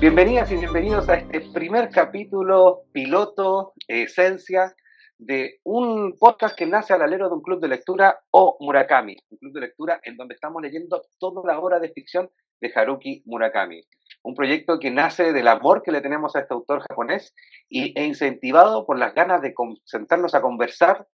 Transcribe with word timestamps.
Bienvenidas 0.00 0.50
y 0.52 0.56
bienvenidos 0.56 1.08
a 1.08 1.16
este 1.16 1.40
primer 1.52 1.90
capítulo 1.90 2.84
piloto, 2.92 3.72
esencia, 3.88 4.74
de 5.18 5.58
un 5.64 6.16
podcast 6.18 6.56
que 6.56 6.66
nace 6.66 6.94
al 6.94 7.02
alero 7.02 7.28
de 7.28 7.34
un 7.34 7.42
club 7.42 7.60
de 7.60 7.68
lectura 7.68 8.20
o 8.30 8.56
Murakami, 8.60 9.16
un 9.30 9.38
club 9.38 9.52
de 9.52 9.60
lectura 9.60 10.00
en 10.04 10.16
donde 10.16 10.34
estamos 10.34 10.62
leyendo 10.62 11.02
toda 11.18 11.42
la 11.44 11.58
obra 11.58 11.80
de 11.80 11.90
ficción 11.90 12.30
de 12.60 12.72
Haruki 12.74 13.22
Murakami. 13.26 13.80
Un 14.22 14.34
proyecto 14.34 14.78
que 14.78 14.90
nace 14.90 15.32
del 15.32 15.48
amor 15.48 15.82
que 15.82 15.92
le 15.92 16.00
tenemos 16.00 16.36
a 16.36 16.40
este 16.40 16.54
autor 16.54 16.80
japonés 16.88 17.34
y, 17.68 17.98
e 17.98 18.04
incentivado 18.04 18.86
por 18.86 18.98
las 18.98 19.14
ganas 19.14 19.42
de 19.42 19.52
sentarnos 19.84 20.34
a 20.34 20.40
conversar 20.40 21.06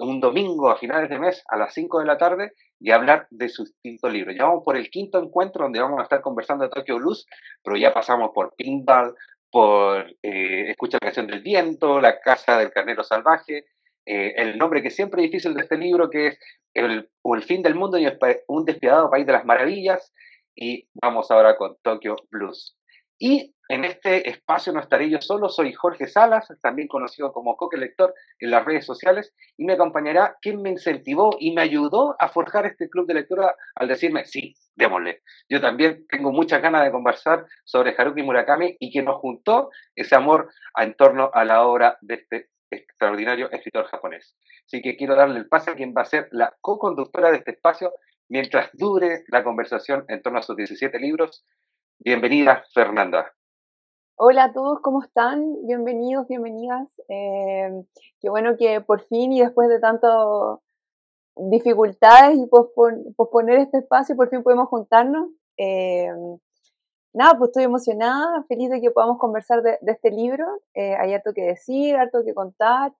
un 0.00 0.20
domingo 0.20 0.70
a 0.70 0.76
finales 0.76 1.08
de 1.10 1.18
mes 1.18 1.42
a 1.48 1.56
las 1.56 1.74
5 1.74 2.00
de 2.00 2.06
la 2.06 2.18
tarde 2.18 2.52
y 2.78 2.90
hablar 2.90 3.26
de 3.30 3.48
su 3.48 3.64
quinto 3.82 4.08
libro. 4.08 4.32
Ya 4.32 4.44
vamos 4.44 4.64
por 4.64 4.76
el 4.76 4.90
quinto 4.90 5.22
encuentro 5.22 5.64
donde 5.64 5.80
vamos 5.80 6.00
a 6.00 6.04
estar 6.04 6.20
conversando 6.20 6.64
de 6.64 6.70
Tokyo 6.70 6.96
Blues, 6.96 7.26
pero 7.62 7.76
ya 7.76 7.92
pasamos 7.92 8.30
por 8.34 8.54
Pinball, 8.56 9.14
por 9.50 10.06
eh, 10.22 10.70
Escucha 10.70 10.98
la 11.00 11.06
canción 11.06 11.26
del 11.26 11.42
viento, 11.42 12.00
La 12.00 12.20
casa 12.20 12.58
del 12.58 12.70
carnero 12.70 13.02
salvaje, 13.04 13.66
eh, 14.06 14.34
el 14.36 14.56
nombre 14.56 14.82
que 14.82 14.90
siempre 14.90 15.22
es 15.22 15.30
difícil 15.30 15.54
de 15.54 15.62
este 15.62 15.76
libro, 15.76 16.08
que 16.08 16.28
es 16.28 16.38
el 16.74 17.08
fin 17.42 17.62
del 17.62 17.74
mundo 17.74 17.98
y 17.98 18.06
un 18.46 18.64
despiadado 18.64 19.10
país 19.10 19.26
de 19.26 19.32
las 19.32 19.44
maravillas, 19.44 20.12
y 20.54 20.88
vamos 20.94 21.30
ahora 21.30 21.56
con 21.56 21.76
Tokyo 21.82 22.16
Blues. 22.30 22.76
Y 23.18 23.54
en 23.70 23.84
este 23.84 24.28
espacio 24.28 24.72
no 24.72 24.80
estaré 24.80 25.08
yo 25.08 25.20
solo, 25.20 25.48
soy 25.48 25.72
Jorge 25.72 26.08
Salas, 26.08 26.48
también 26.60 26.88
conocido 26.88 27.32
como 27.32 27.56
Coque 27.56 27.76
Lector 27.76 28.12
en 28.40 28.50
las 28.50 28.64
redes 28.64 28.84
sociales, 28.84 29.32
y 29.56 29.64
me 29.64 29.74
acompañará 29.74 30.36
quien 30.42 30.60
me 30.60 30.70
incentivó 30.70 31.36
y 31.38 31.52
me 31.54 31.62
ayudó 31.62 32.16
a 32.18 32.28
forjar 32.30 32.66
este 32.66 32.90
club 32.90 33.06
de 33.06 33.14
lectura 33.14 33.54
al 33.76 33.86
decirme, 33.86 34.24
sí, 34.24 34.56
démosle. 34.74 35.22
Yo 35.48 35.60
también 35.60 36.04
tengo 36.08 36.32
muchas 36.32 36.60
ganas 36.60 36.84
de 36.84 36.90
conversar 36.90 37.46
sobre 37.62 37.94
Haruki 37.96 38.24
Murakami 38.24 38.76
y 38.80 38.90
que 38.90 39.04
nos 39.04 39.20
juntó 39.20 39.70
ese 39.94 40.16
amor 40.16 40.50
en 40.76 40.94
torno 40.94 41.30
a 41.32 41.44
la 41.44 41.64
obra 41.64 41.96
de 42.00 42.14
este 42.14 42.48
extraordinario 42.72 43.52
escritor 43.52 43.86
japonés. 43.86 44.34
Así 44.66 44.82
que 44.82 44.96
quiero 44.96 45.14
darle 45.14 45.38
el 45.38 45.48
pase 45.48 45.70
a 45.70 45.74
quien 45.76 45.94
va 45.96 46.02
a 46.02 46.06
ser 46.06 46.26
la 46.32 46.52
co-conductora 46.60 47.30
de 47.30 47.36
este 47.36 47.52
espacio 47.52 47.92
mientras 48.28 48.68
dure 48.72 49.22
la 49.28 49.44
conversación 49.44 50.04
en 50.08 50.22
torno 50.22 50.40
a 50.40 50.42
sus 50.42 50.56
17 50.56 50.98
libros. 50.98 51.44
Bienvenida, 52.00 52.64
Fernanda. 52.74 53.32
Hola 54.22 54.44
a 54.44 54.52
todos, 54.52 54.80
¿cómo 54.80 55.02
están? 55.02 55.66
Bienvenidos, 55.66 56.28
bienvenidas. 56.28 56.90
Eh, 57.08 57.70
qué 58.20 58.28
bueno 58.28 58.58
que 58.58 58.82
por 58.82 59.00
fin 59.06 59.32
y 59.32 59.40
después 59.40 59.70
de 59.70 59.80
tantas 59.80 60.14
dificultades 61.36 62.36
y 62.36 62.46
posponer 63.16 63.60
este 63.60 63.78
espacio, 63.78 64.16
por 64.16 64.28
fin 64.28 64.42
podemos 64.42 64.68
juntarnos. 64.68 65.30
Eh, 65.56 66.10
nada, 67.14 67.38
pues 67.38 67.48
estoy 67.48 67.64
emocionada, 67.64 68.44
feliz 68.46 68.68
de 68.68 68.82
que 68.82 68.90
podamos 68.90 69.16
conversar 69.16 69.62
de, 69.62 69.78
este 69.86 70.10
libro. 70.10 70.44
Eh, 70.74 70.94
hay 70.96 71.14
harto 71.14 71.32
que 71.32 71.40
decir, 71.40 71.96
harto 71.96 72.22
que 72.22 72.34
contar. 72.34 72.92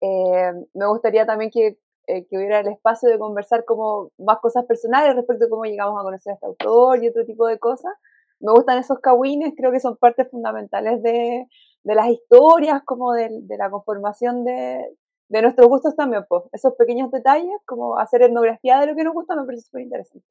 me 0.00 0.86
gustaría 0.86 1.26
también 1.26 1.50
que 1.50 1.76
eh, 2.08 2.26
que 2.26 2.36
hubiera 2.36 2.58
el 2.58 2.66
espacio 2.66 3.08
de 3.08 3.18
conversar 3.18 3.64
como 3.64 4.10
más 4.18 4.40
cosas 4.40 4.64
personales 4.64 5.14
respecto 5.14 5.44
a 5.44 5.48
cómo 5.48 5.64
llegamos 5.64 6.00
a 6.00 6.02
conocer 6.02 6.32
a 6.32 6.34
este 6.34 6.46
autor 6.46 7.02
y 7.02 7.08
otro 7.08 7.24
tipo 7.24 7.46
de 7.46 7.60
cosas. 7.60 7.92
Me 8.42 8.52
gustan 8.52 8.78
esos 8.78 8.98
cagüines, 8.98 9.54
creo 9.56 9.70
que 9.70 9.80
son 9.80 9.96
partes 9.96 10.28
fundamentales 10.30 11.02
de, 11.02 11.46
de 11.84 11.94
las 11.94 12.08
historias, 12.08 12.82
como 12.84 13.12
de, 13.12 13.28
de 13.30 13.56
la 13.56 13.70
conformación 13.70 14.44
de, 14.44 14.84
de, 15.28 15.42
nuestros 15.42 15.68
gustos 15.68 15.96
también, 15.96 16.24
pues. 16.28 16.42
Esos 16.52 16.74
pequeños 16.74 17.10
detalles, 17.10 17.54
como 17.64 17.98
hacer 17.98 18.22
etnografía 18.22 18.80
de 18.80 18.88
lo 18.88 18.96
que 18.96 19.04
nos 19.04 19.14
gusta, 19.14 19.36
me 19.36 19.46
parece 19.46 19.66
súper 19.66 19.82
interesante. 19.82 20.26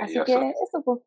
Así 0.00 0.20
que 0.24 0.54
eso, 0.62 0.82
pues. 0.84 1.00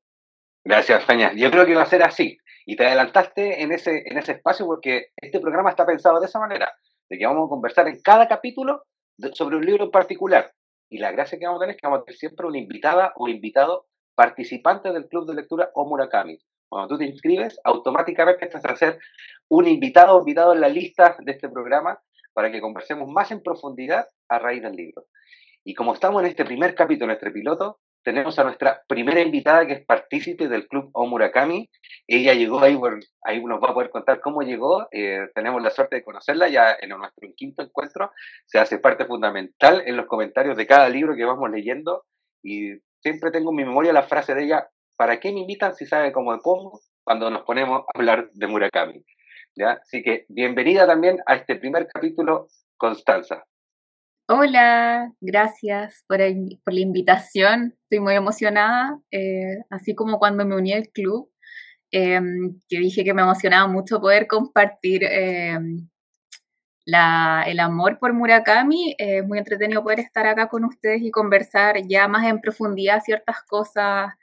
Gracias, 0.63 1.05
Feña. 1.05 1.31
Yo 1.33 1.49
creo 1.49 1.65
que 1.65 1.75
va 1.75 1.83
a 1.83 1.85
ser 1.85 2.03
así. 2.03 2.37
Y 2.65 2.75
te 2.75 2.85
adelantaste 2.85 3.63
en 3.63 3.71
ese, 3.71 4.03
en 4.05 4.17
ese 4.17 4.33
espacio 4.33 4.65
porque 4.65 5.07
este 5.15 5.39
programa 5.39 5.69
está 5.69 5.85
pensado 5.85 6.19
de 6.19 6.25
esa 6.25 6.39
manera, 6.39 6.73
de 7.09 7.17
que 7.17 7.25
vamos 7.25 7.45
a 7.45 7.49
conversar 7.49 7.87
en 7.87 8.01
cada 8.01 8.27
capítulo 8.27 8.83
sobre 9.31 9.55
un 9.55 9.65
libro 9.65 9.85
en 9.85 9.91
particular. 9.91 10.51
Y 10.89 10.97
la 10.97 11.11
gracia 11.11 11.39
que 11.39 11.45
vamos 11.45 11.61
a 11.61 11.63
tener 11.63 11.75
es 11.75 11.81
que 11.81 11.87
vamos 11.87 12.01
a 12.01 12.03
tener 12.03 12.17
siempre 12.17 12.45
una 12.45 12.57
invitada 12.57 13.13
o 13.15 13.29
invitado 13.29 13.85
participante 14.17 14.91
del 14.91 15.07
club 15.07 15.27
de 15.27 15.35
lectura 15.35 15.69
o 15.75 15.85
Murakami. 15.87 16.39
Cuando 16.67 16.87
tú 16.87 16.97
te 16.97 17.05
inscribes, 17.05 17.59
automáticamente 17.63 18.45
estás 18.45 18.65
a 18.65 18.75
ser 18.75 18.99
un 19.47 19.67
invitado 19.67 20.15
o 20.15 20.19
invitado 20.19 20.53
en 20.53 20.59
la 20.59 20.69
lista 20.69 21.15
de 21.19 21.33
este 21.33 21.49
programa 21.49 21.99
para 22.33 22.51
que 22.51 22.59
conversemos 22.59 23.07
más 23.07 23.31
en 23.31 23.43
profundidad 23.43 24.07
a 24.27 24.39
raíz 24.39 24.63
del 24.63 24.75
libro. 24.75 25.05
Y 25.63 25.75
como 25.75 25.93
estamos 25.93 26.23
en 26.23 26.29
este 26.29 26.45
primer 26.45 26.73
capítulo, 26.73 27.07
nuestro 27.07 27.31
piloto, 27.31 27.79
tenemos 28.03 28.39
a 28.39 28.43
nuestra 28.43 28.81
primera 28.87 29.21
invitada 29.21 29.67
que 29.67 29.73
es 29.73 29.85
partícipe 29.85 30.47
del 30.47 30.67
Club 30.67 30.89
Omurakami. 30.93 31.69
Ella 32.07 32.33
llegó 32.33 32.59
ahí, 32.61 32.79
ahí 33.23 33.43
nos 33.43 33.61
va 33.61 33.69
a 33.69 33.73
poder 33.73 33.91
contar 33.91 34.19
cómo 34.21 34.41
llegó. 34.41 34.87
Eh, 34.91 35.27
tenemos 35.35 35.61
la 35.61 35.69
suerte 35.69 35.97
de 35.97 36.03
conocerla 36.03 36.47
ya 36.47 36.75
en 36.79 36.89
nuestro 36.89 37.29
quinto 37.35 37.61
encuentro. 37.61 38.11
Se 38.45 38.59
hace 38.59 38.79
parte 38.79 39.05
fundamental 39.05 39.83
en 39.85 39.95
los 39.95 40.07
comentarios 40.07 40.57
de 40.57 40.65
cada 40.65 40.89
libro 40.89 41.15
que 41.15 41.25
vamos 41.25 41.51
leyendo. 41.51 42.05
Y 42.41 42.79
siempre 43.07 43.31
tengo 43.31 43.51
en 43.51 43.55
mi 43.55 43.63
memoria 43.63 43.93
la 43.93 44.03
frase 44.03 44.35
de 44.35 44.43
ella, 44.43 44.67
¿para 44.97 45.17
qué 45.17 45.31
me 45.31 45.39
invitan 45.39 45.73
si 45.73 45.85
sabe 45.85 46.11
cómo 46.11 46.33
de 46.33 46.39
cómo 46.39 46.81
cuando 47.05 47.29
nos 47.29 47.43
ponemos 47.43 47.83
a 47.83 47.97
hablar 47.97 48.29
de 48.33 48.47
Murakami? 48.47 49.05
¿Ya? 49.55 49.79
Así 49.81 50.03
que 50.03 50.25
bienvenida 50.27 50.85
también 50.85 51.19
a 51.25 51.35
este 51.35 51.55
primer 51.55 51.87
capítulo, 51.87 52.47
Constanza. 52.75 53.45
Hola, 54.27 55.13
gracias 55.21 56.03
por, 56.05 56.19
la 56.19 56.79
invitación. 56.79 57.75
Estoy 57.83 58.01
muy 58.01 58.15
emocionada, 58.15 58.99
eh, 59.09 59.63
así 59.69 59.95
como 59.95 60.19
cuando 60.19 60.45
me 60.45 60.57
uní 60.57 60.73
al 60.73 60.89
club, 60.89 61.31
em, 61.91 62.59
que 62.67 62.79
dije 62.79 63.05
que 63.05 63.13
me 63.13 63.21
emocionaba 63.21 63.67
mucho 63.67 64.01
poder 64.01 64.27
compartir 64.27 65.05
em, 66.95 67.51
el 67.51 67.59
amor 67.59 67.99
por 67.99 68.13
Murakami. 68.13 68.95
es 68.97 69.25
muy 69.25 69.37
entretenido 69.37 69.83
poder 69.83 69.99
estar 69.99 70.25
acá 70.25 70.47
con 70.47 70.65
ustedes 70.65 71.01
y 71.01 71.11
conversar 71.11 71.81
ya 71.87 72.07
más 72.07 72.25
en 72.25 72.39
profundidad 72.39 73.01
ciertas 73.03 73.43
cosas 73.43 74.13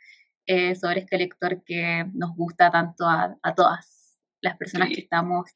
eh, 0.47 0.75
sobre 0.75 1.00
este 1.00 1.16
lector 1.19 1.62
que 1.64 2.04
nos 2.12 2.36
gusta 2.36 2.70
tanto 2.70 3.06
a, 3.06 3.54
todas 3.54 4.20
las 4.42 4.56
personas 4.58 4.88
que 4.88 5.00
estamos 5.00 5.50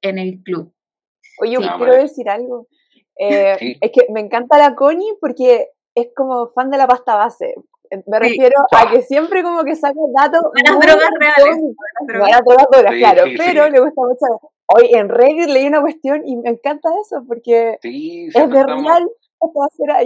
en 0.00 0.18
el 0.18 0.42
club. 0.42 0.72
Oye, 1.40 1.56
quiero 1.56 1.94
decir 1.94 2.28
algo. 2.28 2.66
Eh, 3.20 3.76
es 3.80 3.90
que 3.90 4.06
me 4.12 4.20
encanta 4.20 4.58
la 4.58 4.76
Connie 4.76 5.16
porque 5.20 5.70
es 5.92 6.10
como 6.14 6.52
fan 6.52 6.70
de 6.70 6.78
la 6.78 6.86
pasta 6.86 7.16
base. 7.16 7.52
Me 8.06 8.20
refiero 8.20 8.54
a 8.70 8.88
que 8.88 9.02
siempre 9.02 9.42
como 9.42 9.64
que 9.64 9.74
saca 9.74 9.98
datos. 10.16 10.40
Buenas 10.52 10.78
drogas 10.78 11.10
reales. 11.18 11.60
Buenas 12.06 12.42
drogas 12.44 12.92
claro. 12.96 13.24
pero 13.36 13.68
le 13.70 13.80
gusta 13.80 14.02
mucho. 14.02 14.52
Hoy 14.70 14.90
en 14.92 15.08
Reddit 15.08 15.48
leí 15.48 15.66
una 15.66 15.80
cuestión 15.80 16.22
y 16.26 16.36
me 16.36 16.50
encanta 16.50 16.90
eso 17.00 17.24
porque 17.26 17.78
es 17.82 18.32
de 18.32 18.66
real. 18.66 19.08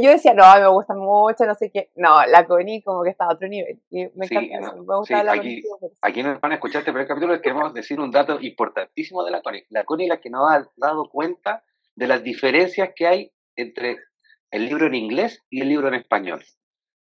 Yo 0.00 0.10
decía, 0.10 0.34
no, 0.34 0.44
me 0.60 0.68
gusta 0.68 0.94
mucho, 0.94 1.44
no 1.46 1.54
sé 1.54 1.70
qué. 1.70 1.90
No, 1.96 2.24
la 2.26 2.46
Connie 2.46 2.82
como 2.82 3.02
que 3.02 3.10
está 3.10 3.24
a 3.24 3.32
otro 3.32 3.48
nivel. 3.48 3.80
Y 3.90 4.06
me 4.14 4.26
encanta 4.26 4.58
eso. 4.58 4.76
Me 4.76 4.96
gusta 4.96 5.24
la 5.24 5.32
aquí, 5.32 5.62
aquí 6.02 6.22
nos 6.22 6.40
van 6.40 6.52
a 6.52 6.54
escuchar 6.56 6.80
este 6.80 6.92
primer 6.92 7.08
capítulo 7.08 7.40
queremos 7.40 7.74
decir 7.74 7.98
un 7.98 8.10
dato 8.10 8.38
importantísimo 8.40 9.24
de 9.24 9.32
la 9.32 9.42
Connie. 9.42 9.66
La 9.70 9.84
Connie 9.84 10.06
es 10.06 10.10
la 10.10 10.20
que 10.20 10.30
nos 10.30 10.50
ha 10.50 10.68
dado 10.76 11.08
cuenta 11.08 11.64
de 11.96 12.06
las 12.06 12.22
diferencias 12.22 12.90
que 12.94 13.06
hay 13.06 13.32
entre 13.56 13.98
el 14.50 14.66
libro 14.66 14.86
en 14.86 14.94
inglés 14.94 15.42
y 15.50 15.62
el 15.62 15.70
libro 15.70 15.88
en 15.88 15.94
español. 15.94 16.44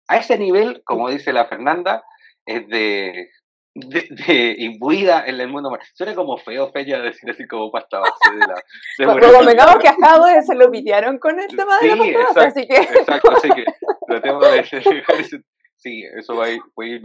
A 0.08 0.18
ese 0.18 0.38
nivel, 0.38 0.84
como 0.84 1.10
dice 1.10 1.32
la 1.32 1.46
Fernanda, 1.46 2.04
es 2.46 2.68
de, 2.68 3.30
de, 3.76 4.56
imbuida 4.58 5.26
en 5.28 5.40
el 5.40 5.50
mundo. 5.50 5.78
Suena 5.94 6.16
como 6.16 6.38
feo, 6.38 6.72
fea 6.72 7.00
decir 7.02 7.30
así 7.30 7.46
como 7.46 7.70
pasta 7.72 8.00
base 8.00 8.32
de 8.32 8.40
la. 8.40 8.56
De 8.98 9.80
que 9.80 9.88
a 10.04 10.42
se 10.42 10.56
lo 10.56 10.72
pitearon 10.72 11.20
con 11.20 11.40
el 11.40 11.48
tema 11.48 11.78
de 11.80 11.90
la 11.90 11.98
pasta 11.98 12.34
base, 12.34 12.48
así 12.48 12.68
que. 12.68 12.76
Exacto, 12.76 13.32
así 13.32 13.50
que 13.50 13.66
tratemos 14.08 14.44
de 14.52 15.44
Sí, 15.78 16.04
eso 16.18 16.36
va 16.36 16.46
a 16.46 16.50
ir, 16.50 16.62
ir 16.84 17.02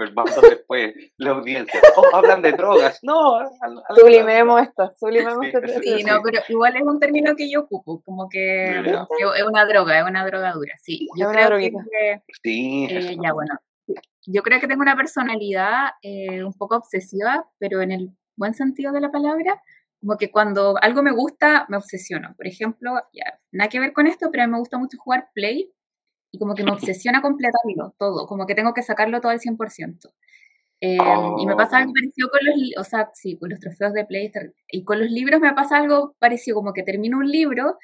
después 0.48 0.94
la 1.18 1.32
audiencia. 1.32 1.78
Oh, 1.96 2.16
hablan 2.16 2.40
de 2.40 2.52
drogas. 2.52 2.98
No, 3.02 3.40
sublimemos 3.94 4.62
esto, 4.62 4.94
sublimemos 4.98 5.44
esto. 5.44 5.60
Sí, 5.82 6.02
no, 6.02 6.22
pero 6.24 6.40
igual 6.48 6.76
es 6.76 6.82
un 6.82 6.98
término 6.98 7.36
que 7.36 7.50
yo 7.50 7.60
ocupo, 7.60 8.00
como 8.02 8.26
que, 8.30 8.70
es 8.80 9.44
una 9.44 9.66
droga, 9.66 9.98
es 9.98 10.04
una 10.06 10.24
drogadura. 10.24 10.72
Sí, 10.80 11.08
yo 11.14 11.28
creo 11.30 11.58
que. 11.58 12.22
Sí, 12.42 12.86
eh, 12.88 13.18
ya, 13.22 13.34
bueno. 13.34 13.54
Yo 14.26 14.42
creo 14.42 14.60
que 14.60 14.68
tengo 14.68 14.82
una 14.82 14.96
personalidad 14.96 15.90
eh, 16.02 16.44
un 16.44 16.52
poco 16.54 16.76
obsesiva, 16.76 17.48
pero 17.58 17.80
en 17.80 17.92
el 17.92 18.10
buen 18.36 18.54
sentido 18.54 18.92
de 18.92 19.00
la 19.00 19.10
palabra, 19.10 19.60
como 20.00 20.16
que 20.16 20.30
cuando 20.30 20.76
algo 20.80 21.02
me 21.02 21.12
gusta, 21.12 21.66
me 21.68 21.76
obsesiono. 21.76 22.34
Por 22.36 22.46
ejemplo, 22.46 22.94
ya, 23.12 23.38
nada 23.52 23.68
que 23.68 23.80
ver 23.80 23.92
con 23.92 24.06
esto, 24.06 24.30
pero 24.30 24.44
a 24.44 24.46
mí 24.46 24.52
me 24.52 24.58
gusta 24.58 24.78
mucho 24.78 24.98
jugar 24.98 25.28
Play 25.34 25.72
y 26.32 26.38
como 26.38 26.54
que 26.54 26.64
me 26.64 26.72
obsesiona 26.96 27.22
completarlo 27.22 27.94
todo, 27.98 28.26
como 28.26 28.46
que 28.46 28.54
tengo 28.54 28.74
que 28.74 28.82
sacarlo 28.82 29.20
todo 29.20 29.32
al 29.32 29.40
100%. 29.40 30.12
Eh, 30.82 30.96
Y 31.38 31.46
me 31.46 31.56
pasa 31.56 31.78
algo 31.78 31.90
oh. 31.90 31.94
parecido 31.94 32.30
con 32.30 32.40
los, 32.42 32.56
o 32.78 32.84
sea, 32.84 33.10
sí, 33.12 33.36
con 33.38 33.50
los 33.50 33.60
trofeos 33.60 33.92
de 33.92 34.06
Play 34.06 34.32
y 34.68 34.84
con 34.84 34.98
los 34.98 35.10
libros 35.10 35.40
me 35.40 35.52
pasa 35.52 35.76
algo 35.76 36.16
parecido, 36.18 36.56
como 36.56 36.72
que 36.72 36.82
termino 36.82 37.18
un 37.18 37.30
libro 37.30 37.76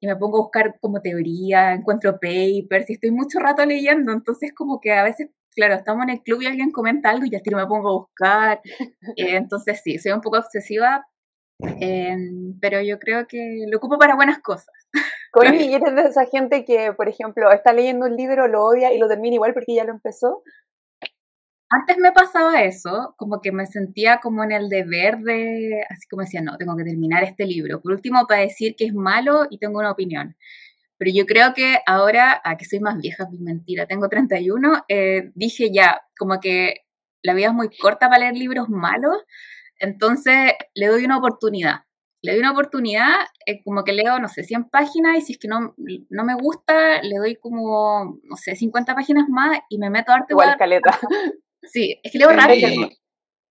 y 0.00 0.06
me 0.06 0.16
pongo 0.16 0.38
a 0.38 0.42
buscar 0.42 0.78
como 0.80 1.00
teoría, 1.00 1.72
encuentro 1.72 2.12
papers 2.12 2.90
y 2.90 2.94
estoy 2.94 3.10
mucho 3.10 3.40
rato 3.40 3.64
leyendo, 3.66 4.12
entonces 4.12 4.52
como 4.54 4.80
que 4.80 4.92
a 4.92 5.02
veces, 5.02 5.30
claro, 5.54 5.74
estamos 5.74 6.04
en 6.04 6.10
el 6.10 6.22
club 6.22 6.42
y 6.42 6.46
alguien 6.46 6.70
comenta 6.70 7.10
algo 7.10 7.24
y 7.24 7.30
ya 7.30 7.40
tiro 7.40 7.56
me 7.56 7.66
pongo 7.66 7.88
a 7.88 7.98
buscar, 7.98 8.60
eh, 9.16 9.36
entonces 9.36 9.80
sí, 9.82 9.98
soy 9.98 10.12
un 10.12 10.20
poco 10.20 10.38
obsesiva, 10.38 11.06
em, 11.80 12.58
pero 12.60 12.80
yo 12.82 12.98
creo 12.98 13.26
que 13.26 13.64
lo 13.68 13.78
ocupo 13.78 13.98
para 13.98 14.16
buenas 14.16 14.38
cosas. 14.40 14.74
¿y 15.42 15.74
eres 15.74 15.94
de 15.94 16.02
esa 16.02 16.26
gente 16.26 16.64
que, 16.64 16.92
por 16.92 17.08
ejemplo, 17.08 17.50
está 17.50 17.72
leyendo 17.72 18.06
un 18.06 18.16
libro, 18.16 18.46
lo 18.46 18.64
odia 18.64 18.92
y 18.92 18.98
lo 18.98 19.08
termina 19.08 19.34
igual 19.34 19.52
porque 19.52 19.74
ya 19.74 19.84
lo 19.84 19.90
empezó? 19.92 20.42
Antes 21.70 21.96
me 21.98 22.12
pasaba 22.12 22.62
eso, 22.62 23.14
como 23.16 23.40
que 23.40 23.50
me 23.50 23.66
sentía 23.66 24.20
como 24.22 24.44
en 24.44 24.52
el 24.52 24.68
deber 24.68 25.18
de, 25.18 25.82
así 25.90 26.06
como 26.08 26.22
decía, 26.22 26.40
no, 26.40 26.56
tengo 26.56 26.76
que 26.76 26.84
terminar 26.84 27.24
este 27.24 27.46
libro. 27.46 27.80
Por 27.80 27.92
último, 27.92 28.26
para 28.28 28.42
decir 28.42 28.76
que 28.76 28.84
es 28.84 28.94
malo 28.94 29.46
y 29.50 29.58
tengo 29.58 29.80
una 29.80 29.90
opinión. 29.90 30.36
Pero 30.98 31.10
yo 31.12 31.26
creo 31.26 31.54
que 31.54 31.78
ahora, 31.86 32.40
a 32.44 32.56
que 32.56 32.64
soy 32.64 32.80
más 32.80 32.98
vieja, 32.98 33.24
es 33.32 33.40
mentira, 33.40 33.86
tengo 33.86 34.08
31, 34.08 34.84
eh, 34.88 35.32
dije 35.34 35.70
ya, 35.72 36.00
como 36.16 36.40
que 36.40 36.84
la 37.22 37.34
vida 37.34 37.48
es 37.48 37.54
muy 37.54 37.68
corta 37.76 38.08
para 38.08 38.20
leer 38.20 38.34
libros 38.36 38.68
malos, 38.68 39.16
entonces 39.78 40.52
le 40.74 40.86
doy 40.86 41.04
una 41.04 41.18
oportunidad. 41.18 41.80
Le 42.22 42.32
doy 42.32 42.40
una 42.40 42.52
oportunidad, 42.52 43.12
eh, 43.44 43.62
como 43.64 43.84
que 43.84 43.92
leo, 43.92 44.18
no 44.18 44.28
sé, 44.28 44.44
100 44.44 44.70
páginas 44.70 45.18
y 45.18 45.20
si 45.20 45.32
es 45.32 45.38
que 45.38 45.48
no, 45.48 45.74
no 46.08 46.24
me 46.24 46.34
gusta, 46.34 47.02
le 47.02 47.16
doy 47.16 47.36
como, 47.36 48.18
no 48.22 48.36
sé, 48.36 48.56
50 48.56 48.94
páginas 48.94 49.28
más 49.28 49.58
y 49.68 49.78
me 49.78 49.90
meto 49.90 50.10
a 50.12 50.16
arte. 50.16 50.32
Igual 50.32 50.56
caleta. 50.56 50.98
Sí, 51.66 51.98
es 52.02 52.12
que 52.12 52.18
leo 52.18 52.28
rápido. 52.28 52.68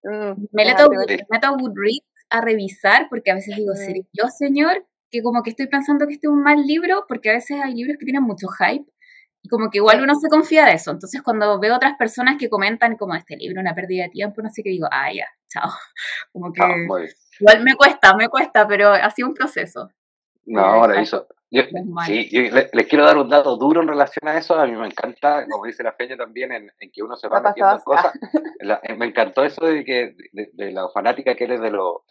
Mm, 0.03 0.45
me, 0.51 0.65
meto, 0.65 0.87
meto, 1.29 1.47
a 1.47 1.57
Goodreads 1.57 2.05
a 2.29 2.41
revisar 2.41 3.07
porque 3.09 3.31
a 3.31 3.33
veces 3.33 3.55
digo, 3.55 3.73
mm. 3.73 4.01
yo 4.13 4.27
señor? 4.27 4.85
Que 5.13 5.21
como 5.21 5.43
que 5.43 5.51
estoy 5.51 5.67
pensando 5.67 6.07
que 6.07 6.13
este 6.15 6.25
es 6.25 6.33
un 6.33 6.41
mal 6.41 6.65
libro 6.65 7.05
porque 7.07 7.29
a 7.29 7.33
veces 7.33 7.61
hay 7.63 7.75
libros 7.75 7.97
que 7.99 8.05
tienen 8.05 8.23
mucho 8.23 8.47
hype 8.47 8.85
y 9.43 9.47
como 9.47 9.69
que 9.69 9.77
igual 9.77 10.01
uno 10.01 10.15
se 10.15 10.27
confía 10.27 10.65
de 10.65 10.73
eso. 10.73 10.89
Entonces 10.89 11.21
cuando 11.21 11.59
veo 11.59 11.75
otras 11.75 11.93
personas 11.99 12.37
que 12.39 12.49
comentan 12.49 12.97
como 12.97 13.13
este 13.13 13.37
libro, 13.37 13.61
una 13.61 13.75
pérdida 13.75 14.05
de 14.05 14.09
tiempo, 14.09 14.41
no 14.41 14.49
sé 14.49 14.63
qué 14.63 14.71
digo, 14.71 14.87
ah, 14.91 15.13
ya, 15.13 15.27
chao. 15.49 15.69
Como 16.31 16.51
que 16.51 16.63
ah, 16.63 16.75
igual 17.39 17.63
me 17.63 17.75
cuesta, 17.75 18.15
me 18.15 18.27
cuesta, 18.27 18.67
pero 18.67 18.89
ha 18.89 19.09
sido 19.11 19.27
un 19.27 19.35
proceso. 19.35 19.91
No, 20.45 20.61
ahora 20.61 20.99
eso, 20.99 21.27
sí, 22.05 22.29
les, 22.31 22.87
quiero 22.87 23.05
dar 23.05 23.17
un 23.17 23.29
dato 23.29 23.55
duro 23.57 23.81
en 23.81 23.87
relación 23.87 24.27
a 24.27 24.37
eso. 24.37 24.55
A 24.55 24.65
mí 24.65 24.75
me 24.75 24.87
encanta, 24.87 25.45
como 25.49 25.65
dice 25.65 25.83
la 25.83 25.93
Feña 25.93 26.17
también, 26.17 26.51
en, 26.51 26.91
que 26.91 27.03
uno 27.03 27.15
se 27.15 27.27
va 27.27 27.41
metiendo 27.41 27.73
en 27.73 27.79
cosas. 27.79 28.13
Eh, 28.83 28.95
me 28.95 29.07
encantó 29.07 29.43
eso 29.43 29.65
de 29.65 29.83
que 29.83 30.15
de, 30.31 30.71
la 30.71 30.87
fanática 30.89 31.35
que 31.35 31.43
eres 31.43 31.61
de, 31.61 31.69
lo, 31.69 32.05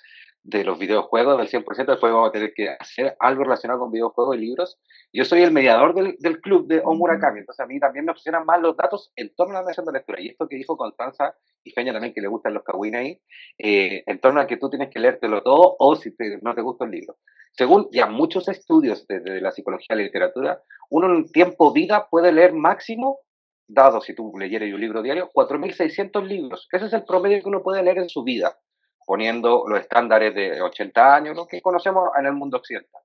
de 0.45 0.65
los 0.65 0.79
videojuegos 0.79 1.39
del 1.39 1.49
100%. 1.49 1.87
Después 1.87 2.13
vamos 2.13 2.29
a 2.29 2.33
tener 2.33 2.53
que 2.55 2.69
hacer 2.71 3.17
algo 3.21 3.45
relacionado 3.45 3.81
con 3.81 3.93
videojuegos 3.93 4.37
y 4.37 4.41
libros. 4.41 4.79
Yo 5.13 5.25
soy 5.25 5.43
el 5.43 5.53
mediador 5.53 5.95
del, 5.95 6.17
del 6.19 6.41
club 6.41 6.67
de 6.67 6.81
Omurakami, 6.85 7.41
entonces 7.41 7.65
a 7.65 7.67
mí 7.67 7.79
también 7.79 8.05
me 8.05 8.13
obsesionan 8.13 8.45
más 8.45 8.61
los 8.61 8.77
datos 8.77 9.13
en 9.17 9.35
torno 9.35 9.57
a 9.57 9.61
la 9.61 9.69
nación 9.69 9.87
de 9.87 9.93
lectura. 9.93 10.21
Y 10.21 10.29
esto 10.29 10.49
que 10.49 10.57
dijo 10.57 10.77
Constanza 10.77 11.35
y 11.65 11.71
Feña 11.71 11.93
también, 11.93 12.13
que 12.13 12.21
le 12.21 12.29
gustan 12.29 12.55
los 12.55 12.65
kawin 12.65 12.97
ahí, 12.97 13.21
eh, 13.59 14.03
en 14.07 14.19
torno 14.19 14.41
a 14.41 14.47
que 14.47 14.57
tú 14.57 14.69
tienes 14.69 14.91
que 14.91 14.99
leértelo 14.99 15.43
todo 15.43 15.77
o 15.79 15.97
si 15.97 16.15
no 16.43 16.55
te 16.55 16.61
gusta 16.61 16.85
el 16.85 16.91
libro. 16.91 17.17
Según 17.53 17.89
ya 17.93 18.07
muchos 18.07 18.49
estudios 18.49 19.07
de, 19.07 19.41
la 19.41 19.51
psicología 19.51 19.95
y 19.95 19.97
la 19.97 20.05
literatura, 20.05 20.63
uno 20.91 21.15
en 21.15 21.31
tiempo 21.31 21.73
vida 21.73 22.09
puede 22.11 22.33
leer 22.33 22.55
máximo, 22.55 23.21
dado 23.69 24.01
si 24.01 24.15
tú 24.15 24.33
leyeras 24.39 24.73
un 24.73 24.81
libro 24.81 25.03
diario, 25.03 25.31
4.600 25.35 26.27
libros. 26.27 26.67
Ese 26.73 26.87
es 26.87 26.93
el 26.95 27.05
promedio 27.05 27.43
que 27.43 27.49
uno 27.49 27.63
puede 27.63 27.83
leer 27.83 27.99
en 27.99 28.09
su 28.09 28.23
vida, 28.25 28.59
poniendo 29.07 29.65
los 29.67 29.81
estándares 29.81 30.35
de 30.35 30.61
80 30.61 31.15
años, 31.15 31.37
lo 31.37 31.47
que 31.47 31.61
conocemos 31.61 32.11
en 32.19 32.27
el 32.27 32.33
mundo 32.33 32.59
occidental. 32.59 33.03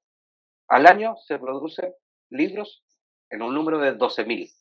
Al 0.68 0.86
año 0.88 1.16
se 1.26 1.40
producen 1.40 1.94
libros 2.30 2.84
en 3.30 3.42
un 3.42 3.54
número 3.54 3.80
de 3.80 3.98
12.000. 3.98 4.54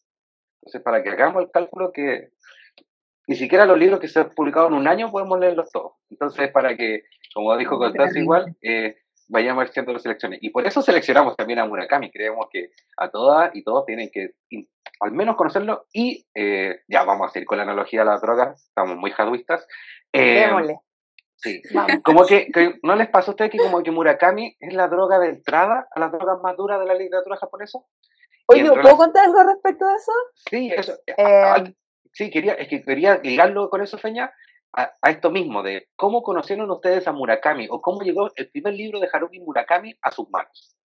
Entonces, 0.63 0.83
para 0.83 1.03
que 1.03 1.11
hagamos 1.11 1.43
el 1.43 1.51
cálculo 1.51 1.93
que 1.93 2.31
ni 3.29 3.37
siquiera 3.37 3.67
los 3.67 3.79
libros 3.79 4.01
que 4.01 4.09
se 4.09 4.21
han 4.21 4.31
publicado 4.31 4.69
en 4.69 4.75
un 4.75 4.87
año 4.87 5.11
podemos 5.11 5.39
leerlos 5.39 5.71
todos. 5.71 5.93
Entonces, 6.11 6.51
para 6.53 6.77
que, 6.77 7.03
como 7.35 7.57
dijo 7.57 7.79
Constanza 7.79 8.19
igual, 8.19 8.57
eh, 8.63 8.99
vayamos 9.29 9.69
haciendo 9.69 9.93
las 9.93 10.03
selecciones. 10.03 10.39
Y 10.43 10.51
por 10.51 10.67
eso 10.67 10.81
seleccionamos 10.81 11.37
también 11.37 11.59
a 11.59 11.67
Murakami. 11.67 12.11
Creemos 12.11 12.47
que 12.51 12.71
a 12.97 13.11
todas 13.11 13.55
y 13.55 13.65
todos 13.65 13.85
tienen 13.85 14.11
que 14.13 14.35
al 15.01 15.13
menos 15.13 15.37
conocerlo. 15.37 15.87
Y 15.93 16.27
eh, 16.35 16.83
ya 16.89 17.05
vamos 17.05 17.35
a 17.35 17.39
ir 17.39 17.47
con 17.47 17.59
la 17.59 17.65
analogía 17.65 18.01
de 18.01 18.07
las 18.07 18.21
drogas. 18.21 18.65
Estamos 18.69 18.97
muy 18.97 19.11
jaduistas. 19.11 19.67
Eh, 20.13 20.49
sí. 21.37 21.63
Como 22.05 22.27
que, 22.27 22.51
¿no 22.83 22.97
les 22.97 23.09
pasa 23.09 23.31
a 23.31 23.35
ustedes 23.35 23.51
que 23.51 23.59
como 23.59 23.83
que 23.83 23.91
Murakami 23.91 24.57
es 24.59 24.75
la 24.75 24.89
droga 24.89 25.19
de 25.19 25.29
entrada 25.29 25.89
a 25.91 26.01
las 26.01 26.13
drogas 26.13 26.41
más 26.43 26.57
duras 26.57 26.81
de 26.81 26.87
la 26.87 26.95
literatura 26.95 27.37
japonesa? 27.37 27.79
Oye, 28.49 28.65
¿puedo 28.65 28.97
contar 28.97 29.25
algo 29.25 29.43
respecto 29.43 29.87
a 29.87 29.97
eso? 29.97 30.13
Sí, 30.51 30.71
eso. 30.73 30.95
Eh, 31.07 31.75
sí, 32.13 32.31
quería, 32.31 32.55
es 32.55 32.69
que 32.69 32.83
quería 32.83 33.19
ligarlo 33.23 33.69
con 33.69 33.83
eso, 33.83 33.99
Feña, 33.99 34.33
a, 34.73 35.11
esto 35.11 35.31
mismo, 35.31 35.63
de 35.63 35.89
cómo 35.97 36.23
conocieron 36.23 36.71
ustedes 36.71 37.09
a 37.09 37.13
Murakami 37.13 37.67
o 37.71 37.81
cómo 37.81 38.03
llegó 38.03 38.31
el 38.37 38.51
primer 38.51 38.75
libro 38.75 39.01
de 39.01 39.09
Haruki 39.13 39.41
Murakami 39.41 39.95
a 40.03 40.11
sus 40.11 40.29
manos. 40.31 40.77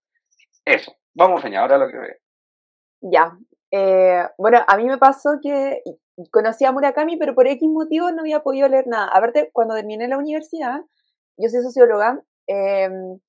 Eso, 0.65 0.95
vamos 1.13 1.43
a 1.43 1.59
ahora 1.59 1.77
lo 1.77 1.87
que 1.87 1.97
ve. 1.97 2.17
Ya, 3.01 3.37
eh, 3.71 4.27
bueno, 4.37 4.63
a 4.67 4.77
mí 4.77 4.85
me 4.85 4.97
pasó 4.97 5.39
que 5.41 5.81
conocí 6.29 6.65
a 6.65 6.71
Murakami, 6.71 7.17
pero 7.17 7.35
por 7.35 7.47
X 7.47 7.67
motivos 7.69 8.13
no 8.13 8.21
había 8.21 8.41
podido 8.41 8.67
leer 8.67 8.87
nada. 8.87 9.07
Aparte, 9.07 9.49
cuando 9.53 9.75
terminé 9.75 10.07
la 10.07 10.17
universidad, 10.17 10.81
yo 11.37 11.49
soy 11.49 11.61
socióloga, 11.63 12.21
em, 12.47 13.19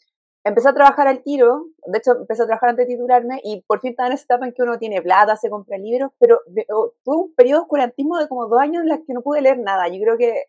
empecé 0.45 0.69
a 0.69 0.75
trabajar 0.75 1.09
al 1.09 1.23
tiro, 1.23 1.67
de 1.87 1.99
hecho 1.99 2.13
empecé 2.13 2.43
a 2.43 2.47
trabajar 2.47 2.71
antes 2.71 2.87
de 2.87 2.95
titularme 2.95 3.41
y 3.45 3.63
por 3.63 3.81
fin 3.81 3.91
estaba 3.91 4.09
en 4.09 4.15
esa 4.15 4.25
etapa 4.25 4.47
en 4.47 4.53
que 4.53 4.63
uno 4.63 4.79
tiene 4.79 5.01
plata, 5.03 5.37
se 5.37 5.51
compra 5.51 5.79
libros, 5.79 6.11
pero 6.19 6.41
tuve 7.05 7.17
un 7.17 7.35
periodo 7.35 7.61
de 7.61 7.63
oscurantismo 7.63 8.19
de 8.19 8.29
como 8.29 8.49
dos 8.49 8.61
años 8.61 8.83
en 8.83 8.89
los 8.89 9.01
que 9.07 9.15
no 9.15 9.23
pude 9.23 9.41
leer 9.41 9.59
nada. 9.59 9.89
Yo 9.89 10.01
creo 10.01 10.19
que 10.19 10.47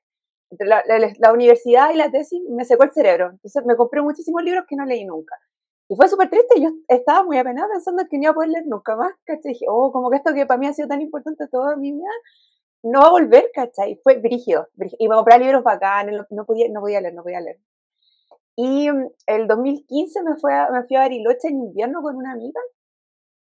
la, 0.59 0.83
la, 1.19 1.33
universidad 1.33 1.91
y 1.93 1.97
la 1.97 2.11
tesis 2.11 2.41
me 2.49 2.65
secó 2.65 2.83
el 2.83 2.91
cerebro. 2.91 3.31
Entonces 3.31 3.65
me 3.65 3.75
compré 3.75 4.01
muchísimos 4.01 4.43
libros 4.43 4.65
que 4.67 4.75
no 4.75 4.85
leí 4.85 5.05
nunca. 5.05 5.35
Y 5.89 5.95
fue 5.95 6.07
súper 6.07 6.29
triste, 6.29 6.61
yo 6.61 6.69
estaba 6.87 7.23
muy 7.23 7.37
apenada 7.37 7.67
pensando 7.69 8.03
que 8.09 8.17
no 8.17 8.23
iba 8.23 8.31
a 8.31 8.35
poder 8.35 8.49
leer 8.49 8.65
nunca 8.67 8.95
más, 8.95 9.13
¿cachai? 9.25 9.51
dije, 9.51 9.65
oh, 9.69 9.91
como 9.91 10.09
que 10.09 10.17
esto 10.17 10.33
que 10.33 10.45
para 10.45 10.57
mí 10.57 10.67
ha 10.67 10.73
sido 10.73 10.87
tan 10.87 11.01
importante 11.01 11.47
toda 11.49 11.75
mi 11.75 11.91
vida, 11.91 12.09
no 12.83 13.01
va 13.01 13.07
a 13.07 13.11
volver, 13.11 13.49
¿cachai? 13.53 13.99
Fue 14.03 14.17
brígido, 14.17 14.67
Y 14.99 15.07
me 15.07 15.15
compré 15.15 15.39
libros 15.39 15.63
bacanes, 15.63 16.21
no 16.29 16.45
podía, 16.45 16.67
no 16.69 16.81
podía 16.81 17.01
leer, 17.01 17.13
no 17.13 17.23
podía 17.23 17.41
leer. 17.41 17.59
Y 18.55 18.89
mm, 18.91 19.09
el 19.27 19.47
2015 19.47 20.23
me, 20.23 20.35
fue 20.37 20.51
me 20.71 20.83
fui 20.83 20.95
a 20.97 21.01
Bariloche 21.01 21.47
en 21.49 21.59
invierno 21.59 22.01
con 22.01 22.15
una 22.15 22.33
amiga 22.33 22.61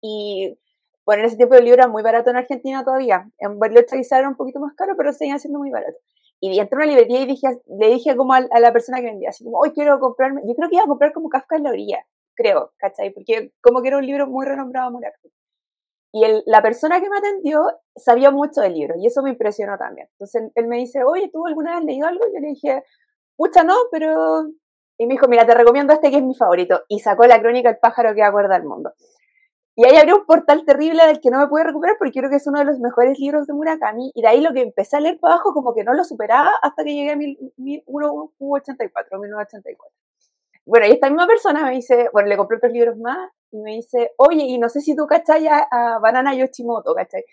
y 0.01 0.59
bueno, 1.05 1.23
en 1.23 1.27
ese 1.27 1.37
tiempo 1.37 1.57
el 1.57 1.65
libro 1.65 1.83
era 1.83 1.89
muy 1.89 2.03
barato 2.03 2.31
en 2.31 2.37
Argentina 2.37 2.85
todavía. 2.85 3.29
En 3.39 3.59
Bariloche 3.59 3.97
quizá 3.97 4.19
era 4.19 4.29
un 4.29 4.37
poquito 4.37 4.61
más 4.61 4.75
caro, 4.75 4.95
pero 4.97 5.13
seguía 5.13 5.39
siendo 5.39 5.59
muy 5.59 5.71
barato. 5.71 5.99
Y 6.41 6.59
entré 6.59 6.77
a 6.77 6.79
una 6.79 6.87
librería 6.87 7.21
y 7.23 7.27
dije, 7.27 7.49
le 7.67 7.89
dije 7.89 8.17
como 8.17 8.35
a, 8.35 8.41
la 8.41 8.73
persona 8.73 9.01
que 9.01 9.07
vendía, 9.07 9.31
así 9.31 9.45
como, 9.45 9.59
hoy 9.59 9.73
quiero 9.73 10.01
comprarme, 10.01 10.43
yo 10.47 10.55
creo 10.55 10.69
que 10.69 10.75
iba 10.77 10.85
a 10.85 10.89
comprar 10.89 11.13
como 11.13 11.29
Kafka 11.29 11.57
en 11.57 11.63
la 11.65 11.71
orilla, 11.71 12.05
creo, 12.35 12.73
¿cachai? 12.79 13.11
Porque 13.11 13.53
como 13.61 13.83
que 13.83 13.89
era 13.89 13.99
un 13.99 14.07
libro 14.07 14.27
muy 14.27 14.47
renombrado 14.47 14.91
Murakami. 14.91 15.33
Y 16.15 16.25
el, 16.25 16.43
la 16.47 16.61
persona 16.61 17.01
que 17.01 17.09
me 17.09 17.19
atendió 17.19 17.65
sabía 17.97 18.31
mucho 18.31 18.61
del 18.61 18.75
libro 18.75 18.95
y 18.99 19.07
eso 19.07 19.23
me 19.23 19.31
impresionó 19.31 19.79
también. 19.79 20.09
Entonces 20.13 20.51
él, 20.55 20.67
me 20.67 20.77
dice, 20.77 21.03
oye, 21.05 21.31
¿tú 21.33 21.47
alguna 21.47 21.77
vez 21.77 21.85
leído 21.85 22.07
algo? 22.07 22.27
Y 22.29 22.35
yo 22.35 22.41
le 22.41 22.49
dije, 22.49 22.85
pucha, 23.37 23.65
no, 23.65 23.75
pero 23.91 24.45
y 24.99 25.07
me 25.07 25.15
dijo, 25.15 25.27
mira, 25.27 25.47
te 25.47 25.55
recomiendo 25.55 25.95
este 25.95 26.11
que 26.11 26.19
es 26.19 26.23
mi 26.23 26.35
favorito. 26.35 26.83
Y 26.89 27.01
sacó 27.01 27.27
la 27.27 27.41
crónica 27.41 27.71
El 27.71 27.79
pájaro 27.79 28.15
que 28.15 28.23
acuerda 28.23 28.57
al 28.57 28.65
mundo. 28.65 28.93
Y 29.75 29.87
ahí 29.87 29.97
abrió 29.97 30.19
un 30.19 30.27
portal 30.27 30.67
terrible 30.67 31.07
del 31.07 31.21
que 31.21 31.31
no 31.31 31.39
me 31.39 31.49
pude 31.49 31.65
recuperar 31.65 31.97
porque 31.99 32.13
creo 32.13 32.29
que 32.29 32.37
es 32.37 32.47
uno 32.47 32.59
de 32.59 32.67
los 32.67 32.79
mejores 32.79 33.19
libros 33.19 33.47
de 33.47 33.55
Murakami. 33.55 34.13
Y 34.15 34.21
de 34.21 34.29
ahí 34.29 34.43
lo 34.43 34.53
que 34.53 34.61
empecé 34.61 34.99
a 34.99 35.01
leer 35.01 35.19
para 35.19 35.35
abajo 35.35 35.55
como 35.55 35.75
que 35.75 35.83
no 35.83 35.95
lo 35.95 36.05
superaba 36.05 36.51
hasta 36.61 36.85
que 36.85 36.95
llegué 36.95 37.13
a 37.13 37.17
1984, 37.17 39.19
1984. 39.19 40.12
Bueno, 40.67 40.87
y 40.87 40.93
esta 40.93 41.09
misma 41.09 41.27
persona 41.27 41.65
me 41.65 41.73
dice, 41.73 42.09
bueno, 42.13 42.29
le 42.29 42.37
compré 42.37 42.59
otros 42.59 42.73
libros 42.73 42.97
más 42.99 43.31
y 43.51 43.59
me 43.59 43.73
dice, 43.73 44.13
oye, 44.17 44.45
y 44.45 44.59
no 44.59 44.69
sé 44.69 44.81
si 44.81 44.95
tú 44.97 45.07
cachai 45.07 45.47
a, 45.49 45.99
Banana 46.01 46.35
Yoshimoto, 46.35 46.95
¿cachai? 46.95 47.25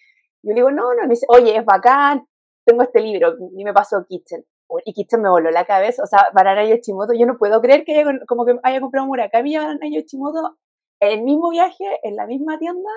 Yo 0.42 0.50
le 0.50 0.56
digo, 0.56 0.72
no, 0.72 0.94
no, 0.94 1.04
me 1.04 1.10
dice, 1.10 1.26
oye, 1.30 1.56
es 1.56 1.66
bacán, 1.66 2.28
tengo 2.66 2.84
este 2.84 3.02
libro, 3.02 3.36
y 3.56 3.64
me 3.64 3.74
pasó 3.74 4.06
Kitchen 4.08 4.44
y 4.86 4.94
Kitchen 4.94 5.22
me 5.22 5.30
voló 5.30 5.50
la 5.52 5.66
cabeza, 5.66 6.04
o 6.04 6.06
sea, 6.06 6.28
Banana 6.34 6.64
Yoshimoto, 6.66 7.14
yo 7.14 7.26
no 7.26 7.38
puedo 7.38 7.62
creer 7.62 7.84
que 7.84 8.00
haya, 8.00 8.20
como 8.28 8.46
que 8.46 8.60
haya 8.64 8.80
comprado 8.80 9.08
Murakami 9.08 9.54
y 9.54 9.58
Banana 9.58 9.88
Yoshimoto 9.90 10.58
en 11.00 11.20
el 11.20 11.24
mismo 11.24 11.50
viaje, 11.50 11.86
en 12.04 12.16
la 12.16 12.28
misma 12.28 12.60
tienda, 12.60 12.90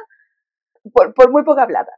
por, 0.93 1.15
por 1.15 1.31
muy 1.31 1.45
poca 1.45 1.67
plata. 1.67 1.93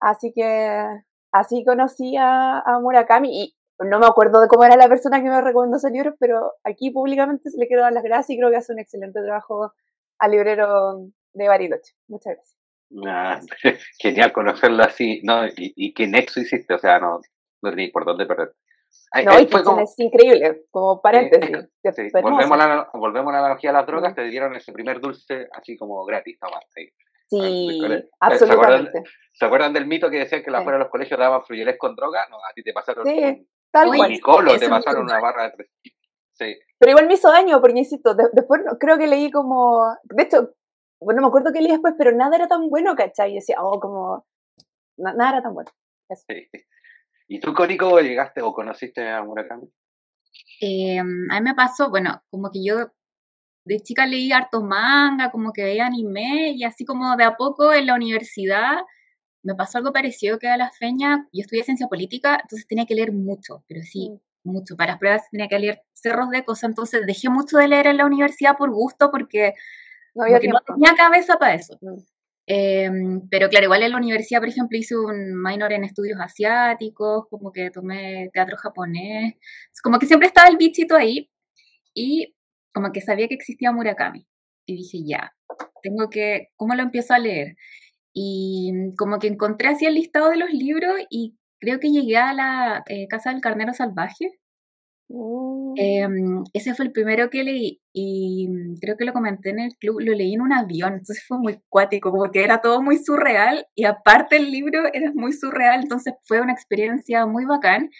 Así 0.00 0.32
que 0.32 0.84
así 1.32 1.64
conocí 1.64 2.16
a, 2.18 2.62
Murakami 2.80 3.42
y 3.42 3.56
no 3.84 3.98
me 3.98 4.06
acuerdo 4.06 4.40
de 4.40 4.48
cómo 4.48 4.64
era 4.64 4.76
la 4.76 4.88
persona 4.88 5.22
que 5.22 5.28
me 5.28 5.40
recomendó 5.40 5.76
ese 5.76 5.90
libro, 5.90 6.14
pero 6.18 6.54
aquí 6.64 6.90
públicamente 6.90 7.50
se 7.50 7.58
le 7.58 7.66
quiero 7.66 7.82
dar 7.82 7.92
las 7.92 8.02
gracias 8.02 8.30
y 8.30 8.38
creo 8.38 8.50
que 8.50 8.56
hace 8.56 8.72
un 8.72 8.78
excelente 8.78 9.22
trabajo 9.22 9.72
al 10.18 10.30
librero 10.30 11.06
de 11.32 11.48
Bariloche. 11.48 11.94
Muchas 12.08 12.34
gracias. 12.34 12.56
Ah, 13.06 13.40
genial 13.98 14.32
conocerlo 14.32 14.82
así, 14.82 15.20
¿no? 15.24 15.46
Y, 15.46 15.72
y 15.76 15.94
qué 15.94 16.06
nexo 16.06 16.40
hiciste, 16.40 16.74
o 16.74 16.78
sea, 16.78 16.98
no, 16.98 17.20
no 17.62 17.70
ni 17.72 17.90
por 17.90 18.04
dónde 18.04 18.26
perder. 18.26 18.52
no, 19.24 19.40
y 19.40 19.46
fue 19.46 19.62
es 19.82 19.98
increíble, 19.98 20.64
como 20.70 21.00
paréntesis. 21.00 21.68
volvemos, 22.22 22.52
a 22.52 22.56
la, 22.56 22.90
volvemos 22.92 23.30
a 23.30 23.32
la 23.32 23.38
analogía 23.38 23.70
de 23.70 23.76
las 23.78 23.86
drogas, 23.86 24.14
te 24.14 24.24
dieron 24.24 24.54
ese 24.54 24.72
primer 24.72 25.00
dulce 25.00 25.48
así 25.52 25.76
como 25.76 26.04
gratis, 26.04 26.38
nomás. 26.42 26.64
Sí, 26.74 26.92
sí 27.30 27.80
absolutamente. 28.20 29.02
¿Se 29.32 29.46
acuerdan, 29.46 29.72
del 29.72 29.86
mito 29.86 30.10
que 30.10 30.18
decían 30.18 30.42
que 30.42 30.50
la 30.50 30.58
afuera 30.58 30.76
de 30.78 30.84
los 30.84 30.90
colegios 30.90 31.18
daban 31.18 31.42
fruyeles 31.44 31.78
con 31.78 31.96
droga? 31.96 32.26
No, 32.30 32.36
a 32.36 32.52
ti 32.54 32.62
te 32.62 32.72
pasaron 32.72 33.06
sí, 33.06 33.46
tal 33.72 33.88
cual. 33.88 34.60
te 34.60 34.68
pasaron 34.68 35.04
una 35.04 35.20
barra 35.20 35.44
de 35.44 35.50
tres. 35.50 35.70
Sí. 36.34 36.56
Pero 36.78 36.90
igual 36.90 37.06
me 37.06 37.14
hizo 37.14 37.30
daño, 37.30 37.60
porque 37.60 37.78
insisto, 37.78 38.14
después 38.14 38.62
creo 38.78 38.98
que 38.98 39.06
leí 39.06 39.30
como. 39.30 39.96
De 40.04 40.22
hecho, 40.22 40.54
bueno, 41.00 41.20
no 41.20 41.26
me 41.26 41.28
acuerdo 41.30 41.52
qué 41.52 41.60
leí 41.60 41.72
después, 41.72 41.94
pero 41.96 42.12
nada 42.12 42.36
era 42.36 42.48
tan 42.48 42.68
bueno, 42.68 42.94
¿cachai? 42.94 43.32
Y 43.32 43.34
decía, 43.36 43.56
oh, 43.60 43.80
como. 43.80 44.26
nada 44.96 45.30
era 45.30 45.42
tan 45.42 45.54
bueno. 45.54 45.70
Sí. 46.28 46.48
¿Y 47.28 47.40
tú, 47.40 47.54
Cori, 47.54 47.76
cómo 47.76 47.98
llegaste 48.00 48.42
o 48.42 48.52
conociste 48.52 49.08
a 49.08 49.22
Murakami? 49.22 49.66
Eh, 50.60 50.98
a 50.98 51.04
mí 51.04 51.40
me 51.42 51.54
pasó, 51.54 51.90
bueno, 51.90 52.22
como 52.30 52.50
que 52.50 52.64
yo 52.64 52.92
de 53.64 53.80
chica 53.80 54.06
leí 54.06 54.32
harto 54.32 54.62
manga, 54.62 55.30
como 55.30 55.52
que 55.52 55.62
veía 55.62 55.86
anime, 55.86 56.52
y 56.54 56.64
así 56.64 56.84
como 56.84 57.16
de 57.16 57.24
a 57.24 57.36
poco 57.36 57.72
en 57.72 57.86
la 57.86 57.94
universidad 57.94 58.80
me 59.42 59.54
pasó 59.54 59.78
algo 59.78 59.92
parecido 59.92 60.38
que 60.38 60.48
a 60.48 60.56
la 60.56 60.70
feña. 60.70 61.28
Yo 61.32 61.42
estudié 61.42 61.64
ciencia 61.64 61.88
política, 61.88 62.38
entonces 62.42 62.66
tenía 62.66 62.86
que 62.86 62.94
leer 62.94 63.12
mucho, 63.12 63.64
pero 63.68 63.82
sí, 63.82 64.10
mm. 64.10 64.50
mucho. 64.50 64.76
Para 64.76 64.92
las 64.92 64.98
pruebas 64.98 65.22
tenía 65.30 65.48
que 65.48 65.58
leer 65.58 65.82
cerros 65.92 66.30
de 66.30 66.44
cosas, 66.44 66.70
entonces 66.70 67.06
dejé 67.06 67.28
mucho 67.28 67.58
de 67.58 67.68
leer 67.68 67.86
en 67.88 67.96
la 67.98 68.06
universidad 68.06 68.56
por 68.56 68.70
gusto, 68.70 69.10
porque 69.10 69.54
no, 70.14 70.24
había 70.24 70.38
no 70.38 70.60
tenía 70.60 70.94
cabeza 70.96 71.36
para 71.38 71.54
eso. 71.54 71.78
Em, 72.46 73.28
pero 73.30 73.48
claro, 73.48 73.64
igual 73.64 73.82
en 73.82 73.92
la 73.92 73.98
universidad, 73.98 74.40
por 74.40 74.48
ejemplo, 74.48 74.76
hice 74.76 74.96
un 74.96 75.40
minor 75.40 75.72
en 75.72 75.84
estudios 75.84 76.20
asiáticos, 76.20 77.28
como 77.28 77.52
que 77.52 77.70
tomé 77.70 78.30
teatro 78.32 78.56
japonés, 78.56 79.34
como 79.82 79.98
que 79.98 80.06
siempre 80.06 80.26
estaba 80.28 80.48
el 80.48 80.56
bichito 80.56 80.96
ahí 80.96 81.30
y 81.94 82.34
como 82.72 82.92
que 82.92 83.00
sabía 83.00 83.28
que 83.28 83.34
existía 83.34 83.72
Murakami. 83.72 84.26
Y 84.66 84.76
dije, 84.76 84.98
ya, 85.04 85.34
tengo 85.82 86.10
que, 86.10 86.50
¿cómo 86.56 86.74
lo 86.74 86.82
empiezo 86.82 87.14
a 87.14 87.18
leer? 87.18 87.56
Y 88.12 88.94
como 88.96 89.18
que 89.18 89.28
encontré 89.28 89.68
así 89.68 89.86
el 89.86 89.94
listado 89.94 90.30
de 90.30 90.36
los 90.36 90.52
libros 90.52 90.94
y 91.10 91.36
creo 91.60 91.80
que 91.80 91.90
llegué 91.90 92.16
a 92.16 92.32
la 92.34 92.84
eh, 92.88 93.08
Casa 93.08 93.30
del 93.30 93.40
Carnero 93.40 93.72
Salvaje, 93.72 94.38
Mm. 95.14 95.74
Em, 95.76 96.44
ese 96.54 96.74
fue 96.74 96.86
el 96.86 96.92
primero 96.92 97.28
que 97.28 97.44
leí 97.44 97.80
y 97.92 98.48
mm, 98.48 98.76
creo 98.80 98.96
que 98.96 99.04
lo 99.04 99.12
comenté 99.12 99.50
en 99.50 99.58
el 99.60 99.76
club, 99.76 100.00
lo 100.00 100.14
leí 100.14 100.32
en 100.34 100.40
un 100.40 100.52
avión, 100.54 100.94
entonces 100.94 101.22
fue 101.26 101.38
muy 101.38 101.60
cuático, 101.68 102.10
porque 102.10 102.42
era 102.42 102.62
todo 102.62 102.82
muy 102.82 102.96
surreal 102.96 103.66
y 103.74 103.84
aparte 103.84 104.36
el 104.36 104.50
libro 104.50 104.82
era 104.92 105.12
muy 105.14 105.32
surreal, 105.34 105.82
entonces 105.82 106.14
fue 106.22 106.40
una 106.40 106.52
experiencia 106.52 107.26
muy 107.26 107.44
bacán 107.44 107.90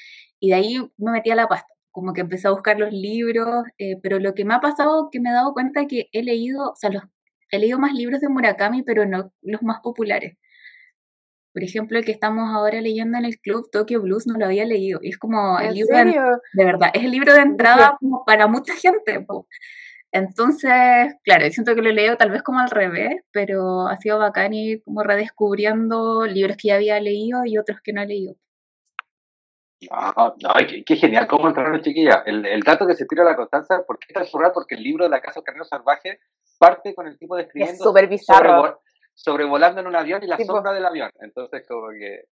y 0.41 0.51
de 0.51 0.55
ahí 0.55 0.79
me 0.97 1.13
metí 1.13 1.31
a 1.31 1.37
la 1.37 1.49
pasta, 1.49 1.69
como 1.91 2.15
que 2.15 2.23
empecé 2.23 2.49
a 2.49 2.53
buscar 2.53 2.79
los 2.79 2.93
libros, 2.93 3.65
eh, 3.79 3.99
pero 4.03 4.19
lo 4.19 4.35
que 4.35 4.45
me 4.47 4.55
ha 4.55 4.61
pasado 4.61 5.11
que 5.13 5.21
me 5.21 5.31
he 5.31 5.33
dado 5.33 5.53
cuenta 5.53 5.87
que 5.87 6.09
he 6.13 6.23
leído, 6.23 6.71
o 6.71 6.77
sea, 6.77 6.91
los, 6.91 7.03
he 7.53 7.59
leído 7.59 7.79
más 7.79 7.93
libros 7.93 8.21
de 8.21 8.29
Murakami, 8.29 8.83
pero 8.83 9.07
no 9.07 9.33
los 9.43 9.63
más 9.63 9.81
populares. 9.81 10.37
Por 11.53 11.63
ejemplo, 11.63 11.99
el 11.99 12.05
que 12.05 12.13
estamos 12.13 12.51
ahora 12.51 12.81
leyendo 12.81 13.19
en 13.19 13.27
el 13.27 13.39
club, 13.39 13.69
Tokyo 13.71 14.01
Blues, 14.01 14.27
no 14.27 14.39
lo 14.39 14.47
había 14.47 14.65
leído. 14.65 15.01
Y 15.03 15.11
es 15.11 15.19
como 15.19 15.61
el 15.61 15.75
libro 15.75 15.99
de, 15.99 16.65
verdad, 16.65 16.91
es 16.95 17.05
el 17.05 17.11
libro 17.11 17.35
de 17.35 17.43
entrada 17.43 17.99
para 18.27 18.47
mucha 18.47 18.75
gente. 18.75 19.27
Entonces, 20.13 21.15
claro, 21.23 21.51
siento 21.51 21.75
que 21.75 21.83
lo 21.83 21.93
leo 21.93 22.17
tal 22.17 22.31
vez 22.31 22.43
como 22.43 22.61
al 22.61 22.71
revés, 22.71 23.17
pero 23.33 23.87
ha 23.87 23.99
sido 23.99 24.19
bacán 24.19 24.55
ir 24.55 24.83
como 24.83 25.03
redescubriendo 25.03 26.25
libros 26.25 26.57
que 26.57 26.69
ya 26.69 26.77
había 26.77 26.99
leído 27.01 27.45
y 27.45 27.59
otros 27.59 27.81
que 27.85 27.93
no 27.93 28.01
he 28.03 28.07
leído. 28.07 28.35
No, 29.91 30.35
no, 30.41 30.55
qué, 30.87 30.97
genial 30.97 31.27
cómo 31.27 31.49
entraron 31.49 31.83
chiquilla. 31.83 32.23
El, 32.25 32.47
el 32.47 32.61
dato 32.61 32.87
que 32.87 32.95
se 32.95 33.05
tira 33.05 33.23
a 33.23 33.27
la 33.27 33.37
constancia, 33.37 33.83
¿por 33.87 33.99
qué 33.99 34.07
está 34.09 34.25
surreal? 34.25 34.53
Porque 34.55 34.77
el 34.77 34.83
libro 34.83 35.05
de 35.05 35.11
la 35.11 35.21
Casa 35.21 35.41
del 35.41 35.45
Carnero 35.45 35.65
Salvaje 35.65 36.21
parte 36.63 36.95
con 36.95 37.07
el 37.07 37.19
tipo 37.19 37.37
describiendo. 37.37 37.75
Es 37.75 37.79
súper 37.79 38.09
bizarro 38.09 38.81
sobrevolando 39.15 39.81
en 39.81 39.87
un 39.87 39.97
avión 39.97 40.23
y 40.23 40.27
la 40.27 40.39
sombra 40.39 40.73
del 40.73 40.85
avión. 40.85 41.11
Entonces, 41.21 41.67
como 41.67 41.89
que. 41.91 42.25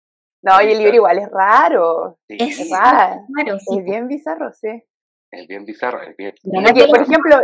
No, 0.43 0.61
y 0.63 0.73
el 0.73 0.79
libro 0.79 0.97
igual 0.97 1.19
es 1.19 1.31
raro. 1.31 2.19
Es, 2.29 2.71
raro. 2.71 3.27
Es 3.57 3.85
bien 3.85 4.09
bizarro, 4.09 4.53
sí. 4.53 4.83
Es 5.31 5.47
bien 5.47 5.65
bizarro, 5.65 6.03
es 6.03 6.17
bien. 6.17 6.35
por 6.43 7.03
ejemplo, 7.03 7.41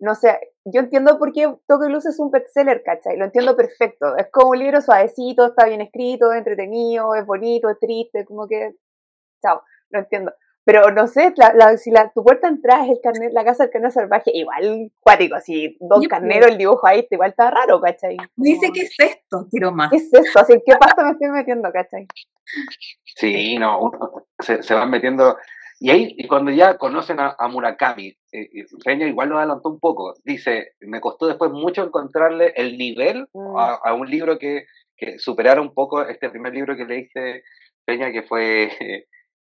no 0.00 0.14
sé, 0.14 0.38
yo 0.64 0.80
entiendo 0.80 1.18
por 1.18 1.32
qué 1.32 1.54
Toque 1.66 1.88
Luz 1.88 2.04
es 2.06 2.18
un 2.18 2.30
bestseller, 2.30 2.82
¿cachai? 2.82 3.16
Lo 3.16 3.24
entiendo 3.24 3.56
perfecto. 3.56 4.16
Es 4.16 4.26
como 4.30 4.50
un 4.50 4.58
libro 4.58 4.80
suavecito, 4.80 5.46
está 5.46 5.66
bien 5.66 5.80
escrito, 5.80 6.32
entretenido, 6.32 7.14
es 7.14 7.24
bonito, 7.24 7.70
es 7.70 7.78
triste, 7.78 8.24
como 8.24 8.48
que. 8.48 8.74
Chao, 9.40 9.62
lo 9.90 10.00
entiendo. 10.00 10.32
Pero 10.64 10.90
no 10.90 11.06
sé, 11.06 11.34
la, 11.36 11.76
si 11.76 11.90
la, 11.90 12.10
tu 12.12 12.24
puerta 12.24 12.48
de 12.48 12.54
entrada 12.54 12.84
es 12.84 12.90
el 12.90 13.00
carnet, 13.02 13.32
la 13.32 13.44
casa 13.44 13.64
del 13.64 13.72
carnero 13.72 13.92
salvaje, 13.92 14.30
igual 14.32 14.90
cuático, 15.00 15.34
así, 15.34 15.76
Don 15.78 16.02
Carnero, 16.04 16.46
el 16.46 16.56
dibujo 16.56 16.86
ahí, 16.86 17.06
igual 17.10 17.30
está 17.30 17.50
raro, 17.50 17.80
¿cachai? 17.80 18.16
Dice, 18.34 18.70
¿qué 18.72 18.80
es 18.80 18.94
esto? 18.98 19.46
Quiero 19.50 19.72
más. 19.72 19.90
¿Qué 19.90 19.98
es 19.98 20.12
esto? 20.12 20.40
Así, 20.40 20.54
¿qué 20.64 20.74
pasa 20.76 21.04
me 21.04 21.10
estoy 21.10 21.28
metiendo, 21.28 21.70
cachai? 21.70 22.06
Sí, 23.04 23.58
no, 23.58 23.92
se, 24.38 24.62
se, 24.62 24.74
van 24.74 24.88
metiendo. 24.88 25.36
Y 25.80 25.90
ahí, 25.90 26.14
y 26.16 26.26
cuando 26.26 26.50
ya 26.50 26.78
conocen 26.78 27.18
a, 27.20 27.36
Murakami, 27.48 28.16
eh, 28.32 28.48
Peña 28.82 29.06
igual 29.06 29.28
lo 29.28 29.38
adelantó 29.38 29.68
un 29.68 29.80
poco. 29.80 30.14
Dice, 30.24 30.72
me 30.80 31.00
costó 31.00 31.26
después 31.26 31.50
mucho 31.50 31.84
encontrarle 31.84 32.54
el 32.56 32.78
nivel 32.78 33.28
mm. 33.34 33.56
a, 33.56 33.92
un 33.92 34.08
libro 34.08 34.38
que, 34.38 34.64
que 34.96 35.18
superara 35.18 35.60
un 35.60 35.74
poco 35.74 36.02
este 36.06 36.30
primer 36.30 36.54
libro 36.54 36.74
que 36.74 36.86
leíste, 36.86 37.44
Peña, 37.84 38.10
que 38.12 38.22
fue 38.22 38.70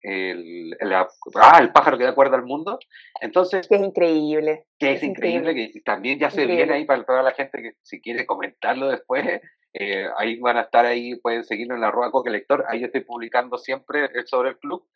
el, 0.03 0.77
ah, 0.81 1.59
el 1.61 1.73
pájaro 1.73 1.97
que 1.97 2.05
da 2.05 2.15
cuerda 2.15 2.37
al 2.37 2.45
mundo. 2.45 2.79
Entonces. 3.21 3.67
Que 3.69 3.77
es 3.77 3.83
increíble. 3.83 4.67
Que 4.79 4.93
es, 4.93 5.03
increíble, 5.03 5.55
que 5.55 5.81
también 5.85 6.19
ya 6.19 6.31
se 6.31 6.47
viene 6.47 6.75
ahí 6.75 6.85
para 6.85 7.05
toda 7.05 7.23
la 7.23 7.33
gente 7.33 7.63
que 7.63 7.73
si 7.83 8.01
quiere 8.01 8.27
comentarlo 8.27 8.89
después. 8.89 9.41
Eh, 9.75 10.07
ahí 10.19 10.39
van 10.39 10.59
a 10.59 10.63
estar 10.63 10.85
ahí, 10.85 11.15
pueden 11.17 11.45
seguirnos 11.45 11.77
en 11.77 11.81
la 11.81 11.89
arroba 11.89 12.11
coque 12.11 12.29
lector, 12.29 12.65
ahí 12.69 12.81
yo 12.81 12.87
estoy 12.87 13.05
publicando 13.05 13.57
siempre 13.57 14.11
sobre 14.27 14.51
el 14.51 14.59
club. 14.59 14.87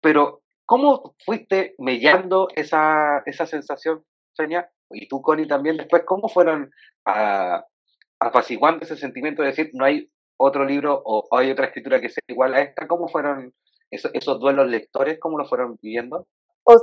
Pero, 0.00 0.42
¿cómo 0.66 1.14
fuiste 1.24 1.76
mellando 1.78 2.48
esa, 2.56 3.22
esa 3.26 3.46
sensación, 3.46 4.04
Sonia? 4.32 4.68
Y 4.90 5.06
tú, 5.06 5.22
Connie, 5.22 5.46
también 5.46 5.76
después, 5.76 6.02
¿cómo 6.04 6.28
fueron 6.28 6.72
a, 7.06 7.64
apaciguando 8.18 8.84
ese 8.84 8.96
sentimiento 8.96 9.42
de 9.42 9.48
decir, 9.48 9.70
no 9.74 9.84
hay 9.84 10.10
otro 10.36 10.64
libro 10.64 11.00
o 11.04 11.28
hay 11.36 11.50
otra 11.52 11.66
escritura 11.66 12.00
que 12.00 12.08
sea 12.08 12.22
igual 12.26 12.54
a 12.54 12.62
esta? 12.62 12.88
¿Cómo 12.88 13.06
fueron 13.06 13.54
esos 13.90 14.40
duelos 14.40 14.68
lectores, 14.68 15.18
cómo 15.20 15.38
lo 15.38 15.46
fueron 15.46 15.76
viviendo? 15.82 16.26
O, 16.64 16.76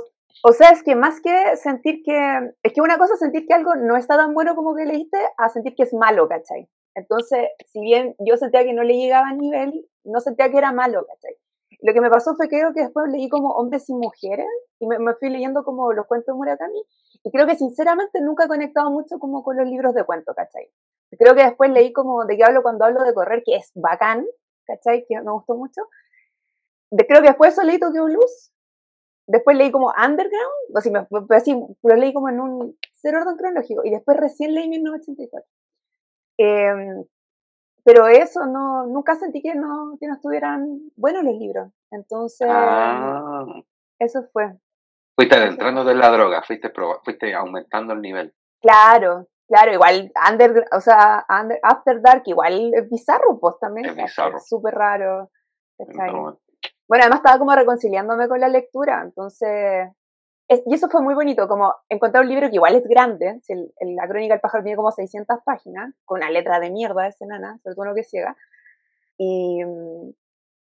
o, 0.44 0.52
sea, 0.52 0.70
es 0.70 0.82
que 0.82 0.94
más 0.94 1.20
que 1.20 1.56
sentir 1.56 2.02
que, 2.04 2.52
es 2.62 2.72
que 2.72 2.80
una 2.80 2.98
cosa 2.98 3.14
es 3.14 3.20
sentir 3.20 3.46
que 3.46 3.54
algo 3.54 3.74
no 3.76 3.96
está 3.96 4.16
tan 4.16 4.34
bueno 4.34 4.54
como 4.54 4.74
que 4.74 4.84
leíste, 4.84 5.18
a 5.36 5.48
sentir 5.48 5.74
que 5.74 5.84
es 5.84 5.94
malo, 5.94 6.28
¿cachai? 6.28 6.68
Entonces, 6.94 7.48
si 7.66 7.80
bien 7.80 8.14
yo 8.18 8.36
sentía 8.36 8.64
que 8.64 8.72
no 8.72 8.82
le 8.82 8.94
llegaba 8.94 9.28
a 9.28 9.34
nivel, 9.34 9.86
no 10.04 10.20
sentía 10.20 10.50
que 10.50 10.58
era 10.58 10.72
malo, 10.72 11.06
¿cachai? 11.06 11.36
Lo 11.80 11.92
que 11.92 12.00
me 12.00 12.10
pasó 12.10 12.34
fue 12.34 12.48
que 12.48 12.58
creo 12.58 12.74
que 12.74 12.82
después 12.82 13.06
leí 13.10 13.28
como 13.28 13.50
Hombres 13.50 13.88
y 13.88 13.94
Mujeres 13.94 14.46
y 14.80 14.86
me, 14.86 14.96
fui 15.14 15.30
leyendo 15.30 15.62
como 15.62 15.92
los 15.92 16.06
cuentos 16.06 16.34
de 16.34 16.36
Murakami 16.36 16.82
y 17.22 17.30
creo 17.30 17.46
que 17.46 17.54
sinceramente 17.54 18.20
nunca 18.20 18.44
he 18.44 18.48
conectado 18.48 18.90
mucho 18.90 19.18
como 19.18 19.44
con 19.44 19.56
los 19.56 19.66
libros 19.66 19.94
de 19.94 20.04
cuentos, 20.04 20.34
¿cachai? 20.34 20.68
Creo 21.16 21.34
que 21.36 21.44
después 21.44 21.70
leí 21.70 21.92
como 21.92 22.24
de 22.24 22.36
qué 22.36 22.44
hablo 22.44 22.62
cuando 22.62 22.84
hablo 22.84 23.04
de 23.04 23.14
correr, 23.14 23.42
que 23.44 23.56
es 23.56 23.70
bacán, 23.74 24.26
¿cachai? 24.66 25.04
Que 25.08 25.20
me 25.20 25.30
gustó 25.30 25.54
mucho, 25.54 25.82
creo 26.90 27.22
que 27.22 27.28
después 27.28 27.52
eso 27.52 27.62
leí 27.62 27.78
Tokyo 27.78 28.04
Blues. 28.04 28.52
Después 29.26 29.58
leí 29.58 29.70
como 29.70 29.88
Underground, 29.88 30.74
o 30.74 30.80
sea, 30.80 30.92
me, 30.92 31.36
así, 31.36 31.52
lo 31.82 31.96
leí 31.96 32.14
como 32.14 32.30
en 32.30 32.40
un 32.40 32.78
cero 32.94 33.18
orden 33.20 33.36
cronológico. 33.36 33.82
Y 33.84 33.90
después 33.90 34.16
recién 34.16 34.54
leí 34.54 34.68
1984. 34.70 35.46
Em, 36.38 37.04
pero 37.84 38.06
eso, 38.06 38.46
no, 38.46 38.86
nunca 38.86 39.16
sentí 39.16 39.42
que 39.42 39.54
no, 39.54 39.96
que 40.00 40.06
no 40.06 40.14
estuvieran 40.14 40.78
buenos 40.96 41.24
los 41.24 41.34
libros. 41.34 41.70
Entonces, 41.90 42.48
ah. 42.50 43.44
eso 43.98 44.24
fue. 44.32 44.52
Fuiste 45.14 45.36
adentrando 45.36 45.84
de 45.84 45.94
la 45.94 46.10
droga, 46.10 46.42
fuiste, 46.42 46.72
fuiste 47.04 47.34
aumentando 47.34 47.92
el 47.92 48.00
nivel. 48.00 48.34
Claro, 48.60 49.26
claro, 49.48 49.72
igual 49.72 50.12
under, 50.30 50.64
o 50.72 50.80
sea, 50.80 51.24
After 51.62 52.00
Dark 52.00 52.22
igual 52.26 52.72
es 52.74 52.88
bizarro, 52.88 53.38
pues 53.40 53.56
también. 53.60 53.86
Es 53.86 53.96
bizarro. 53.96 54.38
Súper 54.38 54.74
raro. 54.74 55.30
Bueno, 56.88 57.04
además 57.04 57.18
estaba 57.18 57.38
como 57.38 57.54
reconciliándome 57.54 58.28
con 58.28 58.40
la 58.40 58.48
lectura, 58.48 59.02
entonces... 59.04 59.90
y 60.48 60.74
eso 60.74 60.88
fue 60.88 61.02
muy 61.02 61.14
bonito, 61.14 61.46
como 61.46 61.74
encontrar 61.90 62.24
un 62.24 62.30
libro 62.30 62.48
que 62.48 62.56
igual 62.56 62.74
es 62.74 62.88
grande, 62.88 63.40
la 63.80 64.08
crónica 64.08 64.34
del 64.34 64.40
pájaro 64.40 64.64
tiene 64.64 64.76
como 64.76 64.90
600 64.90 65.38
páginas, 65.44 65.94
con 66.06 66.18
una 66.18 66.30
letra 66.30 66.58
de 66.60 66.70
mierda 66.70 67.06
ese 67.06 67.26
nana, 67.26 67.58
sobre 67.62 67.74
todo 67.76 67.84
lo 67.84 67.94
que 67.94 68.04
ciega. 68.04 68.34
Y, 69.18 69.62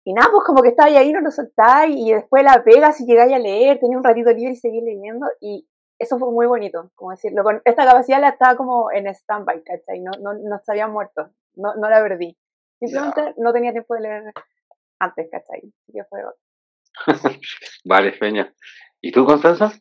y 0.05 0.13
nada, 0.13 0.29
pues 0.31 0.45
como 0.45 0.61
que 0.61 0.69
estaba 0.69 0.89
ahí, 0.89 1.11
no 1.11 1.19
lo 1.19 1.31
soltáis, 1.31 1.95
y 1.97 2.13
después 2.13 2.43
la 2.43 2.63
pegas 2.63 3.01
y 3.01 3.05
llegáis 3.05 3.33
a 3.33 3.39
leer, 3.39 3.79
tenía 3.79 3.97
un 3.97 4.03
ratito 4.03 4.31
libre 4.31 4.53
y 4.53 4.55
seguí 4.55 4.79
leyendo, 4.79 5.27
y 5.41 5.67
eso 5.99 6.17
fue 6.19 6.31
muy 6.31 6.45
bonito, 6.45 6.91
como 6.95 7.11
decirlo. 7.11 7.43
Con 7.43 7.61
esta 7.65 7.85
capacidad 7.85 8.21
la 8.21 8.29
estaba 8.29 8.55
como 8.55 8.91
en 8.91 9.07
stand-by, 9.07 9.63
¿cachai? 9.63 9.99
No, 9.99 10.11
no, 10.21 10.33
no 10.33 10.59
se 10.59 10.71
había 10.71 10.87
muerto, 10.87 11.29
no, 11.55 11.75
no 11.75 11.89
la 11.89 12.01
perdí. 12.01 12.37
Simplemente 12.79 13.33
no 13.37 13.53
tenía 13.53 13.71
tiempo 13.71 13.93
de 13.95 14.01
leer 14.01 14.33
antes, 15.03 15.27
¿cachai? 15.31 15.61
Yo 15.87 16.03
fue 16.09 16.21
vale, 17.85 18.11
Peña. 18.13 18.53
¿Y 19.01 19.11
tú, 19.11 19.25
Constanza? 19.25 19.73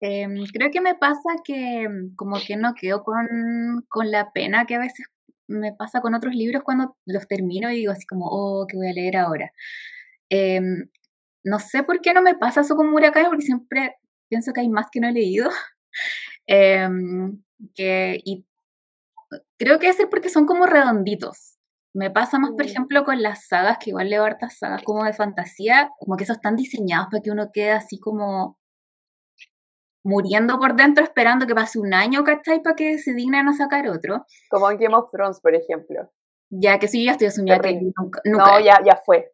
Em, 0.00 0.44
creo 0.52 0.70
que 0.70 0.80
me 0.80 0.94
pasa 0.94 1.30
que 1.44 1.88
mm, 1.88 2.14
como 2.14 2.36
que 2.44 2.56
no 2.56 2.74
quedo 2.74 3.02
con, 3.02 3.84
con 3.88 4.10
la 4.10 4.32
pena 4.32 4.66
que 4.66 4.76
a 4.76 4.78
veces 4.80 5.06
me 5.48 5.72
pasa 5.72 6.00
con 6.00 6.14
otros 6.14 6.34
libros 6.34 6.62
cuando 6.62 6.96
los 7.06 7.26
termino 7.26 7.70
y 7.70 7.76
digo 7.76 7.92
así 7.92 8.06
como, 8.06 8.26
oh, 8.28 8.66
¿qué 8.68 8.76
voy 8.76 8.88
a 8.88 8.92
leer 8.92 9.16
ahora? 9.16 9.52
Em, 10.30 10.88
no 11.44 11.58
sé 11.58 11.82
por 11.82 12.00
qué 12.00 12.12
no 12.14 12.22
me 12.22 12.36
pasa 12.36 12.60
eso 12.60 12.76
con 12.76 12.90
Murakami, 12.90 13.28
porque 13.28 13.44
siempre 13.44 13.96
pienso 14.28 14.52
que 14.52 14.60
hay 14.60 14.68
más 14.68 14.86
que 14.92 15.00
no 15.00 15.08
he 15.08 15.12
leído. 15.12 15.50
Em, 16.50 17.42
que, 17.74 18.20
y 18.24 18.46
creo 19.58 19.78
que 19.78 19.88
es 19.88 19.98
porque 20.10 20.30
son 20.30 20.46
como 20.46 20.64
redonditos. 20.64 21.57
Me 21.98 22.12
pasa 22.12 22.38
más, 22.38 22.52
por 22.52 22.64
mm. 22.64 22.68
ejemplo, 22.68 23.04
con 23.04 23.20
las 23.20 23.48
sagas, 23.48 23.78
que 23.78 23.90
igual 23.90 24.08
leo 24.08 24.22
hartas 24.22 24.56
sagas 24.56 24.82
como 24.84 25.02
de 25.02 25.12
fantasía, 25.12 25.90
como 25.98 26.16
que 26.16 26.22
esos 26.22 26.36
están 26.36 26.54
diseñados 26.54 27.08
para 27.10 27.20
que 27.20 27.32
uno 27.32 27.50
quede 27.52 27.72
así 27.72 27.98
como 27.98 28.56
muriendo 30.04 30.60
por 30.60 30.76
dentro 30.76 31.02
esperando 31.02 31.44
que 31.48 31.56
pase 31.56 31.80
un 31.80 31.92
año, 31.92 32.22
¿cachai? 32.22 32.62
Para 32.62 32.76
que 32.76 32.98
se 32.98 33.14
dignen 33.14 33.48
a 33.48 33.52
sacar 33.52 33.88
otro. 33.88 34.24
Como 34.48 34.70
en 34.70 34.78
Game 34.78 34.94
of 34.94 35.10
Thrones, 35.10 35.40
por 35.40 35.56
ejemplo. 35.56 36.08
Ya, 36.50 36.78
que 36.78 36.86
sí, 36.86 37.04
ya 37.04 37.12
estoy 37.12 37.26
asumida 37.26 37.58
que 37.58 37.74
nunca, 37.74 38.20
No, 38.24 38.60
ya, 38.60 38.78
ya 38.84 39.02
fue. 39.04 39.32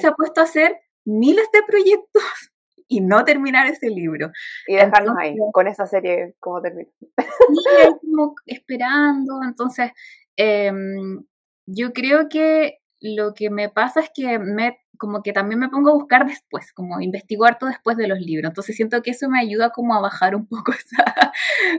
se 0.00 0.06
ha 0.06 0.12
puesto 0.12 0.40
a 0.40 0.44
hacer 0.44 0.80
miles 1.04 1.46
de 1.52 1.60
proyectos 1.62 2.22
y 2.88 3.02
no 3.02 3.22
terminar 3.26 3.66
ese 3.66 3.90
libro. 3.90 4.30
Y 4.66 4.76
dejarnos 4.76 5.14
ahí, 5.18 5.36
con 5.52 5.68
esa 5.68 5.84
serie, 5.84 6.36
como 6.40 6.62
termina. 6.62 6.88
Sí, 7.18 7.98
como 8.00 8.34
esperando. 8.46 9.42
Entonces, 9.44 9.90
em, 10.36 11.22
yo 11.66 11.92
creo 11.92 12.28
que 12.28 12.78
lo 13.00 13.34
que 13.34 13.50
me 13.50 13.68
pasa 13.68 14.00
es 14.00 14.10
que 14.14 14.38
me 14.38 14.78
como 14.98 15.22
que 15.22 15.32
también 15.32 15.58
me 15.58 15.68
pongo 15.68 15.90
a 15.90 15.94
buscar 15.94 16.26
después, 16.26 16.72
como 16.72 17.00
investigo 17.00 17.44
harto 17.44 17.66
después 17.66 17.96
de 17.96 18.06
los 18.06 18.20
libros. 18.20 18.50
Entonces 18.50 18.76
siento 18.76 19.02
que 19.02 19.10
eso 19.10 19.28
me 19.28 19.40
ayuda 19.40 19.70
como 19.70 19.94
a 19.96 20.00
bajar 20.00 20.36
un 20.36 20.46
poco 20.46 20.72
esa, 20.78 21.32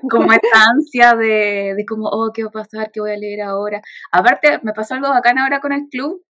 como 0.10 0.32
esa 0.34 0.66
ansia 0.70 1.16
de, 1.16 1.74
de 1.78 1.86
como, 1.86 2.10
oh, 2.10 2.32
¿qué 2.34 2.44
va 2.44 2.50
a 2.50 2.52
pasar? 2.52 2.92
¿Qué 2.92 3.00
voy 3.00 3.12
a 3.12 3.18
leer 3.18 3.42
ahora? 3.42 3.82
Aparte, 4.12 4.60
me 4.63 4.74
pasó 4.74 4.96
algo 4.96 5.08
bacán 5.10 5.38
ahora 5.40 5.62
con 5.62 5.72
el 5.72 5.88
club, 5.90 6.22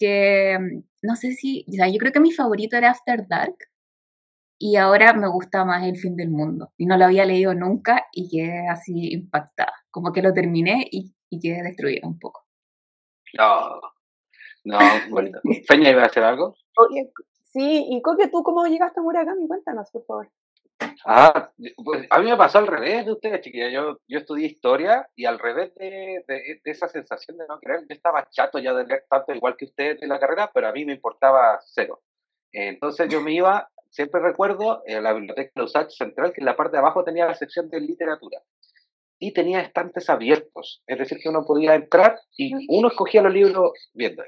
que 0.00 0.58
mm, 0.58 0.82
no 1.02 1.14
sé 1.16 1.32
si, 1.34 1.64
o 1.68 1.72
sea, 1.72 1.88
yo 1.88 1.98
creo 1.98 2.12
que 2.12 2.20
mi 2.20 2.32
favorito 2.32 2.76
era 2.76 2.90
After 2.90 3.28
Dark, 3.28 3.56
y 4.58 4.76
ahora 4.76 5.14
me 5.14 5.28
gusta 5.28 5.64
más 5.64 5.86
El 5.86 5.96
fin 5.96 6.16
del 6.16 6.30
mundo. 6.30 6.72
Y 6.76 6.86
no 6.86 6.98
lo 6.98 7.06
había 7.06 7.24
leído 7.24 7.54
nunca 7.54 8.06
y 8.12 8.28
quedé 8.28 8.68
así 8.68 9.12
impactada. 9.12 9.72
Como 9.90 10.12
que 10.12 10.22
lo 10.22 10.34
terminé 10.34 10.86
y, 10.90 11.14
y 11.30 11.40
quedé 11.40 11.62
destruida 11.62 12.06
un 12.06 12.18
poco. 12.18 12.49
No, 13.38 13.80
no, 14.64 14.78
bueno. 15.10 15.40
¿Feña 15.66 15.90
iba 15.90 16.02
a 16.02 16.06
hacer 16.06 16.24
algo? 16.24 16.56
sí, 17.52 17.86
y 17.90 18.02
Coque, 18.02 18.28
¿tú 18.28 18.42
cómo 18.42 18.64
llegaste 18.66 19.00
a 19.00 19.02
Murakami? 19.02 19.46
Cuéntanos, 19.46 19.90
por 19.90 20.04
favor. 20.04 20.28
Ah, 21.04 21.50
pues 21.84 22.06
a 22.08 22.18
mí 22.20 22.30
me 22.30 22.36
pasó 22.36 22.58
al 22.58 22.66
revés 22.66 23.04
de 23.04 23.12
ustedes, 23.12 23.40
chiquilla. 23.42 23.68
Yo, 23.70 24.00
yo 24.08 24.18
estudié 24.18 24.46
historia 24.46 25.08
y 25.14 25.26
al 25.26 25.38
revés 25.38 25.74
de, 25.74 26.24
de, 26.26 26.60
esa 26.64 26.88
sensación 26.88 27.36
de 27.36 27.46
no 27.46 27.58
creer, 27.58 27.80
yo 27.80 27.94
estaba 27.94 28.28
chato 28.30 28.58
ya 28.58 28.72
de 28.74 28.86
leer 28.86 29.04
tanto 29.08 29.32
igual 29.34 29.56
que 29.56 29.66
ustedes 29.66 30.02
en 30.02 30.08
la 30.08 30.18
carrera, 30.18 30.50
pero 30.52 30.68
a 30.68 30.72
mí 30.72 30.84
me 30.84 30.94
importaba 30.94 31.58
cero. 31.64 32.02
Entonces 32.52 33.08
yo 33.08 33.20
me 33.20 33.32
iba, 33.32 33.68
siempre 33.90 34.20
recuerdo, 34.20 34.82
a 34.86 35.00
la 35.00 35.12
biblioteca 35.12 35.52
de 35.54 35.62
Usach 35.62 35.90
Central, 35.90 36.32
que 36.32 36.40
en 36.40 36.46
la 36.46 36.56
parte 36.56 36.72
de 36.72 36.78
abajo 36.78 37.04
tenía 37.04 37.26
la 37.26 37.34
sección 37.34 37.68
de 37.68 37.80
literatura 37.80 38.42
y 39.20 39.32
tenía 39.32 39.60
estantes 39.60 40.08
abiertos, 40.08 40.82
es 40.86 40.98
decir, 40.98 41.18
que 41.22 41.28
uno 41.28 41.44
podía 41.44 41.74
entrar 41.74 42.18
y 42.36 42.52
uno 42.68 42.88
escogía 42.88 43.22
los 43.22 43.32
libros 43.32 43.72
viendo. 43.92 44.24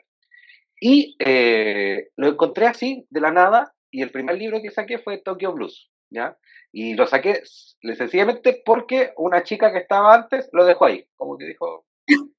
Y 0.78 1.16
eh, 1.18 2.10
lo 2.16 2.28
encontré 2.28 2.66
así, 2.66 3.06
de 3.08 3.20
la 3.20 3.32
nada, 3.32 3.74
y 3.90 4.02
el 4.02 4.10
primer 4.10 4.36
libro 4.36 4.60
que 4.60 4.70
saqué 4.70 4.98
fue 4.98 5.18
Tokyo 5.18 5.52
Blues, 5.52 5.90
¿ya? 6.10 6.36
Y 6.72 6.94
lo 6.94 7.06
saqué 7.06 7.42
sencillamente 7.96 8.62
porque 8.64 9.12
una 9.16 9.42
chica 9.42 9.72
que 9.72 9.78
estaba 9.78 10.14
antes 10.14 10.50
lo 10.52 10.64
dejó 10.64 10.84
ahí, 10.84 11.06
como 11.16 11.38
que 11.38 11.46
dijo, 11.46 11.86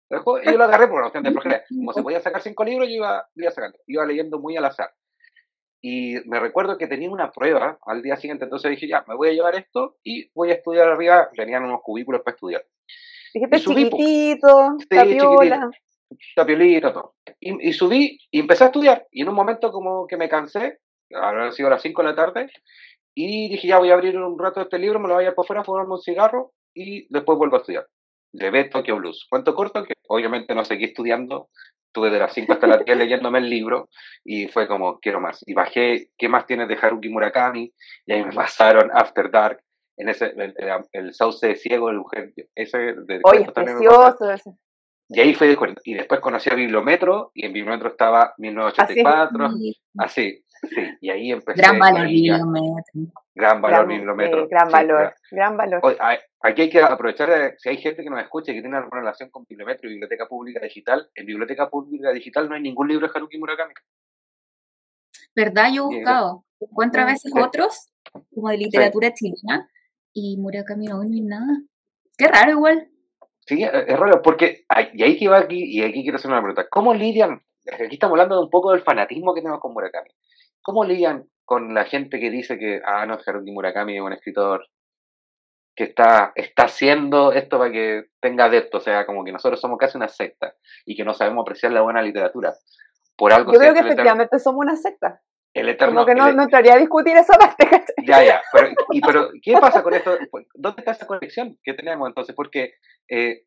lo 0.09 0.17
dejó, 0.17 0.39
y 0.39 0.45
yo 0.45 0.57
lo 0.57 0.63
agarré 0.65 0.87
por 0.87 0.95
una 0.95 1.03
cuestión 1.03 1.23
de 1.23 1.31
flojera. 1.31 1.63
Como 1.67 1.93
se 1.93 2.03
podía 2.03 2.21
sacar 2.21 2.41
cinco 2.41 2.63
libros, 2.63 2.87
yo 2.87 2.95
iba, 2.95 3.27
iba 3.35 3.51
sacando, 3.51 3.79
iba 3.87 4.05
leyendo 4.05 4.39
muy 4.39 4.55
al 4.57 4.65
azar. 4.65 4.93
Y 5.85 6.15
me 6.27 6.39
recuerdo 6.39 6.77
que 6.77 6.87
tenía 6.87 7.11
una 7.11 7.29
prueba 7.29 7.77
al 7.85 8.01
día 8.01 8.15
siguiente, 8.15 8.45
entonces 8.45 8.71
dije, 8.71 8.87
ya, 8.87 9.03
me 9.05 9.15
voy 9.15 9.27
a 9.27 9.33
llevar 9.33 9.55
esto 9.55 9.97
y 10.01 10.31
voy 10.33 10.49
a 10.49 10.53
estudiar 10.53 10.87
arriba, 10.87 11.29
tenían 11.35 11.65
unos 11.65 11.81
cubículos 11.81 12.21
para 12.21 12.35
estudiar. 12.35 12.65
Dijiste 13.33 13.59
chiquitito, 13.59 14.77
tapiola. 14.89 15.69
Tapiolito, 16.35 16.93
todo. 16.93 17.15
Y, 17.37 17.73
subí 17.73 18.17
y 18.31 18.39
empecé 18.39 18.63
a 18.63 18.67
estudiar. 18.67 19.07
Y 19.11 19.23
en 19.23 19.29
un 19.29 19.35
momento 19.35 19.73
como 19.73 20.07
que 20.07 20.15
me 20.15 20.29
cansé, 20.29 20.79
habrán 21.13 21.51
sido 21.51 21.69
las 21.69 21.81
5 21.81 22.01
de 22.01 22.07
la 22.07 22.15
tarde, 22.15 22.49
y 23.13 23.49
dije, 23.49 23.67
ya 23.67 23.77
voy 23.77 23.91
a 23.91 23.95
abrir 23.95 24.17
un 24.17 24.39
rato 24.39 24.61
este 24.61 24.79
libro, 24.79 25.01
me 25.01 25.09
lo 25.09 25.15
voy 25.15 25.25
a 25.25 25.27
ir 25.27 25.35
por 25.35 25.45
fuera, 25.45 25.65
fumarme 25.65 25.95
un 25.95 26.01
cigarro 26.01 26.53
y 26.73 27.13
después 27.13 27.37
vuelvo 27.37 27.57
a 27.57 27.59
estudiar. 27.59 27.87
De 28.33 28.63
Tokyo 28.65 28.97
Blues. 28.97 29.25
Cuento 29.29 29.55
corto 29.55 29.83
que 29.83 29.93
obviamente 30.07 30.53
no 30.53 30.65
seguí 30.65 30.85
estudiando, 30.85 31.49
estuve 31.87 32.09
de 32.09 32.19
las 32.19 32.33
5 32.33 32.53
hasta 32.53 32.67
las 32.67 32.83
10 32.83 32.97
leyéndome 32.97 33.39
el 33.39 33.49
libro 33.49 33.89
y 34.23 34.47
fue 34.47 34.67
como, 34.67 34.99
quiero 34.99 35.21
más. 35.21 35.43
Y 35.45 35.53
bajé, 35.53 36.09
¿qué 36.17 36.27
más 36.27 36.47
tienes 36.47 36.67
de 36.67 36.77
Haruki 36.81 37.09
Murakami? 37.09 37.71
Y 38.05 38.11
ahí 38.11 38.25
me 38.25 38.33
pasaron 38.33 38.89
After 38.91 39.29
Dark, 39.29 39.63
en 39.97 40.09
ese, 40.09 40.33
el, 40.35 40.55
el, 40.91 41.13
sauce 41.13 41.55
ciego, 41.55 41.89
el 41.89 41.97
mujer, 41.97 42.33
ese 42.55 42.77
de 42.77 43.21
Oye, 43.23 43.45
precioso 43.51 44.31
ese. 44.31 44.51
Y 45.09 45.19
ahí 45.19 45.35
fue 45.35 45.55
Y 45.83 45.93
después 45.93 46.19
conocí 46.21 46.49
a 46.49 46.55
Bibliometro, 46.55 47.31
y 47.35 47.45
en 47.45 47.53
Bibliometro 47.53 47.89
estaba 47.89 48.33
1984, 48.37 49.49
así, 49.99 50.42
sí. 50.69 50.97
Y 51.01 51.09
ahí 51.09 51.31
empecé. 51.31 51.61
Gran 51.61 51.79
valor 51.79 52.07
Bibliometro. 52.07 53.01
Gran 53.35 53.61
valor 53.61 53.87
Bibliometro. 53.87 54.47
gran 54.47 54.69
valor, 54.69 55.15
gran 55.31 55.57
valor. 55.57 55.81
aquí 56.41 56.61
hay 56.63 56.69
que 56.69 56.81
aprovechar, 56.81 57.29
de, 57.29 57.55
si 57.57 57.69
hay 57.69 57.77
gente 57.77 58.03
que 58.03 58.09
nos 58.09 58.21
escucha 58.21 58.51
y 58.51 58.55
que 58.55 58.61
tiene 58.61 58.77
alguna 58.77 59.01
relación 59.01 59.29
con 59.29 59.45
Bibliometro 59.47 59.89
y 59.89 59.93
Biblioteca 59.93 60.27
Pública 60.27 60.59
Digital, 60.61 61.09
en 61.15 61.25
Biblioteca 61.25 61.69
Pública 61.69 62.11
Digital 62.11 62.47
no 62.47 62.55
hay 62.55 62.61
ningún 62.61 62.87
libro 62.87 63.07
de 63.07 63.13
Haruki 63.15 63.37
Murakami. 63.37 63.73
¿Verdad? 65.35 65.69
Yo 65.73 65.89
he 65.89 65.95
buscado. 65.95 66.45
Encuentro 66.59 67.01
a 67.01 67.05
veces 67.05 67.33
otros, 67.35 67.89
como 68.33 68.49
de 68.49 68.57
literatura 68.57 69.13
chilena, 69.13 69.69
y 70.13 70.37
Murakami 70.37 70.87
no 70.87 71.01
hay 71.01 71.21
nada. 71.21 71.61
Qué 72.17 72.27
raro 72.27 72.51
igual. 72.51 72.89
Sí, 73.45 73.63
es 73.63 73.99
raro, 73.99 74.21
porque, 74.21 74.65
y 74.93 75.03
ahí 75.03 75.17
que 75.17 75.27
va 75.27 75.39
aquí, 75.39 75.63
y 75.63 75.83
aquí 75.83 76.03
quiero 76.03 76.17
hacer 76.17 76.31
una 76.31 76.39
pregunta, 76.39 76.67
¿cómo 76.69 76.93
lidian, 76.93 77.41
aquí 77.71 77.95
estamos 77.95 78.13
hablando 78.13 78.35
de 78.37 78.43
un 78.43 78.49
poco 78.49 78.71
del 78.71 78.83
fanatismo 78.83 79.33
que 79.33 79.41
tenemos 79.41 79.59
con 79.59 79.73
Murakami, 79.73 80.09
¿cómo 80.63 80.83
lidian 80.83 81.27
con 81.45 81.73
la 81.73 81.85
gente 81.85 82.19
que 82.19 82.31
dice 82.31 82.57
que, 82.57 82.81
ah, 82.83 83.05
no, 83.05 83.19
Haruki 83.23 83.51
Murakami 83.51 83.97
es 83.97 84.01
un 84.01 84.13
escritor 84.13 84.65
que 85.75 85.85
está, 85.85 86.31
está 86.35 86.63
haciendo 86.63 87.31
esto 87.31 87.57
para 87.59 87.71
que 87.71 88.05
tenga 88.19 88.45
adeptos, 88.45 88.81
o 88.81 88.83
sea, 88.83 89.05
como 89.05 89.23
que 89.23 89.31
nosotros 89.31 89.59
somos 89.59 89.77
casi 89.77 89.97
una 89.97 90.07
secta 90.07 90.55
y 90.85 90.95
que 90.95 91.03
no 91.03 91.13
sabemos 91.13 91.43
apreciar 91.43 91.71
la 91.71 91.81
buena 91.81 92.01
literatura. 92.01 92.53
Por 93.15 93.33
algo 93.33 93.53
Yo 93.53 93.59
creo 93.59 93.73
que 93.73 93.81
efectivamente 93.81 94.39
somos 94.39 94.61
una 94.61 94.75
secta. 94.75 95.21
El 95.53 95.69
eterno, 95.69 96.01
Como 96.01 96.05
que 96.07 96.15
no, 96.15 96.31
no 96.31 96.43
entraría 96.43 96.73
a 96.73 96.77
discutir 96.77 97.15
esa 97.15 97.37
parte. 97.37 97.67
Ya, 98.07 98.23
ya. 98.23 98.41
Pero, 98.51 98.69
y, 98.89 99.01
pero, 99.01 99.29
¿qué 99.41 99.53
pasa 99.53 99.83
con 99.83 99.93
esto? 99.93 100.17
¿Dónde 100.55 100.81
está 100.81 100.91
esa 100.91 101.05
conexión 101.05 101.59
que 101.63 101.73
tenemos 101.73 102.07
entonces? 102.07 102.35
Porque 102.35 102.73
eh, 103.07 103.43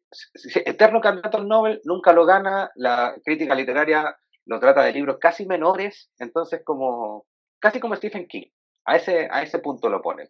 Eterno 0.64 1.00
Candidato 1.00 1.38
al 1.38 1.48
Nobel 1.48 1.80
nunca 1.84 2.12
lo 2.12 2.24
gana, 2.24 2.70
la 2.76 3.16
crítica 3.24 3.56
literaria 3.56 4.16
lo 4.46 4.60
trata 4.60 4.82
de 4.82 4.92
libros 4.92 5.18
casi 5.20 5.46
menores, 5.46 6.10
entonces 6.18 6.62
como 6.64 7.26
casi 7.58 7.80
como 7.80 7.96
Stephen 7.96 8.26
King. 8.26 8.48
A 8.84 8.96
ese, 8.96 9.28
a 9.30 9.42
ese 9.42 9.58
punto 9.58 9.88
lo 9.88 10.00
ponen. 10.00 10.28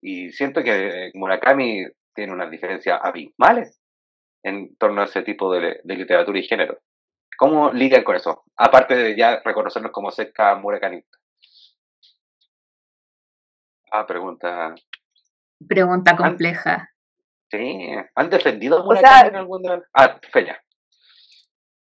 Y 0.00 0.32
siento 0.32 0.62
que 0.62 1.10
Murakami 1.14 1.86
tiene 2.14 2.32
unas 2.32 2.50
diferencias 2.50 2.98
abismales 3.02 3.80
en 4.42 4.76
torno 4.76 5.00
a 5.02 5.04
ese 5.04 5.22
tipo 5.22 5.52
de, 5.52 5.80
de 5.82 5.96
literatura 5.96 6.38
y 6.38 6.42
género. 6.42 6.80
¿Cómo 7.38 7.72
lidian 7.72 8.04
con 8.04 8.16
eso? 8.16 8.44
Aparte 8.56 8.94
de 8.94 9.16
ya 9.16 9.40
reconocernos 9.44 9.92
como 9.92 10.10
cerca 10.10 10.54
muracanista. 10.56 11.18
Ah, 13.90 14.06
pregunta. 14.06 14.74
Pregunta 15.66 16.16
compleja. 16.16 16.90
Sí, 17.50 17.88
¿han 18.16 18.30
defendido 18.30 18.80
a 18.80 18.84
Murakami 18.84 19.28
en 19.28 19.36
algún 19.36 19.62
Ah, 19.92 20.18
Feña. 20.32 20.60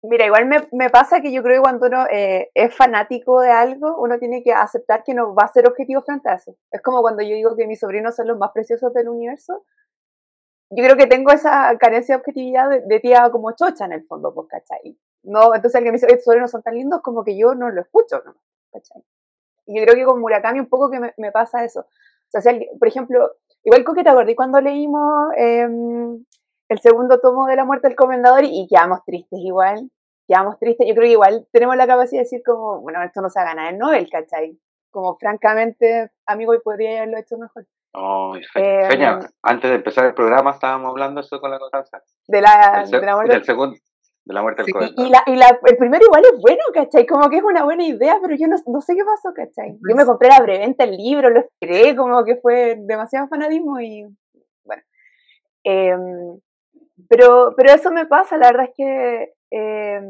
Mira, 0.03 0.25
igual 0.25 0.45
me, 0.45 0.67
me, 0.71 0.89
pasa 0.89 1.21
que 1.21 1.31
yo 1.31 1.41
creo 1.41 1.55
que 1.55 1.61
cuando 1.63 1.87
uno 1.87 2.05
eh, 2.11 2.51
es 2.53 2.75
fanático 2.75 3.41
de 3.41 3.49
algo, 3.49 3.97
uno 3.97 4.19
tiene 4.19 4.43
que 4.43 4.53
aceptar 4.53 5.03
que 5.03 5.13
no 5.15 5.33
va 5.33 5.43
a 5.43 5.47
ser 5.53 5.67
objetivo 5.67 6.01
frente 6.03 6.29
a 6.29 6.35
eso. 6.35 6.55
Es 6.71 6.81
como 6.81 7.01
cuando 7.01 7.23
yo 7.23 7.35
digo 7.35 7.55
que 7.55 7.65
mis 7.67 7.79
sobrinos 7.79 8.15
son 8.15 8.27
los 8.27 8.37
más 8.37 8.51
preciosos 8.51 8.93
del 8.93 9.09
universo. 9.09 9.65
Yo 10.69 10.83
creo 10.83 10.97
que 10.97 11.07
tengo 11.07 11.31
esa 11.31 11.75
carencia 11.79 12.15
de 12.15 12.19
objetividad 12.19 12.69
de, 12.69 12.99
tía 12.99 13.29
como 13.31 13.51
chocha 13.53 13.85
en 13.85 13.93
el 13.93 14.05
fondo, 14.05 14.33
pues, 14.33 14.47
¿cachai? 14.49 14.97
No, 15.23 15.55
entonces 15.55 15.75
alguien 15.75 15.93
me 15.93 15.99
dice, 15.99 16.19
sobrinos 16.21 16.51
son 16.51 16.61
tan 16.61 16.75
lindos 16.75 17.01
como 17.01 17.23
que 17.23 17.37
yo 17.37 17.55
no 17.55 17.69
lo 17.69 17.81
escucho, 17.81 18.21
¿no? 18.23 18.35
Y 19.65 19.79
yo 19.79 19.83
creo 19.83 19.95
que 19.95 20.05
con 20.05 20.21
Murakami 20.21 20.59
un 20.59 20.69
poco 20.69 20.91
que 20.91 20.99
me, 20.99 21.31
pasa 21.31 21.63
eso. 21.63 21.81
O 21.81 22.41
sea, 22.41 22.53
por 22.77 22.87
ejemplo, 22.87 23.31
igual 23.63 23.83
que 23.95 24.03
te 24.03 24.09
acordé 24.09 24.35
cuando 24.35 24.61
leímos 24.61 25.29
em, 25.37 26.23
el 26.69 26.79
segundo 26.79 27.19
tomo 27.19 27.47
de 27.47 27.55
La 27.55 27.65
muerte 27.65 27.87
del 27.87 27.95
comendador 27.95 28.43
y, 28.43 28.67
quedamos 28.69 29.03
tristes 29.05 29.39
igual. 29.41 29.89
quedamos 30.27 30.59
tristes. 30.59 30.87
Yo 30.87 30.93
creo 30.93 31.05
que 31.05 31.11
igual 31.11 31.47
tenemos 31.51 31.75
la 31.77 31.87
capacidad 31.87 32.19
de 32.19 32.25
decir 32.25 32.41
como, 32.45 32.81
bueno, 32.81 33.01
esto 33.03 33.21
no 33.21 33.29
se 33.29 33.39
ha 33.39 33.43
ganado 33.43 33.69
el 33.69 33.77
Nobel, 33.77 34.09
¿cachai? 34.09 34.57
Como 34.91 35.17
francamente, 35.17 36.11
amigo, 36.25 36.53
y 36.53 36.59
podría 36.59 36.97
haberlo 36.97 37.17
hecho 37.17 37.37
mejor. 37.37 37.65
Oh, 37.93 38.35
Feña, 38.53 39.19
antes 39.41 39.69
de 39.69 39.77
empezar 39.77 40.05
el 40.05 40.13
programa 40.13 40.51
estábamos 40.51 40.89
hablando 40.89 41.21
eso 41.21 41.39
con 41.39 41.49
la 41.49 41.57
Constanza. 41.57 42.03
De 42.27 42.41
la, 42.41 42.85
de 42.89 43.01
la 43.01 43.15
muerte 43.15 43.33
del 43.33 43.43
segundo, 43.43 43.77
de 44.25 44.33
la 44.33 44.41
muerte 44.41 44.63
del 44.63 44.73
sí, 44.73 44.93
Y, 44.97 45.09
la, 45.09 45.23
y 45.25 45.35
la, 45.35 45.59
el 45.63 45.77
primero 45.77 46.05
igual 46.05 46.23
es 46.25 46.39
bueno, 46.39 46.61
¿cachai? 46.73 47.07
Como 47.07 47.29
que 47.29 47.37
es 47.37 47.43
una 47.43 47.63
buena 47.63 47.85
idea, 47.85 48.19
pero 48.21 48.35
yo 48.35 48.47
no, 48.47 48.57
no 48.67 48.81
sé 48.81 48.93
qué 48.93 49.03
pasó, 49.03 49.33
¿cachai? 49.33 49.79
Yo 49.89 49.95
me 49.95 50.05
compré 50.05 50.29
la 50.29 50.43
preventa, 50.43 50.83
el 50.83 50.95
libro, 50.95 51.29
lo 51.29 51.39
esperé, 51.39 51.95
como 51.95 52.23
que 52.23 52.35
fue 52.35 52.75
demasiado 52.77 53.27
fanatismo 53.29 53.79
y 53.79 54.05
bueno. 54.63 54.83
Eh, 55.63 55.95
pero, 57.09 57.53
pero 57.55 57.71
eso 57.71 57.91
me 57.91 58.05
pasa, 58.05 58.37
la 58.37 58.47
verdad 58.47 58.65
es 58.69 58.75
que, 58.75 59.33
eh, 59.51 60.01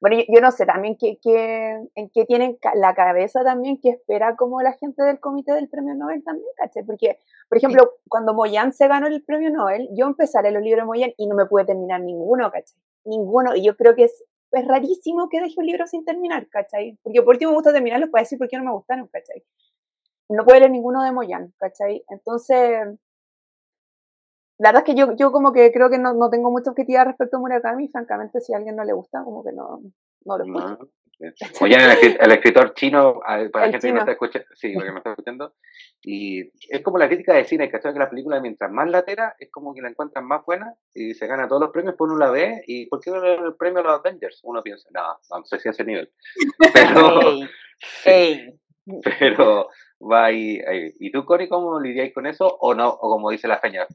bueno, 0.00 0.16
yo, 0.28 0.40
no 0.40 0.50
sé 0.50 0.66
también 0.66 0.96
qué, 0.98 1.18
qué, 1.22 1.78
en 1.94 2.10
qué 2.10 2.24
tienen 2.24 2.58
la 2.74 2.92
cabeza 2.94 3.44
también, 3.44 3.80
que 3.80 3.90
espera 3.90 4.34
como 4.34 4.60
la 4.60 4.72
gente 4.72 5.02
del 5.04 5.20
comité 5.20 5.52
del 5.52 5.68
premio 5.68 5.94
Nobel 5.94 6.24
también, 6.24 6.48
¿caché? 6.56 6.82
Porque, 6.82 7.18
por 7.48 7.58
ejemplo, 7.58 7.92
cuando 8.08 8.34
Moyan 8.34 8.72
se 8.72 8.88
ganó 8.88 9.06
el 9.06 9.22
premio 9.22 9.50
Nobel, 9.50 9.88
yo 9.92 10.06
empecé 10.06 10.38
a 10.38 10.42
leer 10.42 10.54
los 10.54 10.62
libros 10.64 10.82
de 10.82 10.86
Moyan 10.86 11.12
y 11.16 11.28
no 11.28 11.36
me 11.36 11.46
pude 11.46 11.66
terminar 11.66 12.00
ninguno, 12.00 12.50
¿caché? 12.50 12.74
Ninguno, 13.04 13.54
y 13.54 13.64
yo 13.64 13.76
creo 13.76 13.94
que 13.94 14.04
es, 14.04 14.24
es 14.50 14.66
rarísimo 14.66 15.28
que 15.28 15.40
deje 15.40 15.54
un 15.56 15.66
libro 15.66 15.86
sin 15.86 16.04
terminar, 16.04 16.48
¿cachai? 16.48 16.98
Porque 17.02 17.22
por 17.22 17.34
último 17.34 17.52
me 17.52 17.58
gusta 17.58 17.72
terminarlos 17.72 18.10
para 18.10 18.22
decir 18.22 18.38
por 18.38 18.48
qué 18.48 18.56
no 18.56 18.64
me 18.64 18.72
gustaron, 18.72 19.06
¿cachai? 19.06 19.44
No 20.28 20.44
puedo 20.44 20.58
leer 20.58 20.72
ninguno 20.72 21.04
de 21.04 21.12
Moyan, 21.12 21.52
¿cachai? 21.58 22.04
Entonces, 22.08 22.98
la 24.62 24.68
verdad 24.68 24.84
es 24.86 24.94
que 24.94 24.98
yo, 24.98 25.16
yo 25.16 25.32
como 25.32 25.52
que 25.52 25.72
creo 25.72 25.90
que 25.90 25.98
no, 25.98 26.14
no 26.14 26.30
tengo 26.30 26.48
mucha 26.52 26.70
objetividad 26.70 27.06
respecto 27.06 27.36
a 27.36 27.40
Murakami, 27.40 27.88
francamente 27.88 28.40
si 28.40 28.54
a 28.54 28.58
alguien 28.58 28.76
no 28.76 28.84
le 28.84 28.92
gusta, 28.92 29.24
como 29.24 29.42
que 29.42 29.50
no, 29.50 29.80
no 30.24 30.38
lo 30.38 30.44
escucho. 30.44 30.88
Oye, 31.60 31.76
el, 32.20 32.32
escritor 32.32 32.72
chino, 32.74 33.20
para 33.20 33.66
la 33.66 33.72
gente 33.72 33.88
que 33.88 33.92
me 33.92 33.98
está 33.98 34.12
escuchando, 34.12 34.46
sí, 34.54 34.72
que 34.72 34.92
me 34.92 34.98
está 34.98 35.10
escuchando, 35.10 35.54
y 36.00 36.42
es 36.68 36.80
como 36.82 36.98
la 36.98 37.08
crítica 37.08 37.34
de 37.34 37.44
cine, 37.44 37.70
¿cachai? 37.70 37.92
Que 37.92 37.98
la 37.98 38.10
película 38.10 38.40
mientras 38.40 38.70
más 38.70 38.88
latera, 38.88 39.34
es 39.38 39.50
como 39.50 39.74
que 39.74 39.82
la 39.82 39.88
encuentran 39.88 40.26
más 40.26 40.44
buena 40.44 40.74
y 40.94 41.14
se 41.14 41.26
gana 41.26 41.48
todos 41.48 41.62
los 41.62 41.70
premios, 41.70 41.96
pues 41.98 42.08
uno 42.08 42.18
la 42.18 42.30
ve, 42.30 42.62
y 42.66 42.86
¿por 42.86 43.00
qué 43.00 43.10
no 43.10 43.20
le 43.20 43.34
el 43.34 43.56
premio 43.56 43.80
a 43.80 43.82
los 43.82 44.00
Avengers? 44.00 44.40
Uno 44.44 44.62
piensa, 44.62 44.88
no, 44.92 45.18
no 45.38 45.44
sé 45.44 45.58
si 45.58 45.68
a 45.68 45.72
ese 45.72 45.84
nivel. 45.84 46.08
Pero, 46.72 47.20
pero 49.18 49.68
va 50.00 50.26
ahí, 50.26 50.60
¿Y 50.98 51.10
tú, 51.10 51.24
Cori, 51.24 51.48
cómo 51.48 51.80
lidiáis 51.80 52.12
con 52.12 52.26
eso? 52.26 52.46
¿O 52.60 52.74
no? 52.74 52.88
O 52.88 53.10
como 53.10 53.30
dice 53.30 53.46
la 53.46 53.60
feña, 53.60 53.86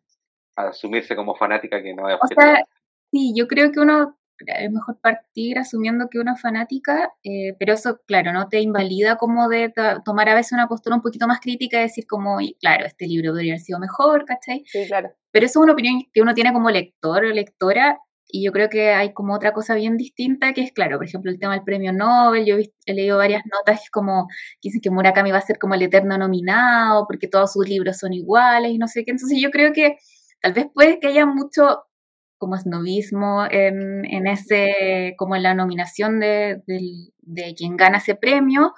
asumirse 0.57 1.15
como 1.15 1.35
fanática 1.35 1.81
que 1.81 1.93
no 1.93 2.09
es 2.09 2.17
o 2.21 2.27
sea, 2.27 2.63
sí, 3.11 3.33
yo 3.35 3.47
creo 3.47 3.71
que 3.71 3.79
uno 3.79 4.17
es 4.45 4.71
mejor 4.71 4.99
partir 4.99 5.57
asumiendo 5.57 6.09
que 6.09 6.19
una 6.19 6.35
fanática, 6.35 7.11
eh, 7.23 7.55
pero 7.59 7.73
eso, 7.73 8.01
claro, 8.05 8.33
no 8.33 8.47
te 8.49 8.59
invalida 8.59 9.17
como 9.17 9.47
de 9.49 9.73
tomar 10.05 10.29
a 10.29 10.35
veces 10.35 10.51
una 10.51 10.67
postura 10.67 10.95
un 10.95 11.01
poquito 11.01 11.27
más 11.27 11.39
crítica 11.39 11.79
y 11.79 11.83
decir 11.83 12.05
como, 12.07 12.37
claro, 12.59 12.85
este 12.85 13.07
libro 13.07 13.31
podría 13.31 13.53
haber 13.53 13.61
sido 13.61 13.79
mejor, 13.79 14.25
¿cachai? 14.25 14.63
Sí, 14.65 14.85
claro. 14.87 15.11
Pero 15.31 15.45
eso 15.45 15.59
es 15.59 15.63
una 15.63 15.73
opinión 15.73 16.03
que 16.13 16.21
uno 16.21 16.33
tiene 16.33 16.53
como 16.53 16.69
lector 16.69 17.25
o 17.25 17.29
lectora 17.29 17.99
y 18.29 18.43
yo 18.43 18.51
creo 18.51 18.69
que 18.69 18.91
hay 18.91 19.13
como 19.13 19.33
otra 19.33 19.53
cosa 19.53 19.73
bien 19.75 19.95
distinta 19.95 20.53
que 20.53 20.61
es, 20.61 20.73
claro, 20.73 20.97
por 20.97 21.07
ejemplo, 21.07 21.31
el 21.31 21.39
tema 21.39 21.53
del 21.53 21.63
premio 21.63 21.93
Nobel, 21.93 22.45
yo 22.45 22.57
he, 22.57 22.93
leído 22.93 23.17
varias 23.17 23.43
notas 23.45 23.83
es 23.83 23.89
como, 23.89 24.27
que 24.61 24.67
dicen 24.69 24.81
que 24.81 24.91
Murakami 24.91 25.31
va 25.31 25.37
a 25.37 25.41
ser 25.41 25.57
como 25.57 25.75
el 25.75 25.81
eterno 25.81 26.17
nominado 26.17 27.05
porque 27.07 27.27
todos 27.27 27.53
sus 27.53 27.67
libros 27.67 27.97
son 27.97 28.13
iguales 28.13 28.71
y 28.71 28.77
no 28.77 28.87
sé 28.87 29.05
qué, 29.05 29.11
entonces 29.11 29.39
yo 29.41 29.49
creo 29.49 29.71
que 29.71 29.97
Tal 30.41 30.53
vez 30.53 30.67
puede 30.73 30.99
que 30.99 31.07
haya 31.07 31.25
mucho 31.25 31.87
como 32.37 32.55
esnovismo 32.55 33.45
en, 33.49 34.05
en 34.05 34.27
ese, 34.27 35.15
como 35.17 35.35
en 35.35 35.43
la 35.43 35.53
nominación 35.53 36.19
de, 36.19 36.61
de, 36.65 37.55
quien 37.55 37.77
gana 37.77 37.97
ese 37.97 38.15
premio. 38.15 38.73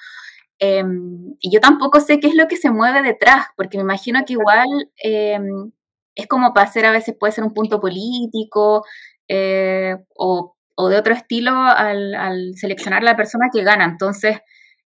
Em, 0.59 1.35
y 1.39 1.51
yo 1.53 1.59
tampoco 1.61 1.99
sé 1.99 2.19
qué 2.19 2.27
es 2.27 2.35
lo 2.35 2.47
que 2.47 2.57
se 2.57 2.71
mueve 2.71 3.01
detrás, 3.01 3.47
porque 3.57 3.77
me 3.77 3.83
imagino 3.83 4.23
que 4.25 4.33
igual 4.33 4.67
em, 4.97 5.71
es 6.15 6.27
como 6.27 6.53
para 6.53 6.67
hacer 6.67 6.85
a 6.85 6.91
veces 6.91 7.15
puede 7.19 7.33
ser 7.33 7.43
un 7.43 7.53
punto 7.53 7.79
político 7.79 8.85
eh, 9.27 9.95
o, 10.15 10.55
o, 10.75 10.89
de 10.89 10.97
otro 10.97 11.13
estilo 11.13 11.51
al, 11.53 12.15
al, 12.15 12.53
seleccionar 12.55 13.03
la 13.03 13.15
persona 13.15 13.49
que 13.53 13.63
gana. 13.63 13.85
Entonces, 13.85 14.39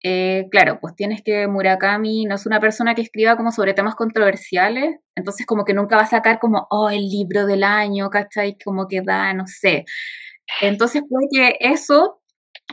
eh, 0.03 0.47
claro, 0.49 0.79
pues 0.81 0.95
tienes 0.95 1.21
que 1.23 1.47
Murakami 1.47 2.25
no 2.25 2.35
es 2.35 2.45
una 2.47 2.59
persona 2.59 2.95
que 2.95 3.03
escriba 3.03 3.37
como 3.37 3.51
sobre 3.51 3.73
temas 3.73 3.95
controversiales, 3.95 4.97
entonces 5.15 5.45
como 5.45 5.63
que 5.63 5.73
nunca 5.75 5.95
va 5.95 6.03
a 6.03 6.07
sacar 6.07 6.39
como, 6.39 6.67
oh, 6.71 6.89
el 6.89 7.07
libro 7.07 7.45
del 7.45 7.63
año, 7.63 8.09
¿cachai? 8.09 8.57
Como 8.63 8.87
que 8.87 9.01
da, 9.01 9.33
no 9.33 9.45
sé. 9.45 9.85
Entonces 10.61 11.03
puede 11.09 11.27
que 11.31 11.57
eso 11.59 12.21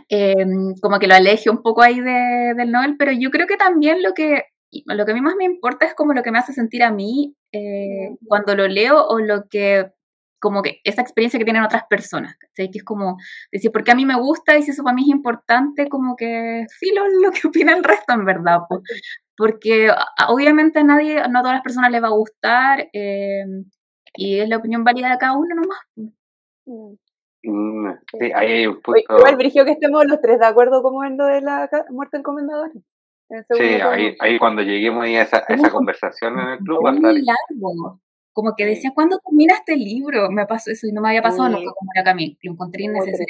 em, 0.09 0.75
como 0.83 0.99
que 0.99 1.07
lo 1.09 1.15
aleje 1.15 1.51
un 1.51 1.63
poco 1.63 1.83
ahí 1.83 2.01
de, 2.01 2.55
del 2.57 2.73
Nobel, 2.73 2.97
pero 2.99 3.13
yo 3.13 3.31
creo 3.31 3.47
que 3.47 3.57
también 3.57 4.03
lo 4.03 4.15
que, 4.15 4.45
lo 4.87 5.05
que 5.07 5.13
a 5.13 5.15
mí 5.15 5.21
más 5.21 5.37
me 5.37 5.45
importa 5.45 5.87
es 5.87 5.95
como 5.95 6.15
lo 6.15 6.23
que 6.23 6.31
me 6.33 6.39
hace 6.39 6.53
sentir 6.53 6.83
a 6.83 6.93
mí 6.93 7.37
eh, 7.53 8.17
cuando 8.27 8.55
lo 8.57 8.69
leo 8.69 9.07
o 9.07 9.21
lo 9.21 9.49
que 9.49 9.91
como 10.39 10.63
que 10.63 10.81
esa 10.85 11.03
experiencia 11.03 11.39
que 11.39 11.45
tienen 11.45 11.63
otras 11.63 11.85
personas, 11.89 12.37
¿cachai? 12.37 12.71
Que 12.71 12.79
es 12.79 12.85
como 12.85 13.17
decir, 13.51 13.73
porque 13.73 13.91
a 13.91 13.95
mí 13.95 14.07
me 14.07 14.17
gusta 14.17 14.57
y 14.57 14.63
si 14.63 14.71
eso 14.71 14.83
para 14.83 14.95
mí 14.95 15.03
es 15.03 15.09
importante, 15.09 15.89
como 15.89 16.17
que 16.17 16.67
filo 16.79 17.07
lo 17.23 17.31
que 17.31 17.41
opina 17.49 17.77
el 17.77 17.85
resto 17.85 18.13
en 18.13 18.25
verdad, 18.25 18.61
porque 19.37 19.91
obviamente 20.29 20.81
a 20.81 20.85
nadie, 20.85 21.17
no 21.29 21.39
a 21.39 21.43
todas 21.43 21.57
las 21.57 21.63
personas 21.63 21.91
les 21.91 22.03
va 22.03 22.09
a 22.09 22.13
gustar 22.13 22.89
em, 22.93 23.65
y 24.15 24.41
es 24.41 24.49
la 24.49 24.57
opinión 24.57 24.85
válida 24.85 25.11
de 25.11 25.19
cada 25.19 25.37
uno 25.37 25.55
nomás. 25.55 25.79
Mm. 26.67 26.95
Mm, 27.45 27.93
sí, 28.19 28.33
ahí 28.35 28.53
hay 28.53 28.67
un 28.67 28.81
punto... 28.81 29.01
Igual, 29.09 29.37
Brigio, 29.37 29.65
que 29.65 29.73
estemos 29.73 30.05
los 30.07 30.21
tres 30.21 30.41
de 30.41 30.47
acuerdo 30.47 30.83
como 30.83 31.05
en 31.05 31.17
lo 31.17 31.27
de 31.27 31.41
la 31.41 31.71
muerte 31.91 32.17
del 32.17 32.25
comendador. 32.25 32.73
Sí, 33.57 33.63
ahí, 33.63 34.17
ahí 34.21 34.39
cuando 34.39 34.63
lleguemos 34.63 35.05
a 35.05 35.23
esa, 35.23 35.39
esa 35.49 35.71
conversación 35.71 36.39
en 36.39 36.49
el 36.49 36.59
club 36.59 36.85
va 36.85 36.91
a 36.91 36.95
estar... 36.95 37.13
largo 37.13 38.01
como 38.39 38.55
que 38.55 38.67
decía, 38.67 38.93
¿cuándo 38.95 39.19
termina 39.19 39.55
este 39.55 39.77
libro? 39.77 40.31
Me 40.31 40.47
pasó 40.47 40.71
eso 40.71 40.87
y 40.87 40.93
no 40.93 41.01
me 41.01 41.09
había 41.09 41.23
pasado 41.23 41.49
nunca 41.49 41.73
como 41.73 41.91
Murakami, 41.93 42.39
lo 42.41 42.53
encontré 42.53 42.85
innecesario. 42.85 43.27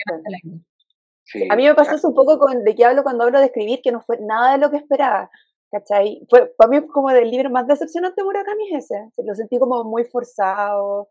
Sí. 1.25 1.49
A 1.51 1.57
mí 1.57 1.65
me 1.65 1.75
pasó 1.75 1.95
eso 1.95 2.09
un 2.09 2.15
poco 2.15 2.39
con 2.39 2.63
de 2.63 2.75
qué 2.75 2.85
hablo 2.85 3.03
cuando 3.03 3.25
hablo 3.25 3.39
de 3.39 3.47
escribir, 3.47 3.81
que 3.83 3.91
no 3.91 4.03
fue 4.03 4.19
nada 4.21 4.53
de 4.53 4.59
lo 4.59 4.71
que 4.71 4.77
esperaba. 4.77 5.31
¿Cachai? 5.71 6.27
Fue, 6.29 6.53
para 6.59 6.69
mí 6.69 6.81
fue 6.81 6.89
como 6.89 7.09
del 7.09 7.31
libro 7.31 7.49
más 7.49 7.67
decepcionante 7.67 8.21
de 8.21 8.27
Murakami 8.27 8.69
es 8.75 8.85
ese. 8.85 9.09
Lo 9.25 9.35
sentí 9.35 9.59
como 9.59 9.83
muy 9.83 10.05
forzado, 10.05 11.09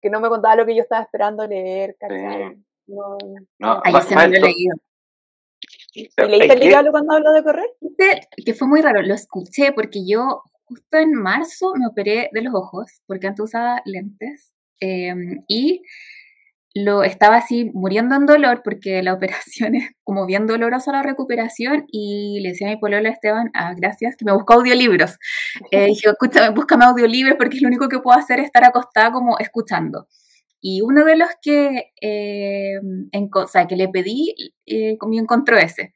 que 0.00 0.08
no 0.08 0.20
me 0.20 0.28
contaba 0.28 0.54
lo 0.54 0.64
que 0.64 0.76
yo 0.76 0.82
estaba 0.82 1.02
esperando 1.02 1.44
leer, 1.44 1.96
¿cachai? 1.98 2.62
No, 2.86 3.18
no, 3.58 3.80
Ay, 3.82 3.94
ese 3.98 4.14
no 4.14 4.20
lo 4.20 4.36
he 4.36 4.40
leído. 4.40 4.76
¿Y 5.94 6.08
leíste 6.16 6.52
el 6.52 6.60
libro 6.60 6.92
cuando 6.92 7.14
hablo 7.14 7.32
de 7.32 7.42
correr? 7.42 7.70
Que 8.36 8.54
fue 8.54 8.68
muy 8.68 8.80
raro, 8.82 9.02
lo 9.02 9.14
escuché 9.14 9.72
porque 9.72 10.06
yo 10.06 10.44
justo 10.72 10.98
en 10.98 11.12
marzo 11.14 11.74
me 11.78 11.86
operé 11.86 12.30
de 12.32 12.42
los 12.42 12.54
ojos, 12.54 13.02
porque 13.06 13.26
antes 13.26 13.44
usaba 13.44 13.82
lentes, 13.84 14.52
em, 14.80 15.44
y 15.48 15.82
lo 16.74 17.02
estaba 17.04 17.36
así 17.36 17.70
muriendo 17.74 18.14
en 18.14 18.26
dolor, 18.26 18.62
porque 18.64 19.02
la 19.02 19.12
operación 19.12 19.74
es 19.76 19.90
como 20.04 20.26
bien 20.26 20.46
dolorosa 20.46 20.92
la 20.92 21.02
recuperación, 21.02 21.84
y 21.88 22.40
le 22.40 22.50
decía 22.50 22.68
a 22.68 22.70
mi 22.70 22.76
pololo 22.78 23.08
Esteban, 23.08 23.50
ah, 23.54 23.74
gracias, 23.76 24.16
que 24.16 24.24
me 24.24 24.32
busca 24.32 24.54
audiolibros. 24.54 25.18
Eh, 25.70 25.86
dije, 25.94 26.08
escúchame, 26.10 26.54
búscame 26.54 26.84
audiolibros, 26.86 27.36
porque 27.36 27.56
es 27.56 27.62
lo 27.62 27.68
único 27.68 27.88
que 27.88 28.00
puedo 28.00 28.18
hacer 28.18 28.40
es 28.40 28.46
estar 28.46 28.64
acostada 28.64 29.12
como 29.12 29.38
escuchando. 29.38 30.08
Y 30.60 30.80
uno 30.82 31.04
de 31.04 31.16
los 31.16 31.28
que, 31.42 31.92
eh, 32.00 32.80
en, 33.12 33.30
o 33.34 33.46
sea, 33.48 33.66
que 33.66 33.76
le 33.76 33.88
pedí, 33.88 34.34
eh, 34.66 34.96
me 35.08 35.16
encontró 35.18 35.58
ese. 35.58 35.92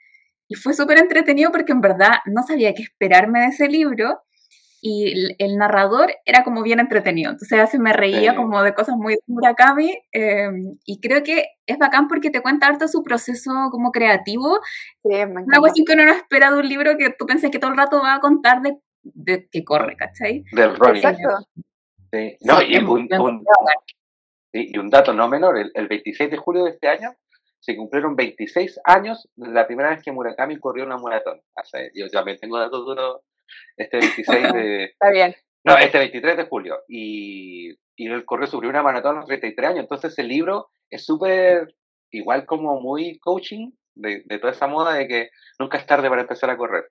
Y 0.48 0.54
fue 0.56 0.74
súper 0.74 0.98
entretenido 0.98 1.50
porque 1.52 1.72
en 1.72 1.80
verdad 1.80 2.14
no 2.26 2.42
sabía 2.42 2.74
qué 2.74 2.82
esperarme 2.82 3.40
de 3.40 3.46
ese 3.46 3.68
libro 3.68 4.20
y 4.80 5.34
el, 5.38 5.56
narrador 5.56 6.12
era 6.24 6.44
como 6.44 6.62
bien 6.62 6.80
entretenido. 6.80 7.30
Entonces 7.30 7.74
a 7.74 7.78
me 7.78 7.92
reía 7.92 8.36
como 8.36 8.62
de 8.62 8.74
cosas 8.74 8.96
muy 8.96 9.18
Murakami 9.26 9.92
eh, 10.12 10.50
y 10.84 11.00
creo 11.00 11.22
que 11.22 11.46
es 11.66 11.78
bacán 11.78 12.08
porque 12.08 12.30
te 12.30 12.42
cuenta 12.42 12.66
harto 12.66 12.86
su 12.88 13.02
proceso 13.02 13.68
como 13.70 13.90
creativo. 13.90 14.60
Una 15.02 15.58
cuestión 15.58 15.86
que 15.86 15.92
uno 15.94 16.04
no 16.04 16.12
espera 16.12 16.50
de 16.50 16.58
un 16.58 16.68
libro 16.68 16.96
que 16.96 17.10
tú 17.10 17.26
pensás 17.26 17.50
que 17.50 17.58
todo 17.58 17.70
el 17.70 17.76
rato 17.76 18.00
va 18.00 18.14
a 18.14 18.20
contar 18.20 18.62
de, 18.62 18.76
de 19.02 19.48
que 19.50 19.64
corre, 19.64 19.96
¿cachai? 19.96 20.44
Del 20.52 20.76
running. 20.76 20.96
Exacto. 20.96 21.46
Sí. 22.12 22.36
No, 22.42 22.62
y, 22.62 22.76
un, 22.76 23.08
y, 24.52 24.78
un, 24.78 24.90
dato 24.90 25.12
no 25.12 25.28
menor, 25.28 25.58
el, 25.58 25.70
el 25.74 25.88
26 25.88 26.30
de 26.30 26.36
julio 26.36 26.64
de 26.64 26.70
este 26.70 26.88
año 26.88 27.14
se 27.66 27.76
cumplieron 27.76 28.14
26 28.14 28.80
años 28.84 29.28
de 29.34 29.50
la 29.50 29.66
primera 29.66 29.90
vez 29.90 30.00
que 30.00 30.12
Murakami 30.12 30.56
corrió 30.58 30.84
una 30.84 30.98
maratón. 30.98 31.40
yo 31.94 32.08
también 32.10 32.38
tengo 32.38 32.58
datos 32.58 32.86
duros 32.86 33.22
este 33.76 33.98
26 33.98 34.52
de... 34.52 34.84
Está 34.92 35.10
bien. 35.10 35.34
No, 35.64 35.76
este 35.76 35.98
23 35.98 36.36
de 36.36 36.44
julio. 36.44 36.78
Y, 36.88 37.72
y 37.96 38.06
él 38.06 38.24
corrió 38.24 38.46
su 38.46 38.58
primera 38.58 38.82
maratón 38.82 39.16
a 39.16 39.20
los 39.20 39.26
33 39.26 39.70
años. 39.70 39.80
Entonces 39.80 40.18
el 40.18 40.28
libro 40.28 40.68
es 40.90 41.04
súper, 41.04 41.74
igual 42.10 42.46
como 42.46 42.80
muy 42.80 43.18
coaching 43.18 43.72
de, 43.94 44.22
de, 44.26 44.38
toda 44.38 44.52
esa 44.52 44.66
moda 44.66 44.94
de 44.94 45.08
que 45.08 45.30
nunca 45.58 45.78
es 45.78 45.86
tarde 45.86 46.08
para 46.08 46.22
empezar 46.22 46.50
a 46.50 46.56
correr. 46.56 46.84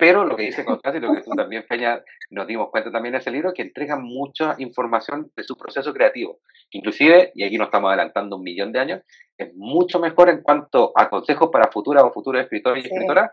Pero 0.00 0.24
lo 0.24 0.34
que 0.34 0.44
dice 0.44 0.64
Constanza 0.64 0.96
y 0.96 1.02
lo 1.02 1.14
que 1.14 1.20
tú 1.20 1.32
también, 1.32 1.66
Peña, 1.68 2.02
nos 2.30 2.46
dimos 2.46 2.70
cuenta 2.70 2.90
también 2.90 3.14
en 3.14 3.20
ese 3.20 3.30
libro, 3.30 3.52
que 3.52 3.60
entrega 3.60 3.98
mucha 3.98 4.54
información 4.56 5.30
de 5.36 5.44
su 5.44 5.58
proceso 5.58 5.92
creativo. 5.92 6.40
Inclusive, 6.70 7.32
y 7.34 7.44
aquí 7.44 7.58
nos 7.58 7.66
estamos 7.66 7.88
adelantando 7.88 8.36
un 8.36 8.42
millón 8.42 8.72
de 8.72 8.78
años, 8.78 9.02
es 9.36 9.54
mucho 9.54 10.00
mejor 10.00 10.30
en 10.30 10.40
cuanto 10.40 10.92
a 10.96 11.10
consejos 11.10 11.50
para 11.52 11.70
futuras 11.70 12.02
o 12.02 12.12
futuros 12.12 12.42
escritores 12.42 12.82
y 12.82 12.88
escritoras 12.88 13.30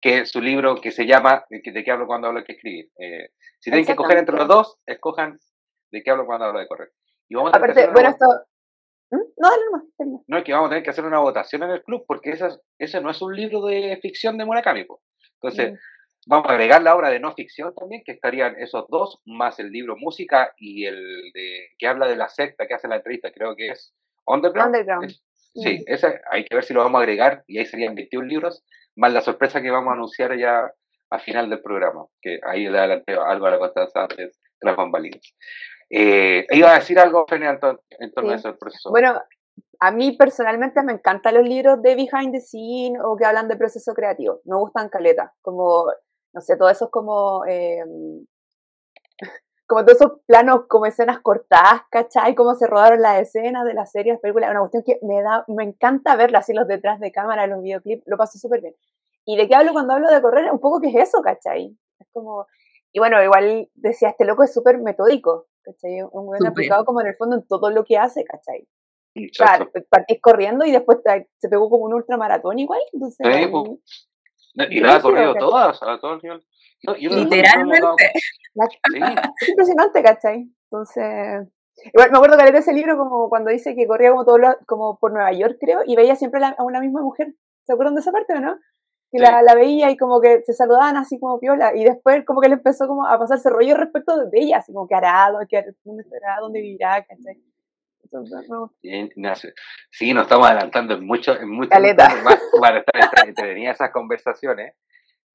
que 0.00 0.26
su 0.26 0.40
libro 0.40 0.80
que 0.80 0.92
se 0.92 1.06
llama 1.06 1.44
¿De 1.48 1.62
qué 1.62 1.90
hablo 1.90 2.06
cuando 2.06 2.28
hablo 2.28 2.42
de 2.42 2.52
escribir? 2.52 2.90
Eh, 2.98 3.30
si 3.58 3.70
tienen 3.70 3.86
que 3.86 3.92
escoger 3.92 4.18
entre 4.18 4.36
los 4.36 4.48
dos, 4.48 4.78
escojan 4.86 5.38
¿De 5.90 6.02
qué 6.02 6.10
hablo 6.10 6.26
cuando 6.26 6.46
hablo 6.46 6.60
de 6.60 6.66
correr? 6.66 6.92
Y 7.28 7.34
vamos 7.34 7.52
a 7.52 7.56
Aparte, 7.56 7.88
bueno, 7.88 8.10
esto... 8.10 8.26
¿Mm? 9.10 9.16
No, 9.36 9.48
no, 9.50 9.88
no, 9.98 10.24
no, 10.26 10.38
es 10.38 10.44
que 10.44 10.52
vamos 10.52 10.66
a 10.66 10.70
tener 10.70 10.82
que 10.82 10.90
hacer 10.90 11.04
una 11.04 11.20
votación 11.20 11.62
en 11.62 11.70
el 11.70 11.82
club 11.84 12.04
porque 12.08 12.36
ese 12.78 13.00
no 13.00 13.10
es 13.10 13.22
un 13.22 13.36
libro 13.36 13.64
de 13.66 13.98
ficción 14.02 14.36
de 14.36 14.44
Murakami. 14.44 14.84
Entonces, 15.40 15.72
mm. 15.72 15.76
Vamos 16.28 16.48
a 16.48 16.54
agregar 16.54 16.82
la 16.82 16.96
obra 16.96 17.08
de 17.10 17.20
no 17.20 17.32
ficción 17.34 17.72
también, 17.72 18.02
que 18.04 18.10
estarían 18.10 18.56
esos 18.58 18.86
dos, 18.88 19.20
más 19.26 19.60
el 19.60 19.70
libro 19.70 19.94
Música 19.96 20.52
y 20.58 20.84
el 20.84 21.30
de 21.32 21.68
que 21.78 21.86
habla 21.86 22.08
de 22.08 22.16
la 22.16 22.28
secta 22.28 22.66
que 22.66 22.74
hace 22.74 22.88
la 22.88 22.96
entrevista, 22.96 23.30
creo 23.30 23.54
que 23.54 23.68
es 23.68 23.94
Underground. 24.26 24.74
Sí, 25.62 25.84
ese 25.86 26.20
hay 26.30 26.44
que 26.44 26.54
ver 26.54 26.64
si 26.64 26.74
lo 26.74 26.82
vamos 26.82 26.98
a 26.98 27.02
agregar 27.02 27.44
y 27.46 27.58
ahí 27.58 27.66
serían 27.66 27.94
21 27.94 28.26
libros, 28.26 28.64
más 28.96 29.12
la 29.12 29.20
sorpresa 29.20 29.60
que 29.60 29.70
vamos 29.70 29.90
a 29.90 29.94
anunciar 29.94 30.36
ya 30.38 30.70
al 31.10 31.20
final 31.20 31.48
del 31.50 31.62
programa, 31.62 32.06
que 32.20 32.40
ahí 32.46 32.68
le 32.68 32.78
adelanté 32.78 33.14
algo 33.14 33.46
a 33.46 33.50
la 33.50 33.58
Constanza 33.58 34.02
antes 34.02 34.38
las 34.60 34.76
bambalinas. 34.76 35.22
Eh, 35.90 36.46
iba 36.50 36.72
a 36.72 36.78
decir 36.78 36.98
algo, 36.98 37.26
Fene, 37.28 37.48
en, 37.48 38.12
torno 38.12 38.32
a 38.32 38.34
ese 38.36 38.52
proceso. 38.54 38.90
Bueno, 38.90 39.20
a 39.78 39.90
mí 39.92 40.16
personalmente 40.16 40.82
me 40.82 40.92
encantan 40.92 41.34
los 41.34 41.46
libros 41.46 41.80
de 41.82 41.94
behind 41.94 42.32
the 42.32 42.40
scene 42.40 42.98
o 43.00 43.16
que 43.16 43.24
hablan 43.24 43.46
de 43.46 43.56
proceso 43.56 43.94
creativo. 43.94 44.40
Me 44.44 44.56
gustan 44.56 44.88
caleta. 44.88 45.32
Como 45.42 45.86
no 46.36 46.42
sé, 46.42 46.58
todo 46.58 46.68
eso 46.68 46.84
es 46.84 46.90
como, 46.90 47.46
em, 47.46 48.26
como 49.66 49.84
todos 49.84 50.00
esos 50.00 50.20
planos, 50.26 50.66
como 50.68 50.86
escenas 50.86 51.20
cortadas, 51.20 51.82
¿cachai? 51.90 52.34
Cómo 52.34 52.54
se 52.54 52.66
rodaron 52.66 53.02
las 53.02 53.20
escenas 53.20 53.64
de 53.64 53.74
las 53.74 53.90
series, 53.90 54.20
películas, 54.20 54.50
una 54.50 54.60
cuestión 54.60 54.84
que 54.84 54.98
me 55.02 55.20
da, 55.22 55.44
me 55.48 55.64
encanta 55.64 56.14
verla 56.16 56.38
así 56.38 56.52
los 56.52 56.68
detrás 56.68 57.00
de 57.00 57.10
cámara, 57.10 57.46
los 57.46 57.62
videoclips, 57.62 58.04
lo 58.06 58.16
paso 58.16 58.38
súper 58.38 58.60
bien. 58.60 58.74
¿Y 59.24 59.36
de 59.36 59.48
qué 59.48 59.56
hablo 59.56 59.72
cuando 59.72 59.94
hablo 59.94 60.08
de 60.08 60.22
correr? 60.22 60.52
Un 60.52 60.60
poco 60.60 60.80
que 60.80 60.88
es 60.88 61.08
eso, 61.08 61.20
¿cachai? 61.20 61.76
Es 61.98 62.06
como, 62.12 62.46
y 62.92 63.00
bueno, 63.00 63.22
igual 63.22 63.68
decía, 63.74 64.10
este 64.10 64.24
loco 64.24 64.44
es 64.44 64.54
súper 64.54 64.78
metódico, 64.78 65.48
¿cachai? 65.62 66.02
Un 66.02 66.26
buen 66.26 66.46
aplicado 66.46 66.84
como 66.84 67.00
en 67.00 67.08
el 67.08 67.16
fondo 67.16 67.36
en 67.36 67.46
todo 67.46 67.70
lo 67.70 67.84
que 67.84 67.98
hace, 67.98 68.24
¿cachai? 68.24 68.68
Claro, 69.36 69.70
partís 69.88 70.20
corriendo 70.20 70.64
y 70.64 70.70
después 70.70 70.98
se 71.38 71.48
pegó 71.48 71.68
como 71.70 71.86
un 71.86 71.94
ultramaratón 71.94 72.58
igual, 72.58 72.80
entonces... 72.92 73.26
Y 74.70 74.80
la 74.80 74.96
ha 74.96 75.02
corrido 75.02 75.34
todas, 75.34 75.82
a 75.82 75.98
todo 75.98 76.14
el 76.14 76.22
nivel. 76.22 76.46
Literalmente. 76.82 78.12
Es 79.40 79.48
impresionante, 79.50 80.02
¿cachai? 80.02 80.50
Entonces, 80.70 81.46
igual 81.92 82.10
me 82.10 82.16
acuerdo 82.16 82.38
que 82.38 82.44
leí 82.44 82.56
ese 82.56 82.72
libro 82.72 82.96
como 82.96 83.28
cuando 83.28 83.50
dice 83.50 83.74
que 83.74 83.86
corría 83.86 84.10
como 84.10 84.24
todo 84.24 84.38
como 84.66 84.98
por 84.98 85.12
Nueva 85.12 85.32
York, 85.32 85.58
creo, 85.60 85.80
y 85.84 85.94
veía 85.94 86.16
siempre 86.16 86.42
a 86.42 86.62
una 86.62 86.80
misma 86.80 87.02
mujer. 87.02 87.34
¿Se 87.64 87.74
acuerdan 87.74 87.94
de 87.94 88.00
esa 88.00 88.12
parte 88.12 88.32
o 88.32 88.40
no? 88.40 88.56
Que 89.12 89.18
la, 89.18 89.42
la, 89.42 89.54
veía 89.54 89.90
y 89.90 89.96
como 89.96 90.20
que 90.20 90.42
se 90.42 90.52
saludaban 90.52 90.96
así 90.96 91.20
como 91.20 91.38
piola, 91.38 91.76
y 91.76 91.84
después 91.84 92.24
como 92.24 92.40
que 92.40 92.48
le 92.48 92.54
empezó 92.54 92.88
como 92.88 93.06
a 93.06 93.18
pasarse 93.18 93.50
rollo 93.50 93.76
respecto 93.76 94.16
de 94.16 94.38
ella, 94.40 94.58
así 94.58 94.72
como 94.72 94.88
que 94.88 94.94
hará, 94.94 95.30
dónde 95.30 96.02
estará, 96.02 96.38
dónde 96.40 96.60
vivirá, 96.60 97.04
¿cachai? 97.04 97.42
Sí, 99.90 100.12
nos 100.12 100.24
estamos 100.24 100.48
adelantando 100.48 100.94
en 100.94 101.06
mucho, 101.06 101.38
en 101.38 101.50
mucho 101.50 101.70
más 102.24 102.40
para 102.60 102.78
estar 102.78 102.94
entretenidas 103.28 103.76
esas 103.76 103.92
conversaciones. 103.92 104.74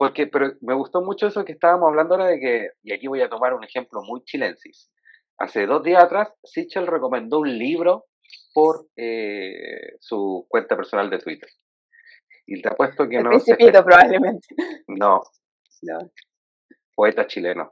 Porque, 0.02 0.26
pero 0.26 0.54
me 0.62 0.74
gustó 0.74 1.04
mucho 1.04 1.28
eso 1.28 1.46
que 1.46 1.52
estábamos 1.52 1.90
hablando 1.90 2.16
ahora 2.16 2.26
de 2.26 2.40
que, 2.40 2.70
y 2.82 2.92
aquí 2.92 3.06
voy 3.06 3.22
a 3.22 3.30
tomar 3.30 3.54
un 3.54 3.64
ejemplo 3.64 4.02
muy 4.02 4.24
chilensis. 4.24 4.90
Hace 5.38 5.68
dos 5.68 5.84
días 5.84 6.04
atrás, 6.04 6.34
Sichel 6.44 6.88
recomendó 6.88 7.38
un 7.38 7.56
libro 7.56 8.06
por 8.52 8.88
eh, 8.96 9.98
su 10.00 10.48
cuenta 10.50 10.76
personal 10.76 11.08
de 11.12 11.20
Twitter. 11.20 11.50
Y 12.48 12.64
te 12.64 12.70
apuesto 12.70 13.08
que 13.08 13.18
El 13.18 13.26
no. 13.26 13.30
Principito, 13.30 13.86
probablemente. 13.86 14.48
No. 14.88 15.22
no. 15.84 16.00
Poeta 16.96 17.28
chileno. 17.28 17.72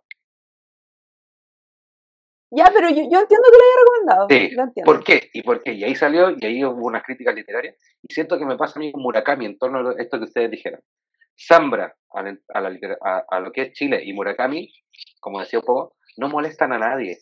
Ya, 2.51 2.65
pero 2.71 2.89
yo, 2.89 3.09
yo, 3.09 3.21
entiendo 3.21 3.47
que 3.49 3.57
lo 3.57 3.65
haya 3.65 3.79
recomendado. 3.79 4.27
Sí, 4.29 4.83
¿por 4.85 5.03
qué? 5.03 5.31
¿Y 5.33 5.41
por 5.41 5.63
qué? 5.63 5.73
Y 5.73 5.83
ahí 5.83 5.95
salió, 5.95 6.29
y 6.29 6.45
ahí 6.45 6.63
hubo 6.63 6.85
una 6.85 7.01
crítica 7.01 7.31
literaria, 7.31 7.73
y 8.03 8.13
siento 8.13 8.37
que 8.37 8.45
me 8.45 8.55
pasa 8.55 8.77
a 8.77 8.81
mí 8.81 8.91
con 8.91 9.01
Murakami 9.01 9.47
en 9.47 9.57
torno 9.57 9.89
a 9.89 9.95
esto 9.97 10.19
que 10.19 10.25
ustedes 10.25 10.51
dijeron. 10.51 10.79
Zambra, 11.39 11.95
a, 12.13 13.39
lo 13.39 13.51
que 13.51 13.61
es 13.61 13.73
Chile, 13.73 14.01
y 14.03 14.13
Murakami, 14.13 14.71
como 15.19 15.39
decía 15.39 15.59
un 15.59 15.65
poco, 15.65 15.95
no 16.17 16.29
molestan 16.29 16.73
a 16.73 16.79
nadie. 16.79 17.19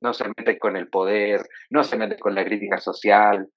No 0.00 0.12
se 0.12 0.24
meten 0.36 0.58
con 0.58 0.76
el 0.76 0.88
poder, 0.88 1.46
no 1.70 1.84
se 1.84 1.96
meten 1.96 2.18
con 2.18 2.34
la 2.34 2.44
crítica 2.44 2.78
social. 2.78 3.48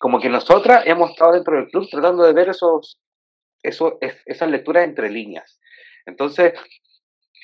Como 0.00 0.20
que 0.20 0.28
nosotras 0.28 0.84
hemos 0.86 1.10
estado 1.10 1.34
dentro 1.34 1.56
del 1.56 1.68
club 1.68 1.88
tratando 1.88 2.24
de 2.24 2.32
ver 2.32 2.48
esos, 2.48 3.00
esos, 3.62 3.94
esas 4.00 4.50
lecturas 4.50 4.84
entre 4.84 5.10
líneas. 5.10 5.60
Entonces, 6.04 6.54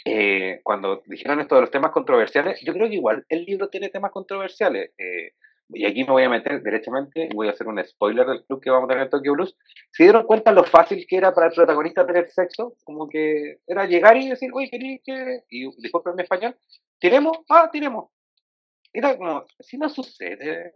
eh, 0.05 0.61
cuando 0.65 1.03
dijeron 1.07 1.41
esto 1.41 1.55
de 1.55 1.61
los 1.61 1.71
temas 1.71 1.93
controversiales, 1.93 2.61
yo 2.65 2.73
creo 2.73 2.89
que 2.89 2.97
igual 2.97 3.25
el 3.29 3.45
libro 3.45 3.69
tiene 3.69 3.91
temas 3.91 4.11
controversiales. 4.11 4.91
Eh, 4.99 5.35
y 5.75 5.87
aquí 5.87 6.05
me 6.05 6.13
voy 6.13 6.25
a 6.25 6.29
meter 6.29 6.63
derechamente, 6.63 7.29
voy 7.35 7.49
a 7.49 7.53
hacer 7.53 7.67
un 7.67 7.83
spoiler 7.85 8.27
del 8.27 8.45
club 8.45 8.61
que 8.61 8.71
vamos 8.71 8.87
a 8.87 8.89
tener 8.89 9.05
en 9.05 9.11
Tokyo 9.11 9.33
Blues. 9.33 9.57
¿Se 9.91 10.05
dieron 10.05 10.25
cuenta 10.25 10.53
lo 10.53 10.65
fácil 10.65 11.05
que 11.09 11.17
era 11.17 11.35
para 11.35 11.49
el 11.49 11.53
protagonista 11.53 12.07
tener 12.07 12.31
sexo? 12.31 12.75
Como 12.85 13.09
que 13.09 13.59
era 13.67 13.87
llegar 13.87 14.17
y 14.17 14.29
decir, 14.29 14.51
oye, 14.53 14.69
quería 14.71 14.99
que. 15.05 15.45
Y 15.51 15.71
disculpen 15.81 16.15
mi 16.17 16.23
español, 16.23 16.57
¿tiremos? 16.99 17.39
Ah, 17.49 17.69
tiremos. 17.73 18.11
Era 18.93 19.17
como, 19.17 19.45
si 19.61 19.79
no 19.79 19.89
sucede. 19.89 20.73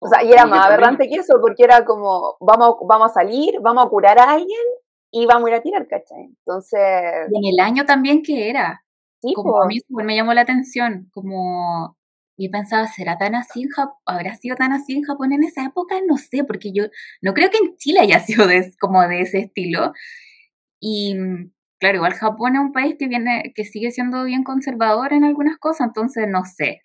O 0.00 0.08
sea, 0.08 0.22
y 0.22 0.30
era 0.30 0.46
más 0.46 0.66
aberrante 0.66 1.08
que 1.08 1.16
eso, 1.16 1.38
porque 1.40 1.64
era 1.64 1.84
como, 1.84 2.36
vamos, 2.40 2.76
vamos 2.86 3.10
a 3.10 3.14
salir, 3.14 3.58
vamos 3.60 3.84
a 3.84 3.88
curar 3.88 4.18
a 4.18 4.30
alguien 4.30 4.60
y 5.10 5.26
vamos 5.26 5.46
a 5.46 5.50
ir 5.50 5.56
a 5.56 5.62
tirar, 5.62 5.88
¿cachai? 5.88 6.26
Entonces... 6.26 6.80
Y 7.32 7.38
en 7.38 7.54
el 7.54 7.60
año 7.60 7.84
también 7.84 8.22
que 8.22 8.48
era. 8.48 8.84
Sí, 9.20 9.34
como 9.34 9.60
a 9.60 9.66
mí 9.66 9.80
me 9.88 10.14
llamó 10.14 10.32
la 10.32 10.42
atención, 10.42 11.08
como 11.12 11.97
yo 12.38 12.50
pensaba, 12.50 12.86
¿será 12.86 13.18
tan 13.18 13.34
así 13.34 13.62
en 13.62 13.68
Japón? 13.70 13.96
¿Habrá 14.06 14.34
sido 14.36 14.56
tan 14.56 14.72
así 14.72 14.94
en 14.94 15.02
Japón 15.02 15.32
en 15.32 15.44
esa 15.44 15.64
época? 15.64 15.96
No 16.06 16.16
sé, 16.16 16.44
porque 16.44 16.72
yo 16.72 16.84
no 17.20 17.34
creo 17.34 17.50
que 17.50 17.58
en 17.58 17.76
Chile 17.76 18.00
haya 18.00 18.20
sido 18.20 18.46
de, 18.46 18.72
como 18.78 19.06
de 19.06 19.20
ese 19.20 19.38
estilo. 19.38 19.92
Y 20.80 21.16
claro, 21.78 21.96
igual 21.96 22.14
Japón 22.14 22.54
es 22.54 22.60
un 22.60 22.72
país 22.72 22.96
que 22.98 23.08
viene, 23.08 23.52
que 23.54 23.64
sigue 23.64 23.90
siendo 23.90 24.24
bien 24.24 24.44
conservador 24.44 25.12
en 25.12 25.24
algunas 25.24 25.58
cosas, 25.58 25.88
entonces 25.88 26.26
no 26.28 26.44
sé. 26.44 26.82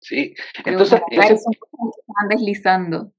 Sí, 0.00 0.34
entonces... 0.64 1.00
están 1.10 2.28
deslizando. 2.28 3.12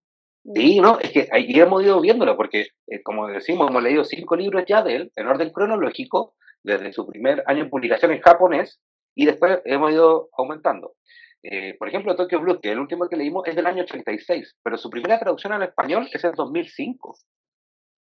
Sí, 0.55 0.79
no, 0.79 0.99
es 0.99 1.11
que 1.11 1.27
ahí 1.31 1.51
hemos 1.59 1.83
ido 1.83 1.99
viéndolo, 1.99 2.37
porque 2.37 2.67
eh, 2.87 3.03
como 3.03 3.27
decimos, 3.27 3.69
hemos 3.69 3.83
leído 3.83 4.03
cinco 4.03 4.35
libros 4.35 4.63
ya 4.67 4.81
de 4.81 4.95
él, 4.95 5.11
en 5.15 5.27
orden 5.27 5.51
cronológico, 5.51 6.33
desde 6.63 6.93
su 6.93 7.05
primer 7.05 7.43
año 7.45 7.63
en 7.63 7.69
publicación 7.69 8.11
en 8.13 8.21
japonés, 8.21 8.79
y 9.15 9.25
después 9.25 9.61
hemos 9.65 9.91
ido 9.91 10.29
aumentando. 10.37 10.93
Eh, 11.41 11.75
por 11.79 11.87
ejemplo, 11.87 12.15
Tokyo 12.15 12.39
Blues, 12.41 12.59
que 12.61 12.71
el 12.71 12.79
último 12.79 13.07
que 13.07 13.15
leímos 13.15 13.47
es 13.47 13.55
del 13.55 13.65
año 13.65 13.83
86, 13.83 14.57
pero 14.61 14.77
su 14.77 14.89
primera 14.89 15.19
traducción 15.19 15.53
al 15.53 15.63
español 15.63 16.09
es 16.11 16.23
en 16.23 16.33
2005. 16.33 17.15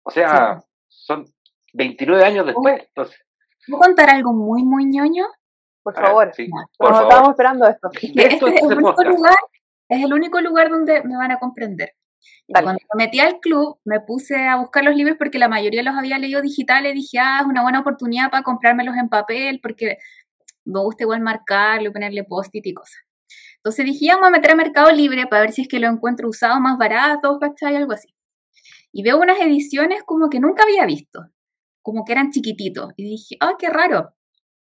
O 0.05 0.11
sea, 0.11 0.63
son 0.89 1.25
29 1.73 2.25
años 2.25 2.47
después. 2.47 2.83
Entonces, 2.89 3.19
¿Puedo 3.67 3.83
contar 3.83 4.11
algo 4.11 4.33
muy, 4.33 4.65
muy 4.65 4.85
ñoño? 4.85 5.25
Por 5.83 5.95
favor. 5.95 6.33
sí, 6.35 6.49
por 6.79 6.91
favor. 6.91 7.03
estábamos 7.05 7.31
esperando 7.31 7.67
esto. 7.67 7.89
este 7.93 8.27
es, 8.27 8.43
el 8.43 8.79
único 8.79 9.05
lugar, 9.05 9.37
es 9.89 10.05
el 10.05 10.13
único 10.13 10.41
lugar 10.41 10.71
donde 10.71 11.03
me 11.05 11.17
van 11.17 11.33
a 11.33 11.39
comprender. 11.39 11.93
Cuando 12.47 12.73
me 12.73 13.05
metí 13.05 13.19
al 13.19 13.41
club, 13.41 13.79
me 13.85 14.01
puse 14.01 14.47
a 14.47 14.57
buscar 14.57 14.85
los 14.85 14.95
libros 14.95 15.17
porque 15.19 15.39
la 15.39 15.49
mayoría 15.49 15.83
los 15.83 15.97
había 15.97 16.19
leído 16.19 16.41
digitales. 16.41 16.95
Dije, 16.95 17.19
ah, 17.19 17.39
es 17.41 17.47
una 17.47 17.63
buena 17.63 17.81
oportunidad 17.81 18.31
para 18.31 18.43
comprármelos 18.43 18.97
en 18.97 19.09
papel 19.09 19.61
porque 19.61 19.99
me 20.65 20.81
gusta 20.81 21.05
igual 21.05 21.21
marcarlo, 21.21 21.93
ponerle 21.93 22.25
post-it 22.25 22.67
y 22.67 22.75
cosas. 22.75 23.01
Entonces 23.57 23.85
dije, 23.85 24.09
vamos 24.09 24.29
a 24.29 24.31
meter 24.31 24.51
a 24.53 24.57
Mercado 24.57 24.91
Libre 24.93 25.27
para 25.29 25.43
ver 25.43 25.53
si 25.53 25.63
es 25.63 25.69
que 25.69 25.79
lo 25.79 25.89
encuentro 25.89 26.29
usado 26.29 26.61
más 26.61 26.79
barato, 26.79 27.39
¿cachai? 27.39 27.77
Algo 27.77 27.93
así. 27.93 28.09
Y 28.93 29.03
veo 29.03 29.19
unas 29.21 29.41
ediciones 29.41 30.03
como 30.05 30.29
que 30.29 30.41
nunca 30.41 30.65
había 30.65 30.85
visto, 30.85 31.21
como 31.81 32.05
que 32.05 32.13
eran 32.13 32.31
chiquititos. 32.31 32.93
Y 32.97 33.05
dije, 33.05 33.37
ah, 33.41 33.55
qué 33.59 33.69
raro. 33.69 34.15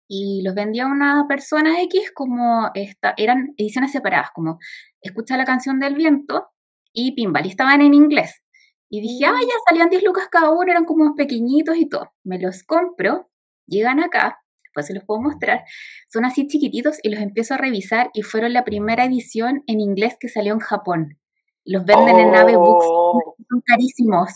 Y 0.08 0.42
los 0.44 0.56
vendía 0.56 0.88
una 0.88 1.26
persona 1.28 1.82
X 1.84 2.12
como 2.14 2.72
esta, 2.74 3.14
eran 3.18 3.54
ediciones 3.58 3.92
separadas, 3.92 4.30
como 4.34 4.60
escucha 5.02 5.38
la 5.38 5.46
canción 5.46 5.80
del 5.80 5.96
viento 5.96 6.50
y 6.94 7.14
Pinball, 7.14 7.46
y 7.46 7.50
estaban 7.50 7.82
en 7.82 7.94
inglés. 7.94 8.42
Y 8.90 9.02
dije, 9.02 9.26
ah, 9.26 9.40
ya 9.40 9.54
salían 9.68 9.90
10 9.90 10.04
lucas 10.04 10.28
cada 10.30 10.50
uno, 10.50 10.72
eran 10.72 10.86
como 10.86 11.16
pequeñitos 11.16 11.78
y 11.78 11.88
todo. 11.88 12.12
Me 12.24 12.40
los 12.40 12.64
compro, 12.64 13.30
llegan 13.68 14.00
acá, 14.00 14.40
después 14.70 14.86
se 14.86 14.94
los 14.94 15.04
puedo 15.04 15.22
mostrar. 15.22 15.64
Son 16.08 16.26
así 16.26 16.48
chiquititos 16.48 17.00
y 17.04 17.10
los 17.10 17.20
empiezo 17.20 17.56
a 17.56 17.58
revisar 17.58 18.10
y 18.14 18.22
fueron 18.22 18.54
la 18.54 18.64
primera 18.64 19.06
edición 19.06 19.64
en 19.68 19.80
inglés 19.80 20.16
que 20.20 20.30
salió 20.30 20.54
en 20.54 20.60
Japón. 20.60 21.18
Los 21.66 21.86
venden 21.86 22.18
en 22.18 22.32
Nave 22.32 22.56
Books, 22.56 22.86
oh. 22.88 23.36
son 23.50 23.62
carísimos. 23.66 24.32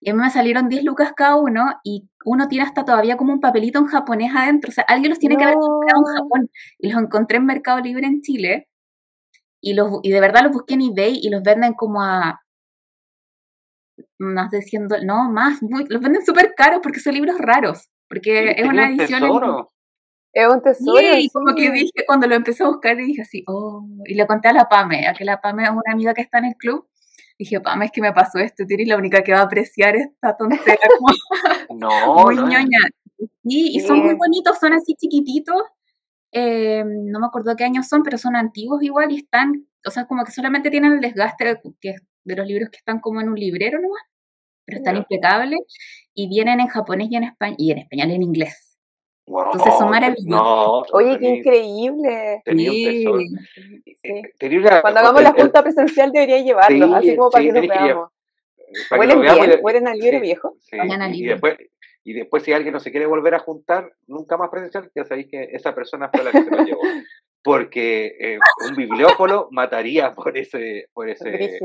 y 0.00 0.10
a 0.10 0.14
mí 0.14 0.20
me 0.20 0.30
salieron 0.30 0.68
10 0.68 0.84
lucas 0.84 1.12
cada 1.16 1.36
uno 1.36 1.64
y 1.82 2.08
uno 2.24 2.48
tiene 2.48 2.64
hasta 2.64 2.84
todavía 2.84 3.16
como 3.16 3.32
un 3.32 3.40
papelito 3.40 3.78
en 3.78 3.86
japonés 3.86 4.32
adentro, 4.36 4.70
o 4.70 4.72
sea, 4.72 4.84
alguien 4.88 5.10
los 5.10 5.18
tiene 5.18 5.36
que 5.36 5.44
haber 5.44 5.56
comprado 5.56 6.00
en 6.00 6.16
Japón 6.16 6.50
y 6.78 6.90
los 6.90 7.02
encontré 7.02 7.38
en 7.38 7.46
Mercado 7.46 7.80
Libre 7.80 8.06
en 8.06 8.20
Chile 8.20 8.68
y, 9.60 9.74
los, 9.74 10.00
y 10.02 10.10
de 10.10 10.20
verdad 10.20 10.42
los 10.44 10.52
busqué 10.52 10.74
en 10.74 10.82
eBay 10.82 11.18
y 11.20 11.30
los 11.30 11.42
venden 11.42 11.72
como 11.74 12.02
a 12.02 12.40
más 14.18 14.50
de 14.50 14.62
100 14.62 14.88
no, 15.04 15.30
más, 15.30 15.60
los 15.62 16.00
venden 16.02 16.24
súper 16.24 16.54
caros 16.56 16.80
porque 16.82 17.00
son 17.00 17.14
libros 17.14 17.38
raros, 17.38 17.88
porque 18.08 18.54
es 18.56 18.68
una 18.68 18.90
edición... 18.90 19.22
Es 20.36 20.46
un 20.46 20.60
tesoro. 20.60 20.98
Sí, 20.98 21.30
como 21.32 21.54
que 21.54 21.70
dije, 21.70 22.04
cuando 22.06 22.26
lo 22.26 22.34
empecé 22.34 22.62
a 22.62 22.66
buscar, 22.66 23.00
y 23.00 23.06
dije 23.06 23.22
así, 23.22 23.42
oh, 23.46 23.88
y 24.04 24.12
le 24.12 24.26
conté 24.26 24.48
a 24.48 24.52
la 24.52 24.68
Pame, 24.68 25.06
a 25.08 25.14
que 25.14 25.24
la 25.24 25.40
Pame 25.40 25.64
es 25.64 25.70
una 25.70 25.90
amiga 25.90 26.12
que 26.12 26.20
está 26.20 26.36
en 26.36 26.44
el 26.44 26.56
club, 26.56 26.86
dije, 27.38 27.58
Pame, 27.62 27.86
es 27.86 27.90
que 27.90 28.02
me 28.02 28.12
pasó 28.12 28.38
esto, 28.38 28.64
tú 28.68 28.74
eres 28.74 28.86
la 28.86 28.98
única 28.98 29.22
que 29.22 29.32
va 29.32 29.38
a 29.38 29.44
apreciar 29.44 29.96
esta 29.96 30.36
tontería. 30.36 30.76
no, 31.74 32.24
muy 32.26 32.36
ñoña. 32.36 32.80
Sí, 33.16 33.76
y 33.76 33.80
son 33.80 34.00
muy 34.00 34.12
bonitos, 34.14 34.58
son 34.58 34.74
así 34.74 34.94
chiquititos, 34.94 35.62
eh, 36.32 36.84
no 36.84 37.18
me 37.18 37.26
acuerdo 37.28 37.56
qué 37.56 37.64
años 37.64 37.88
son, 37.88 38.02
pero 38.02 38.18
son 38.18 38.36
antiguos 38.36 38.82
igual 38.82 39.12
y 39.12 39.16
están, 39.20 39.66
o 39.86 39.90
sea, 39.90 40.04
como 40.04 40.22
que 40.22 40.32
solamente 40.32 40.68
tienen 40.68 40.92
el 40.92 41.00
desgaste 41.00 41.46
de, 41.46 41.60
que, 41.80 41.94
de 42.24 42.36
los 42.36 42.46
libros 42.46 42.68
que 42.68 42.76
están 42.76 43.00
como 43.00 43.22
en 43.22 43.30
un 43.30 43.36
librero 43.36 43.80
nomás, 43.80 44.02
pero 44.66 44.80
están 44.80 44.98
impecables 44.98 45.60
y 46.12 46.28
vienen 46.28 46.60
en 46.60 46.66
japonés 46.66 47.08
y 47.10 47.16
en 47.16 47.24
español, 47.24 47.56
y 47.58 47.70
en 47.70 47.78
español 47.78 48.10
y 48.10 48.14
en 48.16 48.22
inglés. 48.22 48.65
Entonces 49.26 49.74
son 49.78 49.90
maravillosos. 49.90 50.88
Oye, 50.92 51.18
qué 51.18 51.26
increíble. 51.26 52.42
Sí. 52.46 53.04
Sí. 54.02 54.22
Cuando 54.80 55.00
hagamos 55.00 55.22
la 55.22 55.32
junta 55.32 55.62
presencial 55.62 56.12
debería 56.12 56.38
llevarlos, 56.38 56.92
así 56.94 57.16
como 57.16 57.30
para 57.30 57.44
que 57.44 57.52
nos 57.52 57.66
veamos. 57.66 58.10
¿Huelen 58.90 59.20
bien? 59.20 59.60
¿Huelen 59.62 59.88
al 59.88 59.98
libro 59.98 60.20
viejo? 60.20 60.56
Y, 61.12 61.26
después, 61.26 61.56
y 62.04 62.12
después 62.12 62.42
si 62.42 62.52
alguien 62.52 62.72
no 62.72 62.80
se 62.80 62.90
quiere 62.90 63.06
volver 63.06 63.34
a 63.34 63.40
juntar 63.40 63.92
nunca 64.06 64.36
más 64.36 64.50
presencial, 64.50 64.90
ya 64.94 65.04
sabéis 65.04 65.28
que 65.30 65.48
esa 65.52 65.74
persona 65.74 66.10
fue 66.12 66.24
la 66.24 66.32
que 66.32 66.42
se 66.42 66.50
lo 66.50 66.64
llevó. 66.64 66.80
Porque 67.42 68.16
eh, 68.18 68.38
un 68.68 68.74
bibliófilo 68.74 69.48
mataría 69.52 70.14
por 70.14 70.36
ese... 70.36 70.88
Por 70.92 71.08
ese 71.08 71.60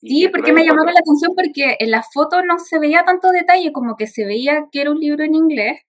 Sí, 0.00 0.28
porque 0.28 0.52
me 0.52 0.64
llamaba 0.64 0.92
la 0.92 1.00
atención 1.00 1.34
porque 1.34 1.76
en 1.80 1.90
la 1.90 2.04
foto 2.04 2.44
no 2.44 2.60
se 2.60 2.78
veía 2.78 3.04
tanto 3.04 3.32
detalle, 3.32 3.72
como 3.72 3.96
que 3.96 4.06
se 4.06 4.24
veía 4.24 4.68
que 4.70 4.82
era 4.82 4.92
un 4.92 5.00
libro 5.00 5.24
en 5.24 5.34
inglés, 5.34 5.80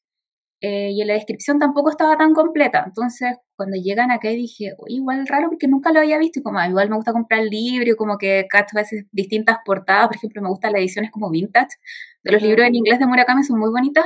eh, 0.61 0.91
y 0.91 1.01
en 1.01 1.07
la 1.07 1.13
descripción 1.13 1.57
tampoco 1.57 1.89
estaba 1.89 2.17
tan 2.17 2.33
completa. 2.33 2.83
Entonces, 2.85 3.37
cuando 3.55 3.77
llegan 3.77 4.11
acá 4.11 4.29
dije, 4.29 4.73
igual 4.87 5.25
raro 5.27 5.49
porque 5.49 5.67
nunca 5.67 5.91
lo 5.91 5.99
había 5.99 6.17
visto. 6.17 6.39
Y 6.39 6.43
como 6.43 6.61
igual 6.63 6.89
me 6.89 6.97
gusta 6.97 7.13
comprar 7.13 7.43
libros, 7.43 7.95
como 7.95 8.17
que 8.17 8.45
cada 8.49 8.65
veces 8.73 9.05
distintas 9.11 9.57
portadas. 9.65 10.07
Por 10.07 10.17
ejemplo, 10.17 10.41
me 10.41 10.49
gustan 10.49 10.73
las 10.73 10.81
ediciones 10.81 11.11
como 11.11 11.29
vintage 11.29 11.77
de 12.23 12.31
los 12.33 12.41
libros 12.41 12.67
en 12.67 12.75
inglés 12.75 12.99
de 12.99 13.05
Murakami, 13.05 13.43
son 13.43 13.59
muy 13.59 13.69
bonitas. 13.69 14.05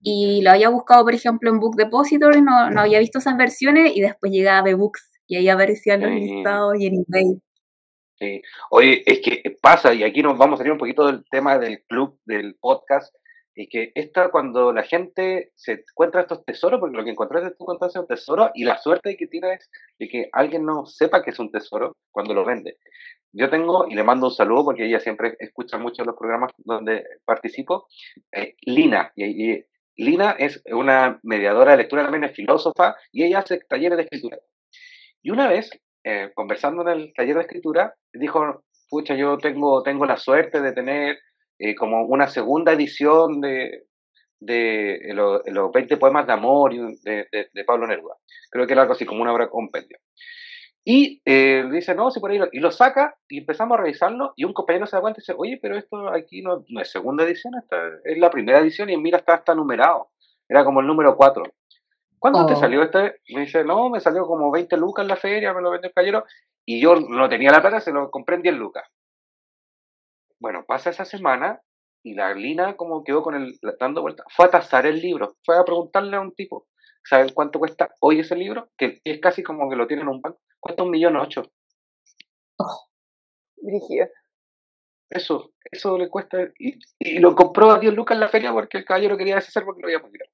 Y 0.00 0.42
lo 0.42 0.50
había 0.50 0.68
buscado, 0.68 1.04
por 1.04 1.14
ejemplo, 1.14 1.50
en 1.50 1.60
Book 1.60 1.76
Depository, 1.76 2.42
no, 2.42 2.70
no 2.70 2.80
había 2.80 2.98
visto 2.98 3.18
esas 3.20 3.36
versiones. 3.36 3.96
Y 3.96 4.00
después 4.00 4.32
llegaba 4.32 4.68
a 4.68 4.74
Books 4.74 5.12
y 5.26 5.36
ahí 5.36 5.48
aparecían 5.48 6.00
los 6.00 6.10
listados 6.10 6.74
y 6.78 6.86
en 6.86 7.04
eBay. 7.08 7.40
Sí. 8.18 8.42
Oye, 8.70 9.02
es 9.06 9.20
que 9.20 9.42
pasa, 9.60 9.92
y 9.94 10.04
aquí 10.04 10.22
nos 10.22 10.38
vamos 10.38 10.54
a 10.54 10.58
salir 10.58 10.72
un 10.72 10.78
poquito 10.78 11.06
del 11.06 11.24
tema 11.30 11.58
del 11.58 11.82
club, 11.88 12.18
del 12.24 12.56
podcast, 12.60 13.14
y 13.54 13.68
que 13.68 13.92
esta, 13.94 14.30
cuando 14.30 14.72
la 14.72 14.82
gente 14.82 15.52
se 15.54 15.84
encuentra 15.90 16.22
estos 16.22 16.44
tesoros, 16.44 16.80
porque 16.80 16.96
lo 16.96 17.04
que 17.04 17.10
encontraste 17.10 17.54
tú 17.56 17.64
contaste 17.64 17.98
es 17.98 18.02
un 18.02 18.08
tesoro, 18.08 18.50
y 18.54 18.64
la 18.64 18.78
suerte 18.78 19.16
que 19.16 19.26
tiene 19.26 19.54
es 19.54 19.70
de 19.98 20.08
que 20.08 20.28
alguien 20.32 20.64
no 20.64 20.86
sepa 20.86 21.22
que 21.22 21.30
es 21.30 21.38
un 21.38 21.50
tesoro 21.50 21.96
cuando 22.10 22.34
lo 22.34 22.44
vende. 22.44 22.78
Yo 23.32 23.50
tengo, 23.50 23.86
y 23.88 23.94
le 23.94 24.02
mando 24.02 24.26
un 24.26 24.32
saludo 24.32 24.64
porque 24.64 24.86
ella 24.86 25.00
siempre 25.00 25.36
escucha 25.38 25.78
mucho 25.78 26.04
los 26.04 26.16
programas 26.16 26.52
donde 26.58 27.04
participo, 27.24 27.86
eh, 28.32 28.56
Lina. 28.62 29.12
Y, 29.16 29.64
Lina 29.96 30.32
es 30.32 30.60
una 30.72 31.20
mediadora 31.22 31.72
de 31.72 31.78
lectura, 31.78 32.02
también 32.02 32.24
es 32.24 32.32
filósofa, 32.32 32.96
y 33.12 33.24
ella 33.24 33.40
hace 33.40 33.58
talleres 33.58 33.96
de 33.96 34.04
escritura. 34.04 34.38
Y 35.22 35.30
una 35.30 35.48
vez, 35.48 35.70
eh, 36.02 36.32
conversando 36.34 36.82
en 36.82 36.88
el 36.88 37.12
taller 37.14 37.36
de 37.36 37.42
escritura, 37.42 37.94
dijo, 38.12 38.64
pucha, 38.90 39.14
yo 39.14 39.38
tengo, 39.38 39.82
tengo 39.84 40.04
la 40.04 40.16
suerte 40.16 40.60
de 40.60 40.72
tener 40.72 41.18
eh, 41.58 41.74
como 41.74 42.04
una 42.04 42.28
segunda 42.28 42.72
edición 42.72 43.40
de, 43.40 43.84
de, 44.40 45.12
los 45.12 45.72
20 45.72 45.96
poemas 45.96 46.26
de 46.26 46.32
amor 46.32 46.72
de, 46.74 47.26
de, 47.52 47.64
Pablo 47.64 47.86
Neruda. 47.86 48.16
Creo 48.50 48.66
que 48.66 48.72
era 48.72 48.82
algo 48.82 48.94
así 48.94 49.04
como 49.04 49.22
una 49.22 49.32
obra 49.32 49.48
compendio. 49.48 49.98
Y 50.84 51.22
eh, 51.24 51.64
dice, 51.72 51.94
no, 51.94 52.10
sí, 52.10 52.20
por 52.20 52.30
ahí, 52.30 52.38
y 52.52 52.60
lo 52.60 52.70
saca 52.70 53.16
y 53.26 53.38
empezamos 53.38 53.78
a 53.78 53.82
revisarlo 53.82 54.34
y 54.36 54.44
un 54.44 54.52
compañero 54.52 54.86
se 54.86 54.96
da 54.96 55.00
cuenta 55.00 55.18
y 55.18 55.22
dice, 55.22 55.34
oye, 55.36 55.58
pero 55.60 55.78
esto 55.78 56.08
aquí 56.10 56.42
no, 56.42 56.62
no 56.68 56.80
es 56.82 56.90
segunda 56.90 57.24
edición, 57.24 57.54
esta 57.58 57.76
es 58.04 58.18
la 58.18 58.28
primera 58.28 58.58
edición 58.58 58.90
y 58.90 58.96
mira, 58.98 59.18
está, 59.18 59.36
está 59.36 59.54
numerado. 59.54 60.10
Era 60.46 60.62
como 60.62 60.80
el 60.80 60.86
número 60.86 61.16
4. 61.16 61.42
¿Cuándo 62.18 62.44
te 62.46 62.52
oh. 62.52 62.56
salió 62.56 62.82
este? 62.82 63.20
Me 63.30 63.42
dice, 63.42 63.64
no, 63.64 63.88
me 63.88 64.00
salió 64.00 64.26
como 64.26 64.50
20 64.50 64.76
lucas 64.76 65.04
en 65.04 65.08
la 65.08 65.16
feria, 65.16 65.54
me 65.54 65.62
lo 65.62 65.70
vendió 65.70 65.88
el 65.88 65.94
caballero 65.94 66.24
y 66.66 66.80
yo 66.80 66.96
no 66.96 67.28
tenía 67.28 67.50
la 67.50 67.62
plata, 67.62 67.80
se 67.80 67.92
lo 67.92 68.10
compré 68.10 68.36
en 68.36 68.42
10 68.42 68.54
lucas. 68.56 68.84
Bueno, 70.44 70.62
pasa 70.66 70.90
esa 70.90 71.06
semana 71.06 71.62
y 72.02 72.12
la 72.12 72.34
Lina 72.34 72.76
como 72.76 73.02
quedó 73.02 73.22
con 73.22 73.34
el 73.34 73.58
dando 73.80 74.02
vuelta, 74.02 74.24
fue 74.28 74.44
a 74.44 74.50
tasar 74.50 74.84
el 74.84 75.00
libro, 75.00 75.38
fue 75.42 75.56
a 75.56 75.64
preguntarle 75.64 76.18
a 76.18 76.20
un 76.20 76.34
tipo, 76.34 76.66
¿saben 77.02 77.30
cuánto 77.32 77.58
cuesta 77.58 77.94
hoy 78.00 78.20
ese 78.20 78.36
libro? 78.36 78.68
Que 78.76 79.00
es 79.04 79.20
casi 79.22 79.42
como 79.42 79.70
que 79.70 79.76
lo 79.76 79.86
tienen 79.86 80.02
en 80.02 80.16
un 80.16 80.20
banco, 80.20 80.42
cuesta 80.60 80.82
un 80.82 80.90
millón 80.90 81.16
ocho. 81.16 81.50
Oh, 82.58 82.90
Eso, 85.08 85.54
eso 85.72 85.96
le 85.96 86.10
cuesta, 86.10 86.36
y, 86.58 86.78
y, 86.98 87.20
lo 87.20 87.34
compró 87.34 87.70
a 87.70 87.78
10 87.78 87.94
lucas 87.94 88.16
en 88.16 88.20
la 88.20 88.28
feria 88.28 88.52
porque 88.52 88.76
el 88.76 88.84
caballero 88.84 89.16
quería 89.16 89.36
deshacer 89.36 89.64
porque 89.64 89.80
lo 89.80 89.86
había 89.86 90.10
tirar. 90.10 90.28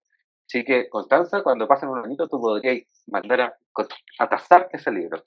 Así 0.49 0.64
que, 0.64 0.88
Constanza, 0.88 1.44
cuando 1.44 1.68
pasen 1.68 1.88
un 1.88 2.05
añito, 2.05 2.27
tú 2.27 2.40
podrías 2.40 2.85
mandar 3.07 3.42
a, 3.42 3.59
a 4.18 4.29
tasar 4.29 4.68
ese 4.73 4.90
libro. 4.90 5.23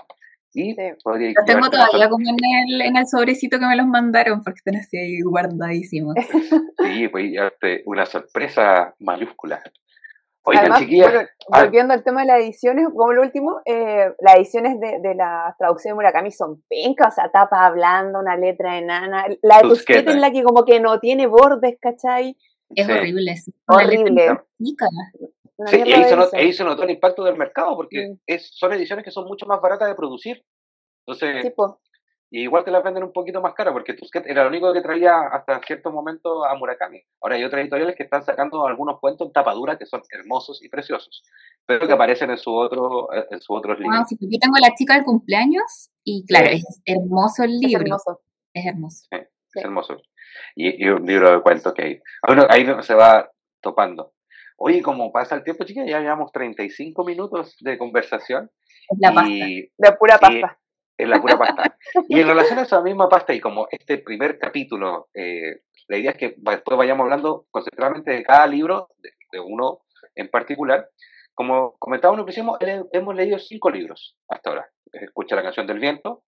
Y 0.54 0.76
Lo 0.76 1.46
tengo 1.46 1.70
todavía 1.70 2.10
como 2.10 2.30
en 2.30 2.38
el, 2.70 2.82
en 2.82 2.98
el 2.98 3.08
sobrecito 3.08 3.58
que 3.60 3.66
me 3.66 3.76
los 3.76 3.88
mandaron, 3.88 4.44
porque 4.44 4.58
están 4.58 4.76
así 4.76 4.98
ahí 4.98 5.22
guardadísimos. 5.22 6.16
sí, 6.84 7.08
pues 7.08 7.32
ya 7.34 7.52
una 7.86 8.06
sorpresa 8.06 8.94
mayúscula. 9.00 9.62
Oigan, 10.46 10.64
Además, 10.64 10.80
chiquillas. 10.82 11.30
Ah, 11.52 11.64
volviendo 11.64 11.94
al 11.94 12.04
tema 12.04 12.22
de 12.22 12.28
las 12.28 12.42
ediciones, 12.42 12.88
como 12.94 13.14
lo 13.14 13.22
último, 13.22 13.62
eh, 13.66 14.14
las 14.20 14.36
ediciones 14.36 14.80
de, 14.80 15.00
de 15.00 15.16
la 15.16 15.56
traducción 15.58 15.92
de 15.92 15.96
Murakami 15.96 16.32
son 16.32 16.62
pencas, 16.70 17.14
o 17.14 17.16
sea, 17.16 17.32
tapa 17.32 17.66
hablando, 17.66 18.20
una 18.20 18.36
letra 18.36 18.78
enana. 18.78 19.26
La 19.42 19.58
de 19.62 19.70
Tusquets 19.70 20.08
es 20.08 20.18
la 20.18 20.32
que 20.32 20.44
como 20.44 20.66
que 20.66 20.82
no 20.82 21.00
tiene 21.00 21.28
bordes, 21.28 21.78
¿cachai? 21.80 22.38
Es 22.76 22.90
horrible. 22.90 23.32
Es 23.32 23.52
horrible. 23.68 24.40
Sí, 25.68 25.84
y 25.86 25.94
ahí 25.94 26.52
se, 26.52 26.64
notó, 26.64 26.84
el 26.84 26.90
impacto 26.90 27.24
del 27.24 27.38
mercado, 27.38 27.76
porque 27.76 28.16
es, 28.26 28.50
son 28.54 28.74
ediciones 28.74 29.06
que 29.06 29.12
son 29.12 29.26
mucho 29.26 29.46
más 29.46 29.62
baratas 29.62 29.88
de 29.88 29.96
producir. 29.96 30.44
Entonces, 31.06 31.54
y 32.36 32.42
igual 32.42 32.64
te 32.64 32.72
las 32.72 32.84
venden 32.84 33.04
un 33.04 33.14
poquito 33.14 33.42
más 33.42 33.54
cara, 33.54 33.72
porque 33.72 33.94
Tusquets 33.94 34.26
era 34.26 34.42
lo 34.42 34.50
único 34.50 34.74
que 34.74 34.82
traía 34.82 35.28
hasta 35.32 35.62
cierto 35.68 35.92
momento 35.92 36.44
a 36.44 36.56
Murakami. 36.56 37.00
Ahora 37.22 37.36
hay 37.36 37.44
otras 37.44 37.62
editoriales 37.62 37.96
que 37.96 38.02
están 38.02 38.24
sacando 38.24 38.66
algunos 38.66 39.00
cuentos 39.00 39.28
en 39.28 39.34
tapadura 39.34 39.78
que 39.78 39.86
son 39.86 40.02
hermosos 40.10 40.64
y 40.64 40.70
preciosos, 40.70 41.24
pero 41.68 41.86
que 41.86 41.94
aparecen 41.94 42.32
en, 42.32 42.40
su 42.40 42.52
otro, 42.52 43.08
en 43.14 43.40
sus 43.40 43.56
otros 43.56 43.78
libros. 43.78 44.00
Ah, 44.00 44.06
yo 44.10 44.40
tengo 44.40 44.56
La 44.60 44.74
chica 44.74 44.96
del 44.96 45.04
cumpleaños, 45.04 45.92
y 46.04 46.26
claro, 46.26 46.48
es 46.48 46.82
hermoso 46.86 47.44
el 47.44 47.60
libro. 47.60 47.84
Es 47.84 47.86
hermoso. 47.86 48.22
Es 48.52 48.66
hermoso. 48.66 49.08
es 49.12 49.64
hermoso. 49.64 50.02
Y, 50.56 50.90
un 50.90 51.06
libro 51.06 51.32
de 51.34 51.42
cuentos 51.44 51.72
que 51.76 51.84
hay. 51.84 52.02
ahí 52.50 52.66
se 52.82 52.96
va 52.96 53.30
topando. 53.62 54.13
Oye, 54.58 54.82
como 54.82 55.12
pasa 55.12 55.36
el 55.36 55.44
tiempo, 55.44 55.64
chicas, 55.64 55.86
ya 55.88 56.00
llevamos 56.00 56.32
35 56.32 57.04
minutos 57.04 57.56
de 57.60 57.78
conversación. 57.78 58.50
Es 58.90 58.98
la 59.00 59.14
pasta. 59.14 59.30
De 59.36 59.92
pura 60.00 60.18
pasta. 60.18 60.60
Es 60.98 61.08
la 61.08 61.22
pura 61.22 61.38
pasta. 61.38 61.78
y 62.10 62.20
en 62.20 62.28
relación 62.28 62.60
a 62.60 62.64
esa 62.64 62.82
misma 62.82 63.10
pasta 63.10 63.34
y 63.34 63.40
como 63.40 63.68
este 63.72 63.98
primer 63.98 64.38
capítulo, 64.38 65.10
eh, 65.14 65.62
la 65.88 65.98
idea 65.98 66.12
es 66.12 66.18
que 66.18 66.36
después 66.38 66.78
vayamos 66.78 67.06
hablando 67.06 67.46
concentradamente 67.52 68.12
de 68.12 68.24
cada 68.24 68.48
libro, 68.48 68.90
de, 69.00 69.40
uno 69.40 69.82
en 70.16 70.30
particular. 70.30 70.90
Como 71.34 71.76
hicimos, 72.28 72.60
hemos 72.62 73.16
leído 73.16 73.40
cinco 73.40 73.72
libros 73.72 74.16
hasta 74.30 74.52
ahora. 74.52 74.70
Escucha 74.92 75.36
la 75.36 75.42
canción 75.42 75.66
del 75.66 75.80
viento, 75.80 76.24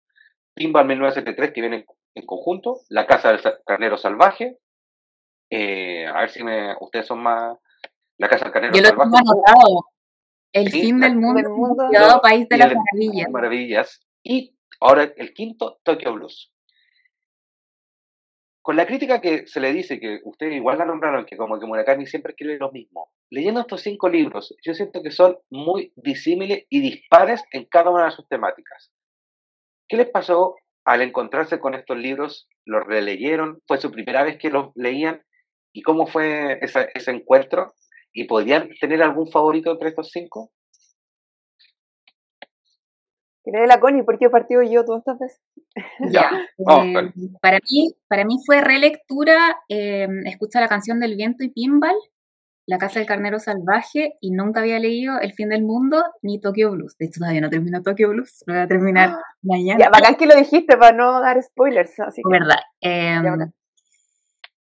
Pinball 0.55 0.87
1973 0.87 1.53
que 1.53 1.61
viene 1.61 1.85
en, 2.15 2.27
conjunto, 2.27 2.81
La 2.89 3.07
casa 3.07 3.33
del 3.33 3.41
carnero 3.67 3.99
salvaje, 3.99 4.59
eh, 5.51 6.07
a 6.07 6.21
ver 6.21 6.31
si 6.31 6.43
me, 6.43 6.75
ustedes 6.81 7.07
son 7.07 7.23
más 7.23 7.59
la 8.19 8.29
Casa 8.29 8.45
del 8.45 8.53
Carnero 8.53 8.75
Yo 8.75 8.83
lo 8.83 8.89
tengo 8.91 9.17
anotado. 9.17 9.87
El 10.53 10.71
fin 10.71 11.01
del 11.01 11.17
mundo, 11.17 11.41
el 11.41 11.49
mundo 11.49 11.85
país 12.23 12.49
de 12.49 12.57
las 12.57 12.73
maravillas. 12.73 13.31
Maravillas. 13.31 14.01
Y 14.23 14.57
ahora 14.81 15.13
el 15.17 15.35
quinto, 15.35 15.81
Tokyo 15.83 16.13
Blues. 16.15 16.53
Con 18.63 18.77
la 18.77 18.87
crítica 18.87 19.21
que 19.21 19.47
se 19.47 19.61
le 19.61 19.73
dice, 19.73 20.01
que 20.01 20.21
ustedes 20.25 20.55
igual 20.55 20.79
la 20.79 20.87
nombraron, 20.87 21.27
que 21.27 21.37
como 21.37 21.59
que 21.59 21.67
Murakami 21.67 22.07
siempre 22.07 22.31
escribe 22.31 22.57
lo 22.57 22.73
mismo, 22.73 23.11
leyendo 23.31 23.61
estos 23.61 23.83
cinco 23.83 24.09
libros, 24.09 24.57
yo 24.65 24.73
siento 24.73 25.03
que 25.03 25.11
son 25.11 25.37
muy 25.51 25.93
disímiles 25.97 26.65
y 26.71 26.81
dispares 26.81 27.45
en 27.51 27.67
cada 27.67 27.91
una 27.91 28.07
de 28.07 28.13
sus 28.13 28.27
temáticas. 28.27 28.91
¿Qué 29.87 29.99
les 29.99 30.09
pasó 30.09 30.55
al 30.87 31.03
encontrarse 31.03 31.61
con 31.61 31.75
estos 31.75 31.99
libros? 31.99 32.49
¿Los 32.65 32.87
releyeron? 32.87 33.61
¿Fue 33.67 33.77
su 33.79 33.91
primera 33.91 34.23
vez 34.23 34.39
que 34.39 34.49
los 34.49 34.71
leían? 34.77 35.23
¿Y 35.75 35.83
cómo 35.83 36.07
fue 36.07 36.59
ese, 36.63 36.89
ese 36.95 37.11
encuentro? 37.11 37.75
¿Y 38.15 38.25
podrían 38.25 38.71
tener 38.81 39.03
algún 39.03 39.29
favorito 39.29 39.73
entre 39.73 39.89
estos 39.89 40.11
cinco? 40.11 40.53
¿Qué 43.45 43.51
la 43.67 43.79
Connie? 43.79 44.05
¿Por 44.05 44.19
qué 44.19 44.31
partido 44.31 44.63
yo 44.63 44.85
todas 44.85 45.01
estas 45.01 45.19
veces? 45.19 45.43
Ya. 46.11 46.31
Eh, 46.57 47.13
para, 47.43 47.59
mí, 47.59 47.95
para 48.09 48.25
mí 48.25 48.37
fue 48.47 48.61
relectura, 48.63 49.59
eh, 49.69 50.09
escucha 50.25 50.61
la 50.61 50.69
canción 50.69 50.99
del 50.99 51.17
viento 51.17 51.45
y 51.45 51.51
Pinball, 51.51 51.97
La 52.67 52.79
Casa 52.79 53.01
del 53.01 53.09
Carnero 53.09 53.39
Salvaje, 53.39 54.17
y 54.21 54.31
nunca 54.31 54.61
había 54.61 54.79
leído 54.79 55.19
El 55.21 55.35
Fin 55.35 55.51
del 55.51 55.63
Mundo 55.63 56.03
ni 56.23 56.41
Tokyo 56.41 56.71
Blues. 56.71 56.97
De 56.97 57.07
hecho, 57.07 57.19
todavía 57.19 57.43
no 57.43 57.51
termino 57.51 57.83
Tokyo 57.83 58.11
Blues, 58.11 58.45
lo 58.47 58.55
voy 58.55 58.63
a 58.63 58.69
terminar 58.69 59.11
ah. 59.11 59.21
mañana. 59.43 59.79
Ya, 59.79 59.91
bacán 59.91 60.15
que 60.15 60.27
lo 60.27 60.37
dijiste 60.37 60.77
para 60.79 60.97
no 60.97 61.21
dar 61.21 61.43
spoilers. 61.43 62.01
Así 62.01 62.23
Verdad. 62.31 62.61
Em, 62.81 63.53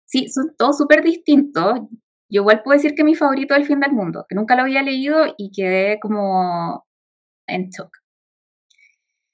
sí, 0.05 0.28
son 0.28 0.55
todos 0.59 0.76
súper 0.76 1.03
distintos. 1.03 1.80
Yo 2.29 2.43
igual 2.43 2.62
puedo 2.62 2.77
decir 2.77 2.95
que 2.95 3.05
mi 3.05 3.14
favorito 3.14 3.55
es 3.55 3.61
El 3.61 3.66
Fin 3.66 3.81
del 3.81 3.93
Mundo, 3.93 4.27
que 4.29 4.35
nunca 4.35 4.57
lo 4.57 4.62
había 4.62 4.83
leído 4.83 5.27
y 5.37 5.51
quedé 5.53 6.01
como 6.01 6.85
en 7.47 7.70
shock 7.70 7.91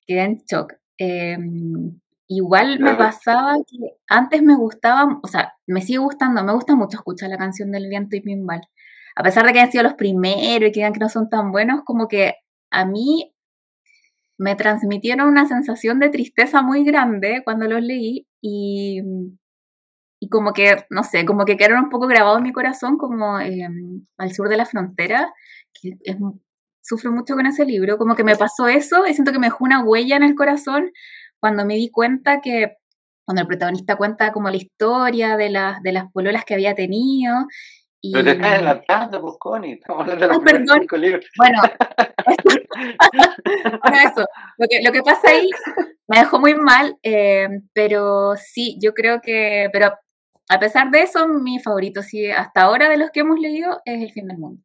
quedé 0.06 0.22
en 0.22 0.38
shock. 0.46 0.74
Em, 0.98 2.00
igual 2.28 2.80
me 2.80 2.94
pasaba 2.94 3.54
que 3.66 3.76
antes 4.08 4.42
me 4.42 4.56
gustaba, 4.56 5.20
o 5.22 5.26
sea, 5.28 5.54
me 5.66 5.82
sigue 5.82 5.98
gustando, 5.98 6.44
me 6.44 6.52
gusta 6.52 6.76
mucho 6.76 6.98
escuchar 6.98 7.30
la 7.30 7.38
canción 7.38 7.70
del 7.72 7.88
viento 7.88 8.16
y 8.16 8.20
Pimbal. 8.20 8.62
A 9.16 9.22
pesar 9.22 9.44
de 9.46 9.52
que 9.52 9.60
hayan 9.60 9.72
sido 9.72 9.84
los 9.84 9.94
primeros 9.94 10.68
y 10.68 10.72
que 10.72 10.80
digan 10.80 10.92
que 10.92 11.00
no 11.00 11.08
son 11.08 11.28
tan 11.28 11.52
buenos, 11.52 11.82
como 11.84 12.08
que 12.08 12.34
a 12.70 12.84
mí 12.86 13.34
me 14.38 14.56
transmitieron 14.56 15.28
una 15.28 15.46
sensación 15.46 16.00
de 16.00 16.10
tristeza 16.10 16.62
muy 16.62 16.84
grande 16.84 17.42
cuando 17.44 17.66
los 17.66 17.82
leí 17.82 18.26
y, 18.40 19.02
y 20.22 20.28
como 20.28 20.52
que, 20.52 20.86
no 20.88 21.02
sé, 21.02 21.26
como 21.26 21.44
que 21.44 21.56
quedaron 21.56 21.82
un 21.82 21.90
poco 21.90 22.06
grabados 22.06 22.38
en 22.38 22.44
mi 22.44 22.52
corazón 22.52 22.96
como 22.96 23.40
em, 23.40 24.06
al 24.16 24.32
sur 24.32 24.48
de 24.48 24.56
la 24.56 24.66
frontera, 24.66 25.34
que 25.74 25.96
es 26.00 26.16
sufro 26.80 27.10
mucho 27.10 27.34
con 27.34 27.46
ese 27.46 27.64
libro, 27.64 27.98
como 27.98 28.14
que 28.14 28.22
me 28.22 28.36
pasó 28.36 28.68
eso 28.68 29.04
y 29.04 29.14
siento 29.14 29.32
que 29.32 29.40
me 29.40 29.48
dejó 29.48 29.64
una 29.64 29.82
huella 29.82 30.14
en 30.14 30.22
el 30.22 30.36
corazón 30.36 30.92
cuando 31.40 31.66
me 31.66 31.74
di 31.74 31.90
cuenta 31.90 32.40
que 32.40 32.76
cuando 33.24 33.42
el 33.42 33.48
protagonista 33.48 33.96
cuenta 33.96 34.30
como 34.30 34.48
la 34.48 34.58
historia 34.58 35.36
de 35.36 35.50
las, 35.50 35.82
de 35.82 35.90
las 35.90 36.04
pololas 36.12 36.44
que 36.44 36.54
había 36.54 36.76
tenido. 36.76 37.34
Y... 38.00 38.12
Pero 38.12 38.24
te 38.24 38.30
estás 38.30 38.52
adelantando, 38.52 39.20
pues, 39.22 39.34
Connie. 39.40 39.72
Estamos 39.72 40.02
hablando 40.02 40.28
de 40.28 40.34
los 40.34 40.44
perdón. 40.44 40.78
cinco 40.82 40.96
libros. 40.98 41.26
Bueno, 41.36 41.62
bueno, 43.82 43.96
eso. 44.08 44.24
Lo 44.58 44.68
que, 44.68 44.82
lo 44.84 44.92
que 44.92 45.02
pasa 45.02 45.30
ahí 45.30 45.50
me 46.06 46.20
dejó 46.20 46.38
muy 46.38 46.54
mal, 46.54 46.96
eh, 47.02 47.48
pero 47.72 48.36
sí, 48.36 48.78
yo 48.80 48.94
creo 48.94 49.20
que, 49.20 49.68
pero 49.72 49.92
a 50.48 50.58
pesar 50.58 50.90
de 50.90 51.02
eso, 51.02 51.28
mi 51.28 51.60
favorito, 51.60 52.02
sí, 52.02 52.30
hasta 52.30 52.62
ahora 52.62 52.88
de 52.88 52.96
los 52.96 53.10
que 53.10 53.20
hemos 53.20 53.38
leído, 53.38 53.80
es 53.84 54.02
El 54.02 54.12
fin 54.12 54.28
del 54.28 54.38
mundo. 54.38 54.62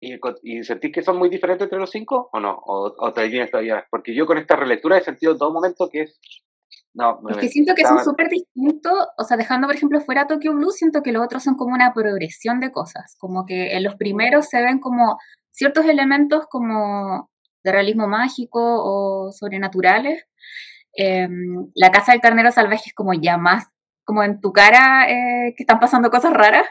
¿Y, 0.00 0.18
¿Y, 0.42 0.64
sentís 0.64 0.92
que 0.92 1.02
son 1.02 1.16
muy 1.16 1.28
diferentes 1.28 1.64
entre 1.66 1.78
los 1.78 1.90
cinco 1.90 2.28
o 2.32 2.40
no? 2.40 2.58
¿O, 2.64 2.92
o 2.98 3.12
te 3.12 3.46
todavía? 3.46 3.86
Porque 3.88 4.14
yo 4.14 4.26
con 4.26 4.36
esta 4.36 4.56
relectura 4.56 4.98
he 4.98 5.02
sentido 5.02 5.32
en 5.32 5.38
todo 5.38 5.52
momento 5.52 5.88
que 5.90 6.02
es... 6.02 6.20
No, 6.94 7.20
es 7.30 7.36
que 7.38 7.48
siento 7.48 7.74
que 7.74 7.84
son 7.84 8.04
súper 8.04 8.28
distintos, 8.28 8.92
o 9.16 9.24
sea, 9.24 9.38
dejando 9.38 9.66
por 9.66 9.76
ejemplo 9.76 10.00
fuera 10.00 10.26
Tokyo 10.26 10.52
Blue, 10.52 10.72
siento 10.72 11.02
que 11.02 11.12
los 11.12 11.24
otros 11.24 11.42
son 11.42 11.54
como 11.54 11.72
una 11.72 11.94
progresión 11.94 12.60
de 12.60 12.70
cosas, 12.70 13.16
como 13.18 13.46
que 13.46 13.76
en 13.76 13.82
los 13.82 13.94
primeros 13.94 14.48
se 14.48 14.60
ven 14.60 14.78
como 14.78 15.16
ciertos 15.52 15.86
elementos 15.86 16.46
como 16.50 17.30
de 17.64 17.72
realismo 17.72 18.08
mágico 18.08 18.60
o 18.60 19.32
sobrenaturales. 19.32 20.26
Em, 20.94 21.70
la 21.74 21.90
casa 21.90 22.12
del 22.12 22.20
carnero 22.20 22.52
salvaje 22.52 22.84
es 22.88 22.94
como 22.94 23.14
ya 23.14 23.38
más 23.38 23.71
como 24.04 24.22
en 24.22 24.40
tu 24.40 24.52
cara 24.52 25.08
eh, 25.08 25.54
que 25.56 25.62
están 25.62 25.80
pasando 25.80 26.10
cosas 26.10 26.32
raras. 26.32 26.66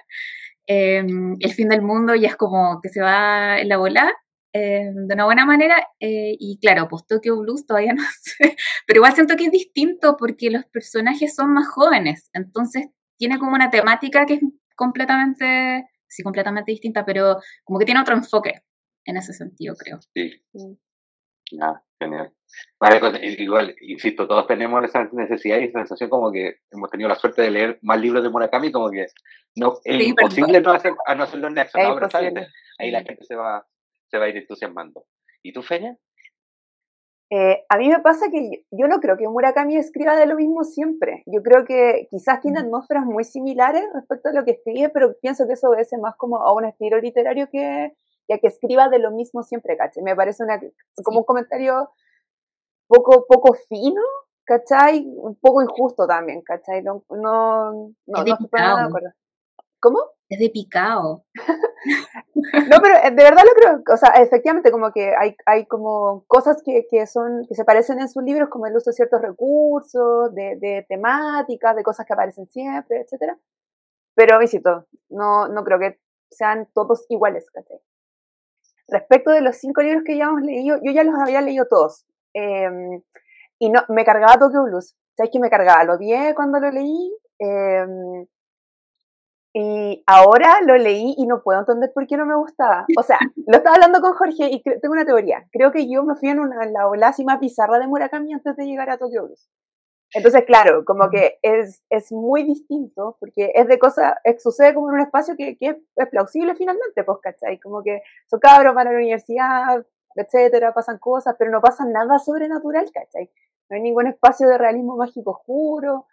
Em, 0.67 1.35
el 1.39 1.53
fin 1.53 1.69
del 1.69 1.81
mundo 1.81 2.15
ya 2.15 2.29
es 2.29 2.35
como 2.35 2.79
que 2.81 2.89
se 2.89 3.01
va 3.01 3.59
en 3.59 3.67
la 3.67 3.77
bola 3.77 4.13
em, 4.53 5.07
de 5.07 5.13
una 5.13 5.25
buena 5.25 5.45
manera. 5.45 5.75
Eh, 5.99 6.35
y 6.39 6.59
claro, 6.59 6.87
pues 6.87 7.05
Tokyo 7.07 7.39
Blues 7.39 7.65
todavía 7.65 7.93
no 7.95 8.03
sé, 8.21 8.55
pero 8.87 8.99
igual 8.99 9.13
siento 9.13 9.35
que 9.35 9.45
es 9.45 9.51
distinto 9.51 10.17
porque 10.17 10.49
los 10.51 10.65
personajes 10.65 11.35
son 11.35 11.53
más 11.53 11.67
jóvenes, 11.67 12.29
entonces 12.33 12.87
tiene 13.17 13.37
como 13.39 13.53
una 13.53 13.69
temática 13.69 14.25
que 14.25 14.35
es 14.35 14.41
completamente, 14.75 15.87
sí, 16.07 16.23
completamente 16.23 16.71
distinta, 16.71 17.05
pero 17.05 17.37
como 17.63 17.77
que 17.79 17.85
tiene 17.85 18.01
otro 18.01 18.15
enfoque 18.15 18.63
en 19.05 19.17
ese 19.17 19.33
sentido, 19.33 19.75
creo. 19.75 19.99
Sí. 20.13 20.41
Ah, 21.61 21.81
genial. 21.99 22.33
Vale, 22.79 22.99
pues, 22.99 23.39
igual, 23.39 23.75
insisto, 23.81 24.27
todos 24.27 24.47
tenemos 24.47 24.83
esa 24.83 25.07
necesidad 25.11 25.59
y 25.59 25.65
esa 25.65 25.79
sensación 25.79 26.09
como 26.09 26.31
que 26.31 26.57
hemos 26.71 26.89
tenido 26.89 27.09
la 27.09 27.15
suerte 27.15 27.43
de 27.43 27.51
leer 27.51 27.79
más 27.81 27.99
libros 27.99 28.23
de 28.23 28.29
Murakami, 28.29 28.71
como 28.71 28.89
que 28.89 29.05
no, 29.55 29.75
es 29.83 30.07
imposible 30.07 30.61
no, 30.61 30.71
hacer, 30.71 30.93
no 31.15 31.23
hacerlo 31.23 31.47
en 31.47 31.53
Nexo, 31.53 31.77
¿no? 31.77 31.99
ahí 32.79 32.91
la 32.91 33.03
gente 33.03 33.23
se 33.23 33.35
va, 33.35 33.65
se 34.07 34.17
va 34.17 34.25
a 34.25 34.29
ir 34.29 34.37
entusiasmando. 34.37 35.05
¿Y 35.43 35.53
tú, 35.53 35.61
Feña? 35.61 35.97
Eh, 37.33 37.63
a 37.69 37.77
mí 37.77 37.87
me 37.87 38.01
pasa 38.01 38.29
que 38.29 38.65
yo, 38.71 38.87
no 38.87 38.99
creo 38.99 39.15
que 39.15 39.25
Murakami 39.25 39.77
escriba 39.77 40.17
de 40.17 40.25
lo 40.25 40.35
mismo 40.35 40.65
siempre. 40.65 41.23
Yo 41.25 41.41
creo 41.41 41.63
que 41.63 42.07
quizás 42.11 42.41
tiene 42.41 42.59
atmósferas 42.59 43.05
muy 43.05 43.23
similares 43.23 43.83
respecto 43.93 44.29
a 44.29 44.33
lo 44.33 44.43
que 44.43 44.51
escribe, 44.51 44.89
pero 44.89 45.15
pienso 45.21 45.47
que 45.47 45.53
eso 45.53 45.69
obedece 45.69 45.97
más 45.97 46.15
como 46.17 46.43
a 46.43 46.53
un 46.53 46.65
estilo 46.65 46.99
literario 46.99 47.47
que, 47.49 47.93
ya 48.27 48.37
que 48.37 48.47
escriba 48.47 48.89
de 48.89 48.99
lo 48.99 49.11
mismo 49.11 49.43
siempre, 49.43 49.77
¿cachai? 49.77 50.03
Me 50.03 50.13
parece 50.13 50.43
una, 50.43 50.59
como 51.05 51.19
un 51.19 51.23
comentario 51.25 51.91
poco, 52.91 53.25
poco 53.25 53.53
fino, 53.69 54.01
¿cachai? 54.43 55.05
Un 55.15 55.35
poco 55.35 55.61
injusto 55.61 56.05
también, 56.05 56.41
¿cachai? 56.41 56.83
No, 56.83 57.03
no, 57.09 57.71
no, 57.71 57.93
no 58.05 58.19
estoy 58.19 58.47
nada 58.51 58.81
de 58.81 58.87
acuerdo. 58.87 59.09
¿Cómo? 59.79 59.99
Es 60.29 60.39
de 60.39 60.49
picado. 60.49 61.23
no, 62.35 62.77
pero 62.81 62.95
eh, 63.03 63.11
de 63.11 63.23
verdad 63.23 63.43
lo 63.43 63.53
creo, 63.53 63.81
o 63.93 63.97
sea, 63.97 64.09
efectivamente 64.21 64.71
como 64.71 64.91
que 64.91 65.15
hay, 65.15 65.35
hay 65.45 65.65
como 65.65 66.23
cosas 66.27 66.61
que, 66.63 66.85
que, 66.89 67.07
son, 67.07 67.45
que 67.47 67.55
se 67.55 67.65
parecen 67.65 67.99
en 67.99 68.09
sus 68.09 68.23
libros, 68.23 68.49
como 68.49 68.67
el 68.67 68.75
uso 68.75 68.91
de 68.91 68.95
ciertos 68.95 69.21
recursos, 69.21 70.33
de, 70.35 70.57
de 70.57 70.85
temáticas, 70.87 71.75
de 71.75 71.83
cosas 71.83 72.05
que 72.05 72.13
aparecen 72.13 72.47
siempre, 72.47 73.01
etcétera. 73.01 73.39
Pero, 74.13 74.37
visito, 74.37 74.85
no, 75.09 75.47
no 75.47 75.63
creo 75.63 75.79
que 75.79 75.99
sean 76.29 76.67
todos 76.73 77.05
iguales, 77.09 77.49
¿cachai? 77.49 77.79
Respecto 78.87 79.31
de 79.31 79.41
los 79.41 79.55
cinco 79.55 79.81
libros 79.81 80.03
que 80.05 80.17
ya 80.17 80.25
hemos 80.25 80.41
leído, 80.41 80.77
yo 80.83 80.91
ya 80.91 81.03
los 81.03 81.15
había 81.19 81.41
leído 81.41 81.65
todos. 81.67 82.05
Em, 82.33 83.01
y 83.59 83.69
no, 83.69 83.81
me 83.89 84.05
cargaba 84.05 84.39
Tokyo 84.39 84.63
Blues. 84.63 84.95
¿Sabes 85.15 85.31
que 85.31 85.39
me 85.39 85.49
cargaba? 85.49 85.83
Lo 85.83 85.97
vi 85.97 86.11
cuando 86.35 86.59
lo 86.59 86.71
leí. 86.71 87.13
Eh, 87.39 87.85
y 89.53 90.01
ahora 90.07 90.61
lo 90.65 90.77
leí 90.77 91.13
y 91.17 91.25
no 91.25 91.41
puedo 91.43 91.59
entender 91.59 91.91
por 91.93 92.07
qué 92.07 92.15
no 92.15 92.25
me 92.25 92.35
gustaba. 92.35 92.85
O 92.97 93.03
sea, 93.03 93.19
lo 93.47 93.57
estaba 93.57 93.75
hablando 93.75 93.99
con 93.99 94.13
Jorge 94.13 94.49
y 94.49 94.61
tengo 94.61 94.93
una 94.93 95.05
teoría. 95.05 95.45
Creo 95.51 95.71
que 95.71 95.89
yo 95.89 96.03
me 96.03 96.15
fui 96.15 96.29
en 96.29 96.39
una, 96.39 96.65
la 96.65 96.87
ola 96.87 97.13
más 97.25 97.39
bizarra 97.39 97.79
de 97.79 97.87
Murakami 97.87 98.33
antes 98.33 98.55
de 98.55 98.65
llegar 98.65 98.89
a 98.89 98.97
Tokyo 98.97 99.25
Blues. 99.25 99.49
Entonces, 100.13 100.43
claro, 100.45 100.83
como 100.83 101.09
que 101.09 101.37
es, 101.41 101.83
es 101.89 102.11
muy 102.11 102.43
distinto 102.43 103.17
porque 103.19 103.51
es 103.55 103.67
de 103.67 103.79
cosas, 103.79 104.15
sucede 104.39 104.73
como 104.73 104.89
en 104.89 104.95
un 104.95 105.01
espacio 105.01 105.35
que, 105.37 105.57
que 105.57 105.77
es, 105.95 106.09
plausible 106.09 106.55
finalmente, 106.55 107.03
pues, 107.03 107.19
¿cachai? 107.21 107.59
Como 107.59 107.81
que 107.81 108.01
son 108.29 108.39
cabros 108.39 108.73
para 108.73 108.91
la 108.91 108.97
universidad, 108.97 109.85
etcétera, 110.15 110.73
pasan 110.73 110.97
cosas, 110.97 111.35
pero 111.37 111.51
no 111.51 111.61
pasa 111.61 111.85
nada 111.85 112.19
sobrenatural, 112.19 112.89
¿cachai? 112.91 113.31
No 113.69 113.75
hay 113.75 113.81
ningún 113.81 114.07
espacio 114.07 114.47
de 114.47 114.57
realismo 114.57 114.97
mágico 114.97 115.31
oscuro, 115.31 116.07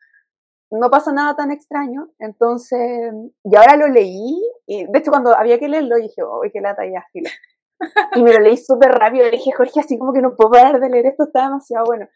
no 0.70 0.90
pasa 0.90 1.12
nada 1.12 1.34
tan 1.34 1.50
extraño, 1.50 2.10
entonces, 2.18 3.12
y 3.44 3.56
ahora 3.56 3.76
lo 3.76 3.88
leí, 3.88 4.40
y 4.66 4.86
de 4.86 4.98
hecho 4.98 5.10
cuando 5.10 5.36
había 5.36 5.58
que 5.58 5.68
leerlo 5.68 5.96
dije, 5.96 6.22
uy, 6.22 6.50
qué 6.50 6.60
lata 6.60 6.82
ya, 6.86 7.06
y 8.14 8.22
me 8.22 8.32
lo 8.32 8.40
leí 8.40 8.56
súper 8.56 8.90
rápido, 8.90 9.24
le 9.24 9.32
dije, 9.32 9.52
Jorge, 9.52 9.80
así 9.80 9.98
como 9.98 10.12
que 10.12 10.20
no 10.20 10.36
puedo 10.36 10.50
parar 10.50 10.80
de 10.80 10.90
leer 10.90 11.06
esto, 11.06 11.24
está 11.24 11.44
demasiado 11.44 11.86
bueno. 11.86 12.06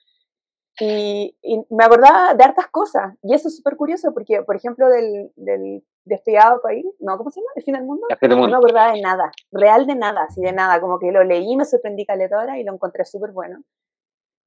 Y, 0.80 1.36
me 1.70 1.84
acordaba 1.84 2.34
de 2.34 2.44
hartas 2.44 2.66
cosas, 2.68 3.14
y 3.22 3.34
eso 3.34 3.48
es 3.48 3.56
súper 3.56 3.76
curioso, 3.76 4.12
porque, 4.12 4.42
por 4.42 4.56
ejemplo, 4.56 4.88
del 4.88 5.84
despegado 6.04 6.60
país, 6.62 6.84
no, 7.00 7.16
¿cómo 7.16 7.30
se 7.30 7.40
llama? 7.40 7.50
El 7.56 7.62
fin 7.62 7.74
del 7.74 7.84
mundo. 7.84 8.06
No 8.10 8.48
me 8.48 8.56
acordaba 8.56 8.92
de 8.92 9.00
nada, 9.00 9.30
real 9.50 9.86
de 9.86 9.94
nada, 9.94 10.24
así 10.28 10.40
de 10.40 10.52
nada, 10.52 10.80
como 10.80 10.98
que 10.98 11.12
lo 11.12 11.24
leí, 11.24 11.56
me 11.56 11.64
sorprendí 11.64 12.04
caletadora 12.04 12.58
y 12.58 12.64
lo 12.64 12.74
encontré 12.74 13.04
súper 13.04 13.32
bueno. 13.32 13.62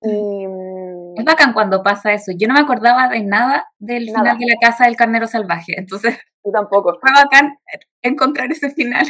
Mm, 0.02 1.18
es 1.18 1.26
bacán 1.26 1.54
cuando 1.54 1.82
pasa 1.82 2.14
eso. 2.14 2.32
Yo 2.38 2.48
no 2.48 2.54
me 2.54 2.60
acordaba 2.60 3.08
de 3.08 3.24
nada 3.24 3.68
del 3.80 4.06
final 4.06 4.38
de 4.38 4.46
la 4.46 4.56
casa 4.60 4.86
del 4.86 4.96
carnero 4.96 5.28
salvaje. 5.28 5.74
Entonces, 5.78 6.18
yo 6.44 6.52
tampoco. 6.52 6.98
Fue 7.00 7.12
bacán 7.12 7.58
encontrar 8.02 8.52
ese 8.52 8.70
final. 8.70 9.06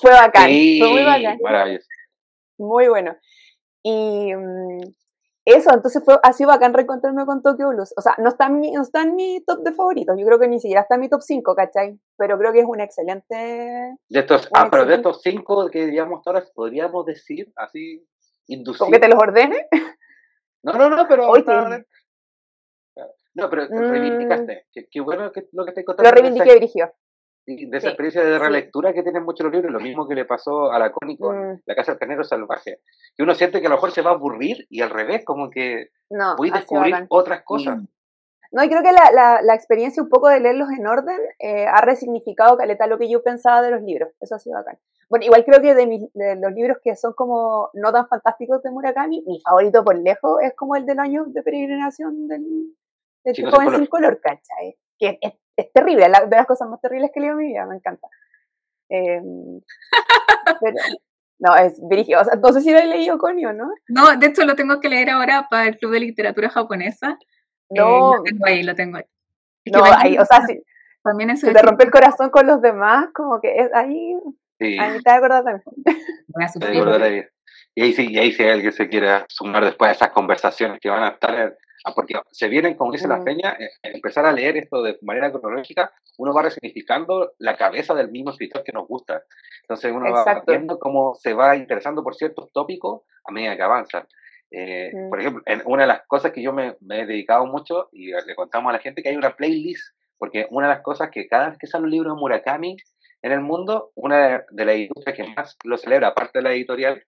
Fue 0.00 0.12
bacán. 0.12 0.44
fue 0.78 0.88
muy 0.90 1.04
bacán. 1.04 1.38
Muy 2.58 2.88
bueno. 2.88 3.16
Y 3.82 4.34
mm, 4.34 4.80
eso, 5.54 5.70
entonces 5.72 6.02
fue, 6.04 6.18
ha 6.22 6.32
sido 6.32 6.48
bacán 6.48 6.74
reencontrarme 6.74 7.24
con 7.26 7.42
Tokyo 7.42 7.68
Blues. 7.68 7.94
O 7.96 8.00
sea, 8.00 8.14
no 8.18 8.28
está, 8.28 8.46
en 8.46 8.60
mi, 8.60 8.72
no 8.72 8.82
está 8.82 9.02
en 9.02 9.14
mi 9.14 9.42
top 9.44 9.60
de 9.60 9.72
favoritos. 9.72 10.16
Yo 10.18 10.26
creo 10.26 10.38
que 10.38 10.48
ni 10.48 10.60
siquiera 10.60 10.82
está 10.82 10.96
en 10.96 11.00
mi 11.02 11.08
top 11.08 11.22
5, 11.22 11.54
¿cachai? 11.54 11.98
Pero 12.16 12.38
creo 12.38 12.52
que 12.52 12.60
es 12.60 12.66
un 12.66 12.80
excelente. 12.80 13.96
De 14.08 14.20
estos, 14.20 14.48
ah, 14.54 14.68
pero 14.70 14.84
de 14.84 14.96
estos 14.96 15.20
5 15.22 15.70
que 15.70 15.86
digamos 15.86 16.26
ahora, 16.26 16.44
podríamos 16.54 17.06
decir 17.06 17.52
así, 17.56 18.06
inducir. 18.46 18.78
¿Con 18.78 18.92
que 18.92 18.98
te 18.98 19.08
los 19.08 19.20
ordene? 19.20 19.66
No, 20.60 20.72
no, 20.72 20.90
no, 20.90 21.06
pero. 21.08 21.32
No, 23.34 23.48
pero 23.48 23.62
mm. 23.70 23.90
reivindicaste. 23.90 24.66
Qué, 24.90 25.00
bueno 25.00 25.30
que 25.30 25.48
lo 25.52 25.64
que 25.64 25.70
te 25.70 25.84
contaste. 25.84 26.10
Lo 26.10 26.14
reivindiqué, 26.14 26.58
Virgio. 26.58 26.92
De 27.56 27.78
esa 27.78 27.88
experiencia 27.88 28.22
de 28.22 28.38
relectura 28.38 28.92
que 28.92 29.02
tienen 29.02 29.24
muchos 29.24 29.44
los 29.44 29.52
libros, 29.52 29.72
lo 29.72 29.80
mismo 29.80 30.06
que 30.06 30.14
le 30.14 30.24
pasó 30.24 30.70
a 30.70 30.78
la 30.78 30.92
Connie 30.92 31.16
con 31.16 31.52
mm. 31.52 31.62
La 31.66 31.74
Casa 31.74 31.92
del 31.92 31.98
Carnero 31.98 32.24
Salvaje, 32.24 32.80
que 33.16 33.22
uno 33.22 33.34
siente 33.34 33.60
que 33.60 33.66
a 33.66 33.70
lo 33.70 33.76
mejor 33.76 33.90
se 33.92 34.02
va 34.02 34.10
a 34.10 34.14
aburrir 34.14 34.66
y 34.68 34.82
al 34.82 34.90
revés, 34.90 35.24
como 35.24 35.50
que 35.50 35.88
no, 36.10 36.34
puede 36.36 36.52
descubrir 36.52 36.94
otras 37.08 37.42
cosas. 37.42 37.78
No, 38.50 38.64
y 38.64 38.68
creo 38.68 38.82
que 38.82 38.92
la, 38.92 39.40
la, 39.42 39.54
experiencia 39.54 40.02
un 40.02 40.08
poco 40.08 40.28
de 40.28 40.40
leerlos 40.40 40.70
en 40.70 40.86
orden 40.86 41.18
eh, 41.38 41.66
ha 41.66 41.82
resignificado 41.82 42.56
caleta 42.56 42.86
lo 42.86 42.98
que 42.98 43.10
yo 43.10 43.22
pensaba 43.22 43.60
de 43.60 43.70
los 43.70 43.82
libros. 43.82 44.10
Eso 44.20 44.36
ha 44.36 44.38
sido 44.38 44.56
bacán. 44.56 44.78
Bueno, 45.10 45.26
igual 45.26 45.44
creo 45.44 45.60
que 45.60 45.74
de, 45.74 46.08
de, 46.14 46.36
los 46.36 46.52
libros 46.52 46.78
que 46.82 46.96
son 46.96 47.12
como 47.12 47.68
no 47.74 47.92
tan 47.92 48.08
fantásticos 48.08 48.62
de 48.62 48.70
Murakami, 48.70 49.22
mi 49.26 49.40
favorito 49.40 49.84
por 49.84 49.98
lejos 49.98 50.40
es 50.42 50.54
como 50.54 50.76
el 50.76 50.86
del 50.86 50.98
año 50.98 51.24
de 51.26 51.42
peregrinación 51.42 52.26
del, 52.26 52.74
del 53.24 53.34
tipo 53.34 53.60
sin, 53.60 53.76
sin 53.76 53.86
color, 53.86 54.18
¿cachai? 54.20 54.78
Que 54.98 55.18
es, 55.20 55.32
es 55.58 55.72
terrible, 55.72 56.08
la, 56.08 56.24
de 56.24 56.36
las 56.36 56.46
cosas 56.46 56.68
más 56.68 56.80
terribles 56.80 57.10
que 57.12 57.18
he 57.18 57.22
leído 57.22 57.38
en 57.38 57.44
mi 57.44 57.52
vida, 57.52 57.66
me 57.66 57.74
encanta. 57.74 58.06
Em, 58.88 59.60
pero, 60.60 60.76
no, 61.40 61.56
es 61.56 61.76
dirigido. 61.88 62.20
O 62.20 62.24
sea, 62.24 62.36
no 62.36 62.52
sé 62.52 62.60
si 62.60 62.70
lo 62.70 62.78
he 62.78 62.86
leído, 62.86 63.18
Conio, 63.18 63.52
¿no? 63.52 63.70
No, 63.88 64.16
de 64.16 64.26
hecho 64.26 64.44
lo 64.44 64.54
tengo 64.54 64.80
que 64.80 64.88
leer 64.88 65.10
ahora 65.10 65.48
para 65.50 65.66
el 65.66 65.76
Club 65.76 65.92
de 65.92 66.00
Literatura 66.00 66.48
Japonesa. 66.48 67.18
No. 67.70 68.14
Eh, 68.14 68.16
lo 68.16 68.22
tengo 68.22 68.46
ahí, 68.46 68.62
lo 68.62 68.74
tengo 68.74 68.96
ahí. 68.98 69.04
no, 69.72 69.84
ahí, 69.84 70.16
o 70.16 70.24
sea, 70.24 70.46
si, 70.46 70.62
también 71.02 71.30
eso 71.30 71.50
te 71.52 71.62
rompe 71.62 71.84
el 71.84 71.90
corazón 71.90 72.30
con 72.30 72.46
los 72.46 72.62
demás, 72.62 73.08
como 73.12 73.40
que 73.40 73.56
es 73.56 73.74
ahí. 73.74 74.16
Sí. 74.60 74.78
A 74.78 74.90
mitad 74.90 75.16
de 75.16 75.20
verdad 75.20 75.44
también. 75.44 75.64
Y 77.74 77.82
ahí 77.82 77.92
sí, 77.92 78.08
y 78.10 78.18
ahí 78.18 78.32
si 78.32 78.42
hay 78.42 78.50
alguien 78.50 78.72
se 78.72 78.88
quiera 78.88 79.24
sumar 79.28 79.64
después 79.64 79.88
a 79.88 79.92
esas 79.92 80.10
conversaciones 80.10 80.80
que 80.80 80.90
van 80.90 81.04
a 81.04 81.10
estar 81.10 81.56
porque 81.94 82.14
se 82.30 82.48
vienen, 82.48 82.74
como 82.74 82.92
dice 82.92 83.08
la 83.08 83.22
feña, 83.22 83.56
eh, 83.58 83.70
empezar 83.82 84.26
a 84.26 84.32
leer 84.32 84.56
esto 84.56 84.82
de 84.82 84.98
manera 85.02 85.30
cronológica, 85.30 85.92
uno 86.18 86.34
va 86.34 86.42
resignificando 86.42 87.32
la 87.38 87.56
cabeza 87.56 87.94
del 87.94 88.10
mismo 88.10 88.30
escritor 88.30 88.62
que 88.64 88.72
nos 88.72 88.86
gusta. 88.86 89.22
Entonces 89.62 89.92
uno 89.92 90.12
va 90.12 90.42
viendo 90.46 90.78
cómo 90.78 91.14
se 91.14 91.34
va 91.34 91.56
interesando 91.56 92.02
por 92.02 92.14
ciertos 92.14 92.50
tópicos 92.52 93.02
a 93.24 93.32
medida 93.32 93.56
que 93.56 93.62
avanza. 93.62 94.06
Eh, 94.50 94.90
por 95.10 95.20
ejemplo, 95.20 95.42
en 95.46 95.62
una 95.66 95.82
de 95.82 95.88
las 95.88 96.06
cosas 96.06 96.32
que 96.32 96.42
yo 96.42 96.52
me, 96.52 96.76
he 96.90 97.06
dedicado 97.06 97.46
mucho, 97.46 97.88
y 97.92 98.12
le 98.12 98.34
contamos 98.34 98.70
a 98.70 98.74
la 98.74 98.78
gente 98.78 99.02
que 99.02 99.10
hay 99.10 99.16
una 99.16 99.36
playlist, 99.36 99.94
porque 100.16 100.46
una 100.50 100.68
de 100.68 100.74
las 100.74 100.82
cosas 100.82 101.10
que 101.10 101.28
cada 101.28 101.50
vez 101.50 101.58
que 101.58 101.66
sale 101.66 101.84
un 101.84 101.90
libro 101.90 102.14
de 102.14 102.20
Murakami 102.20 102.76
en 103.22 103.32
el 103.32 103.40
mundo, 103.40 103.92
una 103.94 104.44
de 104.50 104.64
las 104.64 104.76
industrias 104.76 105.16
que 105.16 105.34
más 105.34 105.56
lo 105.64 105.76
celebra, 105.76 106.08
aparte 106.08 106.38
de 106.38 106.42
la 106.42 106.52
editorial, 106.52 107.02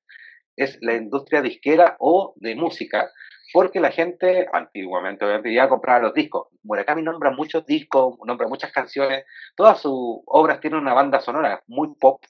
es 0.56 0.78
la 0.82 0.94
industria 0.94 1.40
disquera 1.40 1.96
o 1.98 2.34
de 2.36 2.54
música, 2.54 3.10
porque 3.52 3.80
la 3.80 3.90
gente 3.90 4.46
antiguamente 4.52 5.52
ya 5.52 5.68
compraba 5.68 6.00
los 6.00 6.14
discos. 6.14 6.48
Murakami 6.62 7.02
nombra 7.02 7.30
muchos 7.30 7.66
discos, 7.66 8.16
nombra 8.24 8.48
muchas 8.48 8.72
canciones, 8.72 9.24
todas 9.56 9.80
sus 9.80 10.20
obras 10.26 10.60
tienen 10.60 10.80
una 10.80 10.94
banda 10.94 11.20
sonora 11.20 11.62
muy 11.66 11.94
pop, 11.98 12.22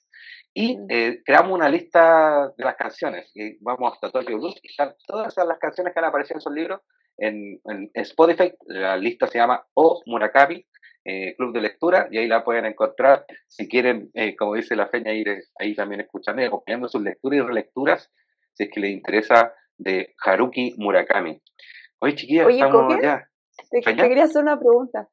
y 0.53 0.79
eh, 0.89 1.23
creamos 1.25 1.53
una 1.53 1.69
lista 1.69 2.53
de 2.57 2.65
las 2.65 2.75
canciones, 2.75 3.31
y 3.35 3.57
vamos 3.63 3.97
a 4.03 4.11
Tokyo 4.11 4.39
Blues, 4.39 4.57
y 4.63 4.69
están 4.69 4.95
todas 5.07 5.37
las 5.37 5.59
canciones 5.59 5.93
que 5.93 6.01
han 6.01 6.07
aparecido 6.07 6.37
en 6.37 6.39
esos 6.39 6.53
libros 6.53 6.81
en, 7.21 7.61
Spotify, 7.95 8.53
la 8.67 8.97
lista 8.97 9.27
se 9.27 9.39
llama 9.39 9.65
O 9.75 10.03
Murakami, 10.07 10.65
eh, 11.05 11.35
Club 11.37 11.53
de 11.55 11.61
Lectura, 11.61 12.09
y 12.11 12.19
ahí 12.19 12.27
la 12.27 12.45
pueden 12.45 12.65
encontrar, 12.65 13.25
si 13.47 13.69
quieren, 13.69 14.11
eh, 14.15 14.35
como 14.37 14.55
dice 14.55 14.75
la 14.75 14.89
Feña, 14.89 15.13
ir 15.13 15.29
ahí 15.59 15.75
también 15.75 16.01
escuchando 16.01 16.43
y 16.43 16.47
acompañando 16.47 16.89
sus 16.89 17.03
lecturas 17.03 17.39
y 17.39 17.43
relecturas, 17.43 18.11
si 18.55 18.65
es 18.65 18.71
que 18.71 18.81
les 18.81 18.91
interesa 18.91 19.55
de 19.81 20.15
Haruki 20.25 20.75
Murakami. 20.79 21.41
Oye, 22.01 22.15
chiquilla, 22.15 22.49
estamos 22.49 23.01
ya. 23.03 23.25
Te, 23.71 23.81
quería 23.83 24.25
hacer 24.25 24.43
una 24.43 24.59
pregunta. 24.59 25.09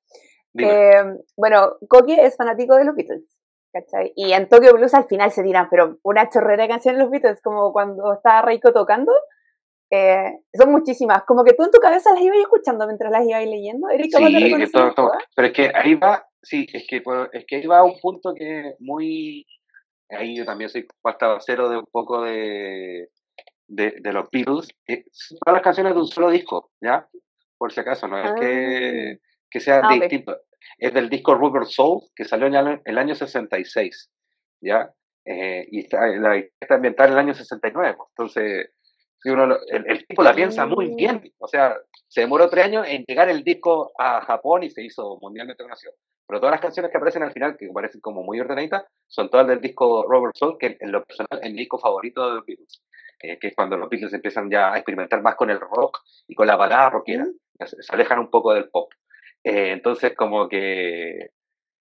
Eh, 0.58 1.04
bueno, 1.36 1.76
Koki 1.88 2.14
es 2.20 2.36
fanático 2.36 2.76
de 2.76 2.86
los 2.86 2.96
Beatles, 2.96 3.24
¿cachai? 3.72 4.14
Y 4.16 4.32
en 4.32 4.48
Tokyo 4.50 4.74
Blues 4.74 4.94
al 4.94 5.06
final 5.06 5.32
se 5.32 5.44
tiran, 5.44 5.68
pero 5.70 5.98
una 6.04 6.30
chorrera 6.30 6.64
de 6.64 6.70
canciones 6.70 6.98
de 6.98 7.04
los 7.04 7.12
Beatles, 7.12 7.42
como 7.42 7.72
cuando 7.72 8.14
estaba 8.14 8.42
Reiko 8.42 8.72
tocando, 8.74 9.12
eh, 9.92 10.40
son 10.54 10.72
muchísimas. 10.72 11.24
Como 11.26 11.44
que 11.44 11.54
tú 11.54 11.64
en 11.64 11.72
tu 11.72 11.80
cabeza 11.80 12.12
las 12.14 12.22
ibas 12.22 12.40
escuchando 12.40 12.88
mientras 12.88 13.12
las 13.12 13.26
ibas 13.28 13.46
leyendo. 13.46 13.90
¿Eres 13.90 14.08
sí, 14.08 14.72
todo, 14.96 15.12
Pero 15.36 15.48
es 15.48 15.54
que 15.54 15.72
ahí 15.74 15.96
va, 15.96 16.26
sí, 16.42 16.66
es 16.74 16.86
que, 16.90 17.02
pues, 17.02 17.30
es 17.34 17.46
que 17.48 17.58
ahí 17.58 17.68
va 17.68 17.80
a 17.80 17.84
un 17.84 18.00
punto 18.00 18.34
que 18.34 18.70
es 18.70 18.76
muy... 18.80 19.46
Ahí 20.10 20.38
yo 20.38 20.46
también 20.46 20.70
soy 20.70 20.88
falta 21.04 21.38
cero 21.42 21.70
de 21.70 21.78
un 21.78 21.86
poco 21.92 22.22
de, 22.24 23.10
de, 23.68 23.96
de 24.00 24.14
los 24.14 24.30
Beatles, 24.32 24.70
eh, 24.88 25.06
todas 25.44 25.56
las 25.56 25.62
canciones 25.62 25.94
de 25.94 26.00
un 26.00 26.08
solo 26.08 26.30
disco, 26.30 26.72
¿ya? 26.82 27.08
Por 27.58 27.72
si 27.72 27.80
acaso, 27.80 28.08
no 28.08 28.18
es 28.20 28.32
que, 28.40 29.14
ah. 29.14 29.28
que 29.50 29.60
sea 29.60 29.82
ah, 29.84 29.94
distinto. 29.94 30.38
Es 30.78 30.94
del 30.94 31.10
disco 31.10 31.36
Rubber 31.36 31.66
Soul, 31.66 32.02
que 32.16 32.26
salió 32.26 32.48
en 32.48 32.82
el 32.84 32.98
año 32.98 33.16
66, 33.16 34.10
¿ya? 34.62 34.92
Eh, 35.26 35.68
y 35.72 35.80
está, 35.80 36.08
la, 36.08 36.38
está 36.38 36.76
ambientada 36.76 37.10
en 37.10 37.14
el 37.14 37.20
año 37.20 37.34
69. 37.34 37.96
Pues, 37.98 38.10
entonces, 38.12 38.72
si 39.20 39.30
uno, 39.30 39.58
el, 39.68 40.06
tipo 40.06 40.24
la 40.24 40.34
piensa 40.34 40.66
muy 40.66 40.94
bien. 40.96 41.34
O 41.40 41.48
sea, 41.48 41.76
se 42.08 42.22
demoró 42.22 42.50
tres 42.50 42.66
años 42.66 42.88
en 42.88 43.04
llegar 43.06 43.30
el 43.30 43.44
disco 43.44 43.92
a 43.98 44.22
Japón 44.22 44.64
y 44.64 44.70
se 44.70 44.84
hizo 44.84 45.18
mundialmente 45.22 45.64
conocido. 45.64 45.94
Pero 46.28 46.40
todas 46.40 46.54
las 46.54 46.62
canciones 46.62 46.92
que 46.92 46.98
aparecen 46.98 47.24
al 47.24 47.32
final, 47.32 47.58
que 47.58 47.70
parecen 47.74 48.02
como 48.02 48.22
muy 48.22 48.40
ordenaditas, 48.40 48.86
son 49.08 49.30
todas 49.30 49.48
del 49.48 49.62
disco 49.62 50.06
Rubber 50.08 50.32
Soul, 50.36 50.58
que 50.60 50.78
en 50.80 50.92
lo 50.92 51.04
personal 51.04 51.40
es 51.42 51.52
mi 51.52 51.60
disco 51.60 51.80
favorito 51.80 52.28
de 52.28 52.36
los 52.36 52.46
Beatles. 52.46 52.82
Eh, 53.20 53.40
que 53.40 53.48
es 53.48 53.56
cuando 53.56 53.78
los 53.78 53.90
Beatles 53.90 54.14
empiezan 54.14 54.50
ya 54.50 54.74
a 54.74 54.78
experimentar 54.78 55.22
más 55.24 55.36
con 55.36 55.50
el 55.50 55.60
rock 55.60 56.02
y 56.28 56.36
con 56.36 56.46
la 56.46 56.56
balada 56.56 56.92
rockera, 56.92 57.26
se, 57.66 57.78
alejan 57.90 58.20
un 58.20 58.30
poco 58.30 58.54
del 58.54 58.70
pop. 58.70 58.92
Eh, 59.44 59.72
entonces, 59.72 60.14
como 60.16 60.48
que 60.48 61.32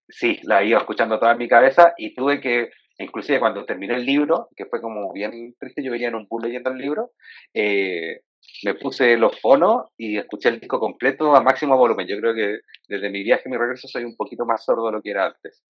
sí, 0.09 0.41
la 0.45 0.64
iba 0.64 0.78
escuchando 0.78 1.18
toda 1.18 1.32
en 1.32 1.39
mi 1.39 1.49
cabeza 1.49 1.95
y 1.99 2.14
tuve 2.14 2.41
que, 2.41 2.70
inclusive 2.99 3.39
cuando 3.39 3.66
terminé 3.66 3.97
el 3.97 4.07
libro, 4.07 4.49
que 4.57 4.66
fue 4.66 4.80
como 4.80 5.12
bien 5.12 5.55
triste, 5.59 5.82
yo 5.82 5.93
venía 5.93 6.09
en 6.09 6.14
un 6.14 6.26
pool 6.26 6.43
leyendo 6.45 6.70
el 6.70 6.78
libro, 6.78 7.12
eh, 7.53 8.22
me 8.64 8.74
puse 8.74 9.16
los 9.18 9.39
fonos 9.41 9.91
y 9.97 10.16
escuché 10.16 10.49
el 10.49 10.61
disco 10.61 10.80
completo 10.80 11.34
a 11.37 11.43
máximo 11.43 11.76
volumen. 11.76 12.07
Yo 12.07 12.18
creo 12.18 12.34
que 12.34 12.61
desde 12.89 13.11
mi 13.11 13.22
viaje 13.22 13.43
y 13.47 13.51
mi 13.51 13.59
regreso 13.59 13.89
soy 13.89 14.05
un 14.05 14.16
poquito 14.16 14.47
más 14.47 14.64
sordo 14.64 14.87
de 14.87 14.93
lo 14.93 15.03
que 15.03 15.11
era 15.11 15.26
antes. 15.26 15.64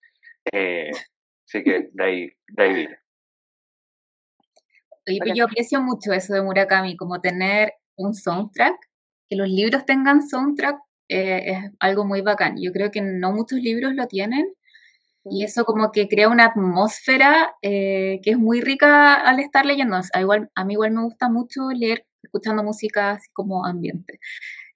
así 0.52 1.64
que 1.64 1.88
de 1.92 2.04
ahí, 2.04 2.30
de 2.48 2.62
ahí 2.62 2.88
yo 5.34 5.44
aprecio 5.44 5.80
mucho 5.80 6.12
eso 6.12 6.34
de 6.34 6.42
Murakami, 6.42 6.96
como 6.96 7.20
tener 7.20 7.72
un 7.96 8.14
soundtrack, 8.14 8.76
que 9.28 9.36
los 9.36 9.48
libros 9.48 9.84
tengan 9.86 10.26
soundtrack 10.26 10.78
eh, 11.08 11.42
es 11.46 11.72
algo 11.78 12.04
muy 12.04 12.20
bacán. 12.20 12.56
Yo 12.60 12.72
creo 12.72 12.90
que 12.90 13.00
no 13.00 13.32
muchos 13.32 13.60
libros 13.60 13.94
lo 13.94 14.06
tienen 14.06 14.52
y 15.24 15.44
eso 15.44 15.64
como 15.64 15.90
que 15.92 16.08
crea 16.08 16.28
una 16.28 16.46
atmósfera 16.46 17.54
eh, 17.62 18.20
que 18.22 18.30
es 18.30 18.38
muy 18.38 18.60
rica 18.60 19.14
al 19.14 19.40
estar 19.40 19.66
leyendo. 19.66 19.96
A, 19.96 20.20
igual, 20.20 20.50
a 20.54 20.64
mí 20.64 20.74
igual 20.74 20.92
me 20.92 21.02
gusta 21.02 21.28
mucho 21.28 21.70
leer 21.70 22.06
escuchando 22.22 22.62
música 22.62 23.12
así 23.12 23.28
como 23.32 23.64
ambiente. 23.66 24.20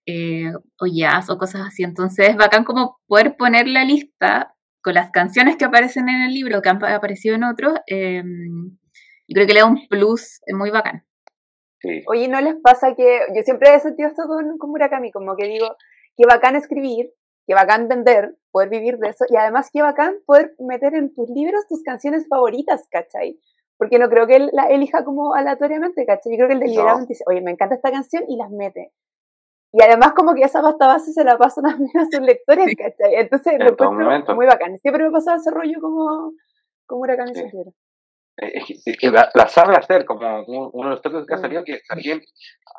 Eh, 0.07 0.53
o 0.79 0.87
jazz 0.87 1.31
o 1.31 1.39
cosas 1.39 1.63
así. 1.69 1.83
Entonces 1.85 2.31
es 2.31 2.37
bacán 2.37 2.65
como 2.65 2.99
poder 3.07 3.37
poner 3.37 3.69
la 3.69 3.85
lista 3.85 4.55
con 4.83 4.95
las 4.95 5.11
canciones 5.11 5.57
que 5.57 5.67
aparecen 5.67 6.09
en 6.09 6.23
el 6.23 6.35
libro, 6.35 6.63
que 6.63 6.71
han 6.71 6.83
aparecido 6.85 7.35
en 7.37 7.45
otros, 7.45 7.75
em, 7.87 8.79
yo 9.31 9.35
creo 9.35 9.47
que 9.47 9.55
le 9.55 9.61
da 9.61 9.67
un 9.67 9.87
plus 9.89 10.41
muy 10.53 10.71
bacán. 10.71 11.07
Oye, 12.09 12.29
¿no 12.29 12.41
les 12.41 12.57
pasa 12.57 12.95
que 12.97 13.21
yo 13.35 13.43
siempre 13.43 13.73
he 13.73 13.81
sentido 13.81 14.09
esto 14.09 14.25
con, 14.27 14.59
con 14.59 14.71
Murakami, 14.71 15.13
como 15.13 15.37
que 15.37 15.47
digo, 15.47 15.77
qué 16.17 16.25
bacán 16.27 16.57
escribir, 16.57 17.13
qué 17.47 17.55
bacán 17.55 17.89
vender, 17.89 18.37
poder 18.51 18.69
vivir 18.69 18.99
de 18.99 19.11
eso, 19.11 19.25
y 19.29 19.37
además 19.37 19.71
qué 19.73 19.83
bacán 19.83 20.17
poder 20.27 20.55
meter 20.59 20.95
en 20.95 21.15
tus 21.15 21.31
libros 21.31 21.67
tus 21.69 21.83
canciones 21.83 22.27
favoritas, 22.29 22.87
¿cachai? 22.91 23.41
Porque 23.79 24.01
no 24.01 24.11
creo 24.11 24.27
que 24.27 24.37
él 24.37 24.51
la 24.53 24.65
elija 24.65 25.05
como 25.05 25.33
aleatoriamente, 25.33 26.05
¿cachai? 26.05 26.33
Yo 26.33 26.37
creo 26.37 26.49
que 26.49 26.55
él 26.55 26.61
deliberadamente 26.61 27.13
dice, 27.13 27.25
oye, 27.29 27.41
me 27.41 27.53
encanta 27.53 27.77
esta 27.77 27.93
canción 27.93 28.25
y 28.29 28.37
las 28.37 28.51
mete. 28.51 28.93
Y 29.73 29.81
además 29.81 30.13
como 30.15 30.35
que 30.35 30.43
esa 30.43 30.61
pasta 30.61 30.89
base 30.89 31.13
se 31.13 31.23
la 31.23 31.39
pasan 31.39 31.65
a, 31.67 31.71
a 31.71 32.07
sus 32.11 32.21
lectores, 32.21 32.75
¿cachai? 32.77 33.15
Entonces 33.15 33.55
lo 33.61 33.71
encuentro 33.71 34.35
muy 34.35 34.47
bacán. 34.47 34.77
Siempre 34.81 35.05
me 35.05 35.13
pasaba 35.13 35.37
ese 35.37 35.53
rollo 35.53 35.81
como, 35.81 36.33
como 36.85 36.99
Murakami 36.99 37.33
sí 37.33 37.45
es 38.41 38.97
que 38.99 39.11
la, 39.11 39.31
sabe 39.49 39.77
hacer, 39.77 40.05
como 40.05 40.45
uno 40.45 40.89
de 40.89 40.95
los 40.95 41.03
toques 41.03 41.27
que 41.27 41.35
ha 41.35 41.39
salido, 41.39 41.65
que 41.65 41.81
también, 41.89 42.21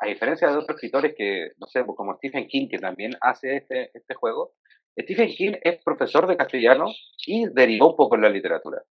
a 0.00 0.06
diferencia 0.06 0.48
de 0.48 0.56
otros 0.56 0.76
escritores 0.76 1.14
que, 1.16 1.50
no 1.58 1.66
sé, 1.66 1.84
como 1.84 2.16
Stephen 2.16 2.48
King, 2.48 2.68
que 2.68 2.78
también 2.78 3.12
hace 3.20 3.56
este, 3.56 3.90
este 3.94 4.14
juego, 4.14 4.54
Stephen 5.00 5.28
King 5.28 5.52
es 5.62 5.82
profesor 5.82 6.26
de 6.26 6.36
castellano 6.36 6.86
y 7.26 7.46
derivó 7.52 7.90
un 7.90 7.96
poco 7.96 8.16
en 8.16 8.22
la 8.22 8.28
literatura. 8.28 8.82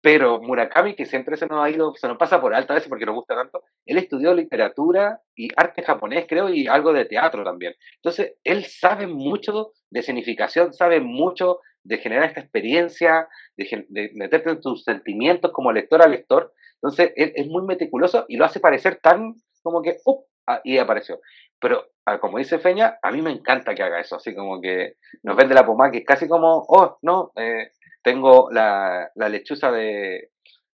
Pero 0.00 0.40
Murakami, 0.40 0.94
que 0.94 1.06
siempre 1.06 1.36
se 1.36 1.46
nos 1.46 1.64
ha 1.64 1.70
ido, 1.70 1.94
se 1.96 2.06
nos 2.06 2.16
pasa 2.16 2.40
por 2.40 2.54
alto 2.54 2.72
a 2.72 2.76
veces 2.76 2.88
porque 2.88 3.06
nos 3.06 3.16
gusta 3.16 3.34
tanto, 3.34 3.64
él 3.84 3.98
estudió 3.98 4.32
literatura 4.32 5.20
y 5.34 5.48
arte 5.56 5.82
japonés, 5.82 6.26
creo, 6.28 6.48
y 6.48 6.68
algo 6.68 6.92
de 6.92 7.04
teatro 7.04 7.42
también. 7.42 7.74
Entonces, 7.96 8.34
él 8.44 8.64
sabe 8.64 9.06
mucho 9.06 9.72
de 9.90 10.00
escenificación, 10.00 10.72
sabe 10.72 11.00
mucho 11.00 11.58
de 11.82 11.98
generar 11.98 12.28
esta 12.28 12.40
experiencia, 12.40 13.28
de, 13.56 14.10
meterte 14.14 14.50
en 14.50 14.60
tus 14.60 14.84
sentimientos 14.84 15.50
como 15.52 15.72
lector 15.72 16.02
a 16.02 16.08
lector. 16.08 16.52
Entonces, 16.74 17.12
él 17.16 17.32
es 17.34 17.46
muy 17.48 17.62
meticuloso 17.64 18.24
y 18.28 18.36
lo 18.36 18.44
hace 18.44 18.60
parecer 18.60 19.00
tan 19.02 19.34
como 19.62 19.82
que, 19.82 19.96
¡up! 20.04 20.26
Ah, 20.46 20.62
y 20.64 20.78
apareció. 20.78 21.20
Pero, 21.60 21.84
ah, 22.06 22.18
como 22.20 22.38
dice 22.38 22.58
Feña, 22.58 22.98
a 23.02 23.10
mí 23.10 23.20
me 23.20 23.30
encanta 23.30 23.74
que 23.74 23.82
haga 23.82 24.00
eso, 24.00 24.16
así 24.16 24.34
como 24.34 24.62
que 24.62 24.94
nos 25.22 25.36
vende 25.36 25.54
la 25.54 25.66
pomada, 25.66 25.90
que 25.90 25.98
es 25.98 26.06
casi 26.06 26.26
como, 26.26 26.64
oh, 26.68 26.96
no, 27.02 27.32
eh, 27.36 27.72
tengo 28.02 28.50
la, 28.50 29.10
la 29.14 29.28
lechuza 29.28 29.70
de, 29.70 30.30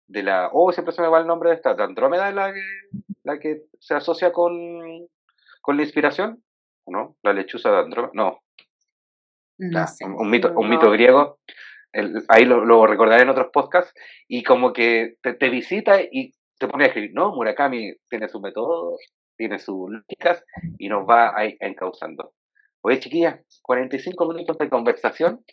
de 0.07 0.23
la. 0.23 0.49
Oh, 0.51 0.71
siempre 0.71 0.93
se 0.93 1.01
me 1.01 1.07
va 1.07 1.19
el 1.19 1.27
nombre 1.27 1.49
de 1.49 1.55
esta. 1.55 1.73
¿De 1.73 1.83
Andrómeda 1.83 2.29
es 2.29 2.35
la 2.35 2.53
que, 2.53 2.61
la 3.23 3.39
que 3.39 3.63
se 3.79 3.93
asocia 3.93 4.31
con, 4.31 5.07
con 5.61 5.77
la 5.77 5.83
inspiración? 5.83 6.43
¿No? 6.87 7.17
La 7.23 7.33
lechuza 7.33 7.71
de 7.71 7.77
Andrómeda. 7.77 8.11
No. 8.13 8.39
un, 9.57 10.29
mito, 10.29 10.51
un 10.55 10.69
mito 10.69 10.91
griego. 10.91 11.39
ahí 12.29 12.45
lo, 12.45 12.65
lo, 12.65 12.87
recordaré 12.87 13.23
en 13.23 13.29
otros 13.29 13.49
podcasts. 13.53 13.93
Y 14.27 14.43
como 14.43 14.73
que 14.73 15.15
te, 15.21 15.33
te 15.33 15.49
visita 15.49 16.01
y 16.01 16.33
te 16.57 16.67
pone 16.67 16.85
a 16.85 16.87
escribir. 16.87 17.11
No, 17.13 17.33
Murakami 17.33 17.93
tiene 18.09 18.27
su 18.27 18.39
método, 18.39 18.97
tiene 19.37 19.59
sus 19.59 19.89
lógicas 19.89 20.43
y 20.77 20.89
nos 20.89 21.07
va 21.07 21.33
ahí 21.35 21.55
encauzando. 21.59 22.33
Oye, 22.81 22.99
chiquillas, 22.99 23.39
45 23.61 24.27
minutos 24.27 24.57
de 24.57 24.69
conversación 24.69 25.43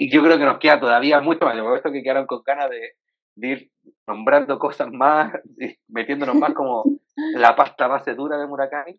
y 0.00 0.10
yo 0.10 0.22
creo 0.22 0.38
que 0.38 0.46
nos 0.46 0.58
queda 0.58 0.80
todavía 0.80 1.20
mucho 1.20 1.44
más. 1.44 1.60
Por 1.60 1.76
esto 1.76 1.92
que 1.92 2.02
quedaron 2.02 2.24
con 2.24 2.42
ganas 2.42 2.70
de, 2.70 2.96
ir 3.36 3.70
nombrando 4.06 4.58
cosas 4.58 4.88
más, 4.90 5.30
metiéndonos 5.88 6.36
más 6.36 6.54
como 6.54 6.84
la 7.34 7.54
pasta 7.54 7.86
base 7.86 8.14
dura 8.14 8.38
de 8.38 8.46
Murakami. 8.46 8.98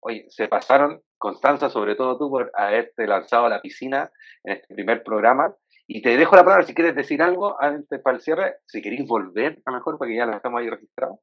Oye, 0.00 0.26
se 0.28 0.48
pasaron, 0.48 1.00
Constanza, 1.16 1.70
sobre 1.70 1.94
todo 1.94 2.18
tú, 2.18 2.28
por 2.28 2.50
haberte 2.54 3.06
lanzado 3.06 3.46
a 3.46 3.48
la 3.48 3.62
piscina 3.62 4.10
en 4.44 4.56
este 4.58 4.74
primer 4.74 5.02
programa. 5.02 5.54
Y 5.86 6.02
te 6.02 6.18
dejo 6.18 6.36
la 6.36 6.44
palabra 6.44 6.66
si 6.66 6.74
quieres 6.74 6.94
decir 6.94 7.22
algo 7.22 7.56
antes 7.58 8.02
para 8.02 8.16
el 8.16 8.22
cierre, 8.22 8.56
si 8.66 8.82
queréis 8.82 9.08
volver 9.08 9.62
a 9.64 9.70
lo 9.70 9.78
mejor, 9.78 9.96
porque 9.96 10.14
ya 10.14 10.26
lo 10.26 10.36
estamos 10.36 10.60
ahí 10.60 10.68
registrados. 10.68 11.18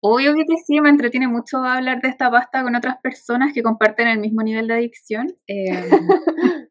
Obvio 0.00 0.34
que 0.34 0.44
sí, 0.64 0.80
me 0.80 0.90
entretiene 0.90 1.26
mucho 1.26 1.58
hablar 1.58 2.00
de 2.00 2.08
esta 2.08 2.30
pasta 2.30 2.62
con 2.62 2.76
otras 2.76 2.98
personas 3.02 3.52
que 3.52 3.64
comparten 3.64 4.06
el 4.06 4.20
mismo 4.20 4.42
nivel 4.42 4.68
de 4.68 4.74
adicción. 4.74 5.26
Em, 5.48 5.90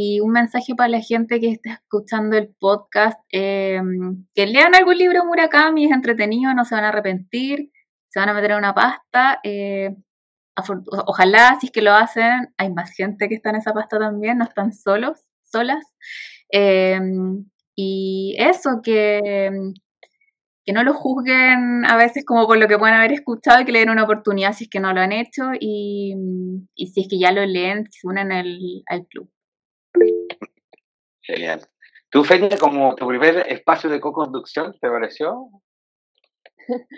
y 0.00 0.20
un 0.20 0.30
mensaje 0.30 0.74
para 0.76 0.88
la 0.88 1.00
gente 1.00 1.40
que 1.40 1.50
está 1.50 1.72
escuchando 1.72 2.36
el 2.36 2.54
podcast, 2.60 3.18
em, 3.30 4.26
que 4.34 4.46
lean 4.46 4.74
algún 4.76 4.96
libro 4.96 5.24
Murakami, 5.24 5.86
es 5.86 5.92
entretenido, 5.92 6.54
no 6.54 6.64
se 6.64 6.76
van 6.76 6.84
a 6.84 6.90
arrepentir, 6.90 7.72
se 8.08 8.20
van 8.20 8.28
a 8.28 8.34
meter 8.34 8.52
en 8.52 8.58
una 8.58 8.74
pasta. 8.74 9.40
Eh, 9.42 9.96
ojalá, 11.06 11.56
si 11.60 11.66
es 11.66 11.72
que 11.72 11.82
lo 11.82 11.92
hacen, 11.94 12.54
hay 12.58 12.72
más 12.72 12.92
gente 12.92 13.28
que 13.28 13.34
está 13.36 13.50
en 13.50 13.56
esa 13.56 13.74
pasta 13.74 13.98
también, 13.98 14.38
no 14.38 14.44
están 14.44 14.72
solos, 14.72 15.20
solas. 15.42 15.84
Em, 16.50 17.44
y 17.76 18.36
eso, 18.38 18.80
que 18.82 19.50
que 20.68 20.74
no 20.74 20.84
lo 20.84 20.92
juzguen 20.92 21.86
a 21.86 21.96
veces 21.96 22.26
como 22.26 22.46
por 22.46 22.58
lo 22.58 22.68
que 22.68 22.76
pueden 22.76 22.94
haber 22.94 23.12
escuchado 23.12 23.62
y 23.62 23.64
que 23.64 23.72
le 23.72 23.78
den 23.78 23.88
una 23.88 24.04
oportunidad 24.04 24.52
si 24.52 24.64
es 24.64 24.70
que 24.70 24.80
no 24.80 24.92
lo 24.92 25.00
han 25.00 25.12
hecho 25.12 25.44
y, 25.58 26.14
si 26.76 27.00
es 27.00 27.08
que 27.08 27.18
ya 27.18 27.32
lo 27.32 27.46
leen, 27.46 27.86
se 27.90 28.06
unan 28.06 28.30
al, 28.32 29.06
club. 29.08 29.30
Genial. 31.28 31.60
¿Tú, 32.10 32.24
Feña, 32.24 32.56
como 32.58 32.94
tu 32.94 33.06
primer 33.06 33.36
espacio 33.52 33.90
de 33.90 34.00
co-conducción, 34.00 34.72
te 34.80 34.88
pareció? 34.88 35.50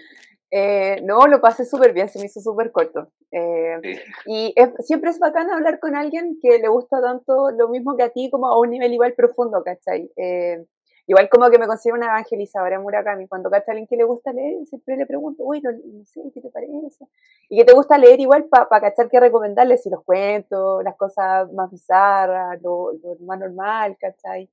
Eh, 0.52 1.00
no, 1.04 1.28
lo 1.28 1.40
pasé 1.40 1.64
súper 1.64 1.92
bien, 1.92 2.08
se 2.08 2.18
me 2.18 2.24
hizo 2.24 2.40
súper 2.40 2.72
corto. 2.72 3.12
Eh, 3.30 3.78
y 4.26 4.52
siempre 4.80 5.10
es 5.10 5.20
bacán 5.20 5.48
hablar 5.48 5.78
con 5.78 5.94
alguien 5.94 6.40
que 6.42 6.58
le 6.58 6.66
gusta 6.66 7.00
tanto 7.00 7.52
lo 7.52 7.68
mismo 7.68 7.96
que 7.96 8.02
a 8.02 8.08
ti, 8.08 8.28
como 8.32 8.48
a 8.48 8.58
un 8.58 8.70
nivel 8.70 8.92
igual 8.92 9.14
profundo, 9.14 9.62
¿cachai? 9.62 10.10
Eh, 10.16 10.64
Igual 11.06 11.28
como 11.28 11.50
que 11.50 11.58
me 11.58 11.66
considero 11.66 11.96
una 11.96 12.06
evangelizadora 12.06 12.78
Murakami. 12.80 13.26
Cuando 13.26 13.50
cacha 13.50 13.66
a 13.68 13.72
alguien 13.72 13.86
que 13.86 13.96
le 13.96 14.04
gusta 14.04 14.32
leer, 14.32 14.64
siempre 14.66 14.96
le 14.96 15.06
pregunto, 15.06 15.44
bueno, 15.44 15.70
no 15.72 16.04
sé, 16.04 16.20
¿qué 16.32 16.40
te 16.40 16.50
parece? 16.50 17.06
Y 17.48 17.58
que 17.58 17.64
te 17.64 17.72
gusta 17.72 17.98
leer 17.98 18.20
igual 18.20 18.44
para 18.44 18.68
pa 18.68 18.80
cachar 18.80 19.08
qué 19.08 19.18
recomendarle, 19.20 19.76
si 19.76 19.90
los 19.90 20.04
cuentos, 20.04 20.84
las 20.84 20.96
cosas 20.96 21.52
más 21.52 21.70
bizarras, 21.70 22.60
lo, 22.62 22.92
más 23.20 23.38
normal, 23.40 23.96
¿cachai? 23.98 24.48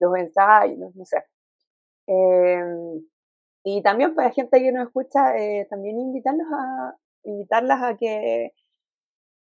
Los 0.00 0.16
ensayos, 0.16 0.94
no, 0.94 1.04
sé. 1.04 1.24
Em, 2.06 3.04
y 3.64 3.82
también 3.82 4.14
para 4.14 4.28
la 4.28 4.34
gente 4.34 4.60
que 4.60 4.72
nos 4.72 4.86
escucha, 4.88 5.36
eh, 5.38 5.66
también 5.70 5.98
invitarlos 6.00 6.46
a, 6.52 6.96
invitarlas 7.24 7.82
a 7.82 7.96
que 7.96 8.52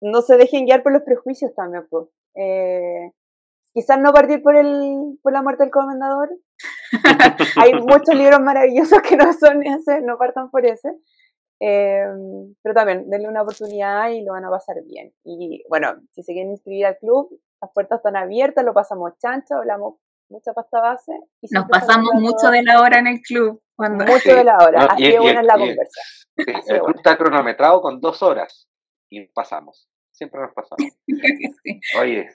no 0.02 0.22
se 0.22 0.38
dejen 0.38 0.66
guiar 0.66 0.84
por 0.84 0.94
los 0.94 1.04
prejuicios 1.04 1.54
también, 1.56 1.88
pues. 1.90 2.08
Quizás 3.74 4.00
no 4.00 4.14
partir 4.14 4.42
por, 4.42 4.56
el, 4.56 5.18
por 5.22 5.34
la 5.34 5.42
muerte 5.42 5.64
del 5.64 5.72
comendador. 5.72 6.30
Hay 7.58 7.74
muchos 7.74 8.16
libros 8.16 8.40
maravillosos 8.40 9.02
que 9.02 9.18
no 9.18 9.32
son 9.34 9.66
ese, 9.66 10.02
no 10.02 10.18
partan 10.18 10.50
por 10.50 10.66
ese. 10.66 10.90
Em, 11.64 12.56
pero 12.64 12.74
también 12.74 13.08
denle 13.10 13.28
una 13.28 13.44
oportunidad 13.44 14.10
y 14.10 14.24
lo 14.24 14.34
van 14.34 14.46
a 14.46 14.50
pasar 14.50 14.78
bien. 14.84 15.14
Y 15.24 15.64
bueno, 15.70 15.94
si 16.12 16.24
se 16.24 16.34
quieren 16.34 16.52
inscribir 16.52 16.88
al 16.88 16.98
club, 16.98 17.30
las 17.62 17.72
puertas 17.72 18.00
están 18.00 18.16
abiertas, 18.16 18.66
lo 18.66 18.74
pasamos 18.74 19.12
chancho, 19.20 19.56
hablamos 19.56 19.96
mucha 20.30 20.54
pasta 20.54 20.82
base. 20.82 21.12
Y 21.42 21.54
Nos 21.54 21.66
pasamos 21.66 22.14
mucho 22.16 22.50
de 22.50 22.64
la 22.64 22.82
hora 22.82 22.98
en 22.98 23.08
el 23.08 23.22
club. 23.22 23.62
Cuando... 23.76 24.06
Mucho 24.06 24.36
de 24.36 24.44
la 24.44 24.58
hora, 24.58 24.86
así 24.86 25.06
es 25.06 25.20
buena 25.20 25.44
la 25.44 25.58
conversa. 25.58 26.02
el 26.36 26.82
club 26.82 26.96
está 26.96 27.18
cronometrado 27.18 27.82
con 27.82 28.02
dos 28.02 28.24
horas 28.24 28.68
y 29.10 29.28
pasamos. 29.28 29.88
Siempre 30.12 30.42
nos 30.42 30.54
pasamos. 30.54 30.98
Oye, 32.00 32.28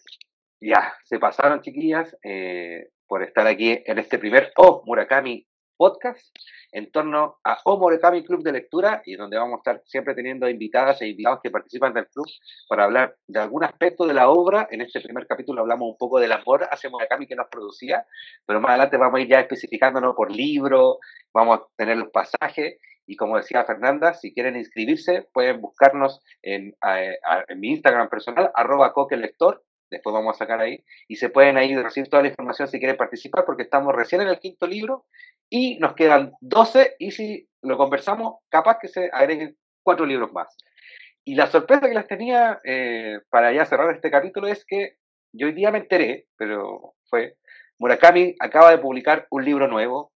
ya, 0.67 0.95
se 1.05 1.19
pasaron, 1.19 1.63
chiquillas, 1.63 2.17
eh, 2.23 2.89
por 3.07 3.23
estar 3.23 3.47
aquí 3.47 3.83
en 3.85 3.99
este 3.99 4.19
primer 4.19 4.53
O 4.57 4.83
Murakami 4.85 5.47
podcast 5.77 6.35
en 6.73 6.91
torno 6.91 7.37
a 7.45 7.59
O 7.65 7.79
Murakami 7.79 8.25
Club 8.25 8.43
de 8.43 8.53
Lectura 8.53 9.03
y 9.05 9.15
donde 9.15 9.37
vamos 9.37 9.55
a 9.55 9.59
estar 9.59 9.83
siempre 9.87 10.15
teniendo 10.15 10.49
invitadas 10.49 11.01
e 11.03 11.09
invitados 11.09 11.41
que 11.43 11.51
participan 11.51 11.93
del 11.93 12.09
club 12.09 12.27
para 12.69 12.85
hablar 12.85 13.17
de 13.27 13.39
algún 13.39 13.63
aspecto 13.65 14.07
de 14.07 14.15
la 14.15 14.29
obra. 14.29 14.67
En 14.71 14.81
este 14.81 15.01
primer 15.01 15.27
capítulo 15.27 15.61
hablamos 15.61 15.89
un 15.89 15.97
poco 15.99 16.19
del 16.19 16.33
amor 16.33 16.67
hacia 16.71 16.91
Murakami 16.91 17.27
que 17.27 17.37
nos 17.37 17.49
producía, 17.49 18.05
pero 18.47 18.61
más 18.61 18.71
adelante 18.71 18.97
vamos 18.97 19.19
a 19.19 19.23
ir 19.23 19.29
ya 19.29 19.41
especificándonos 19.41 20.15
por 20.17 20.33
libro, 20.33 20.99
vamos 21.33 21.61
a 21.61 21.67
tener 21.77 21.97
los 21.97 22.11
pasajes 22.11 22.79
y 23.07 23.15
como 23.15 23.37
decía 23.37 23.65
Fernanda, 23.65 24.15
si 24.15 24.35
quieren 24.35 24.57
inscribirse, 24.57 25.29
pueden 25.33 25.61
buscarnos 25.61 26.21
en, 26.43 26.77
en 26.83 27.61
mi 27.61 27.71
Instagram 27.71 28.09
personal, 28.09 28.51
arroba 28.55 28.93
coquelector, 28.93 29.63
después 29.91 30.13
vamos 30.13 30.35
a 30.35 30.39
sacar 30.39 30.61
ahí, 30.61 30.85
y 31.09 31.17
se 31.17 31.31
pueden 31.31 31.57
ahí 31.57 31.75
recibir 31.77 32.09
toda 32.09 32.23
la 32.23 32.29
información 32.29 32.69
si 32.69 32.79
quieren 32.79 32.97
participar, 32.97 33.45
porque 33.45 33.63
estamos 33.63 33.95
recién 33.95 34.21
en 34.21 34.29
el 34.29 34.39
quinto 34.39 34.67
libro 34.67 35.07
y 35.49 35.79
nos 35.79 35.95
quedan 35.95 36.33
12, 36.41 36.97
y 36.99 37.11
si 37.11 37.49
lo 37.63 37.77
conversamos, 37.77 38.37
capaz 38.49 38.79
que 38.81 38.89
se 38.89 39.11
agreguen 39.13 39.57
cuatro 39.83 40.07
libros 40.07 40.33
más. 40.33 40.57
Y 41.25 41.35
la 41.35 41.47
sorpresa 41.47 41.89
que 41.89 41.95
les 41.95 42.07
tenía 42.07 42.61
eh, 42.65 43.19
para 43.31 43.53
ya 43.53 43.65
cerrar 43.65 43.95
este 43.95 44.11
capítulo 44.11 44.47
es 44.47 44.65
que 44.65 44.97
yo 45.33 45.49
hoy 45.49 45.53
día 45.53 45.71
me 45.71 45.79
enteré, 45.79 46.27
pero 46.37 46.95
fue, 47.11 47.37
Murakami 47.79 48.37
acaba 48.39 48.71
de 48.71 48.79
publicar 48.79 49.27
un 49.31 49.45
libro 49.45 49.69
nuevo 49.69 50.13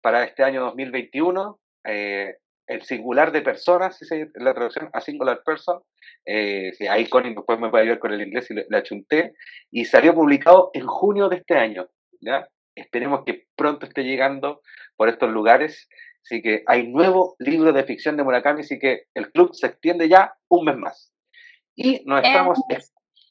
para 0.00 0.24
este 0.24 0.42
año 0.42 0.62
2021, 0.62 1.60
eh, 1.84 2.36
el 2.66 2.82
singular 2.82 3.32
de 3.32 3.42
personas, 3.42 3.98
la 4.34 4.54
traducción 4.54 4.90
a 4.92 5.00
singular 5.00 5.42
person, 5.44 5.80
eh, 6.24 6.72
ahí 6.88 7.08
Connie 7.08 7.34
después 7.34 7.58
me 7.58 7.70
puede 7.70 7.84
ayudar 7.84 7.98
con 7.98 8.12
el 8.12 8.22
inglés 8.22 8.50
y 8.50 8.54
la 8.54 8.78
achunté, 8.78 9.34
y 9.70 9.84
salió 9.84 10.14
publicado 10.14 10.70
en 10.74 10.86
junio 10.86 11.28
de 11.28 11.36
este 11.36 11.54
año, 11.54 11.88
¿ya? 12.20 12.48
Esperemos 12.74 13.24
que 13.24 13.46
pronto 13.56 13.86
esté 13.86 14.04
llegando 14.04 14.62
por 14.96 15.08
estos 15.08 15.30
lugares, 15.30 15.88
así 16.24 16.42
que 16.42 16.62
hay 16.66 16.86
nuevo 16.86 17.34
libro 17.38 17.72
de 17.72 17.84
ficción 17.84 18.16
de 18.16 18.22
Murakami, 18.22 18.60
así 18.60 18.78
que 18.78 19.04
el 19.14 19.32
club 19.32 19.50
se 19.52 19.66
extiende 19.66 20.08
ya 20.08 20.34
un 20.48 20.64
mes 20.66 20.76
más. 20.76 21.12
Y 21.74 22.02
nos 22.04 22.22
estamos... 22.22 22.58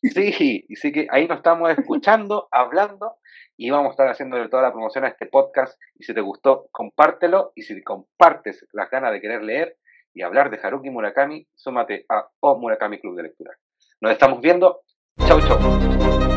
Sí, 0.01 0.65
sí 0.69 0.91
que 0.91 1.07
ahí 1.11 1.27
nos 1.27 1.37
estamos 1.37 1.69
escuchando, 1.71 2.47
hablando 2.51 3.17
y 3.57 3.69
vamos 3.69 3.89
a 3.89 3.91
estar 3.91 4.07
haciéndole 4.07 4.47
toda 4.47 4.63
la 4.63 4.71
promoción 4.71 5.03
a 5.03 5.09
este 5.09 5.25
podcast. 5.25 5.77
Y 5.95 6.05
si 6.05 6.13
te 6.13 6.21
gustó, 6.21 6.69
compártelo. 6.71 7.51
Y 7.55 7.63
si 7.63 7.83
compartes 7.83 8.65
las 8.71 8.89
ganas 8.89 9.11
de 9.11 9.19
querer 9.19 9.43
leer 9.43 9.77
y 10.13 10.21
hablar 10.21 10.49
de 10.49 10.59
Haruki 10.63 10.89
Murakami, 10.89 11.45
súmate 11.55 12.05
a 12.07 12.29
O 12.39 12.57
Murakami 12.57 12.99
Club 13.01 13.17
de 13.17 13.23
Lectura. 13.23 13.51
Nos 13.99 14.13
estamos 14.13 14.39
viendo. 14.39 14.81
Chau, 15.25 15.41
chau. 15.41 16.28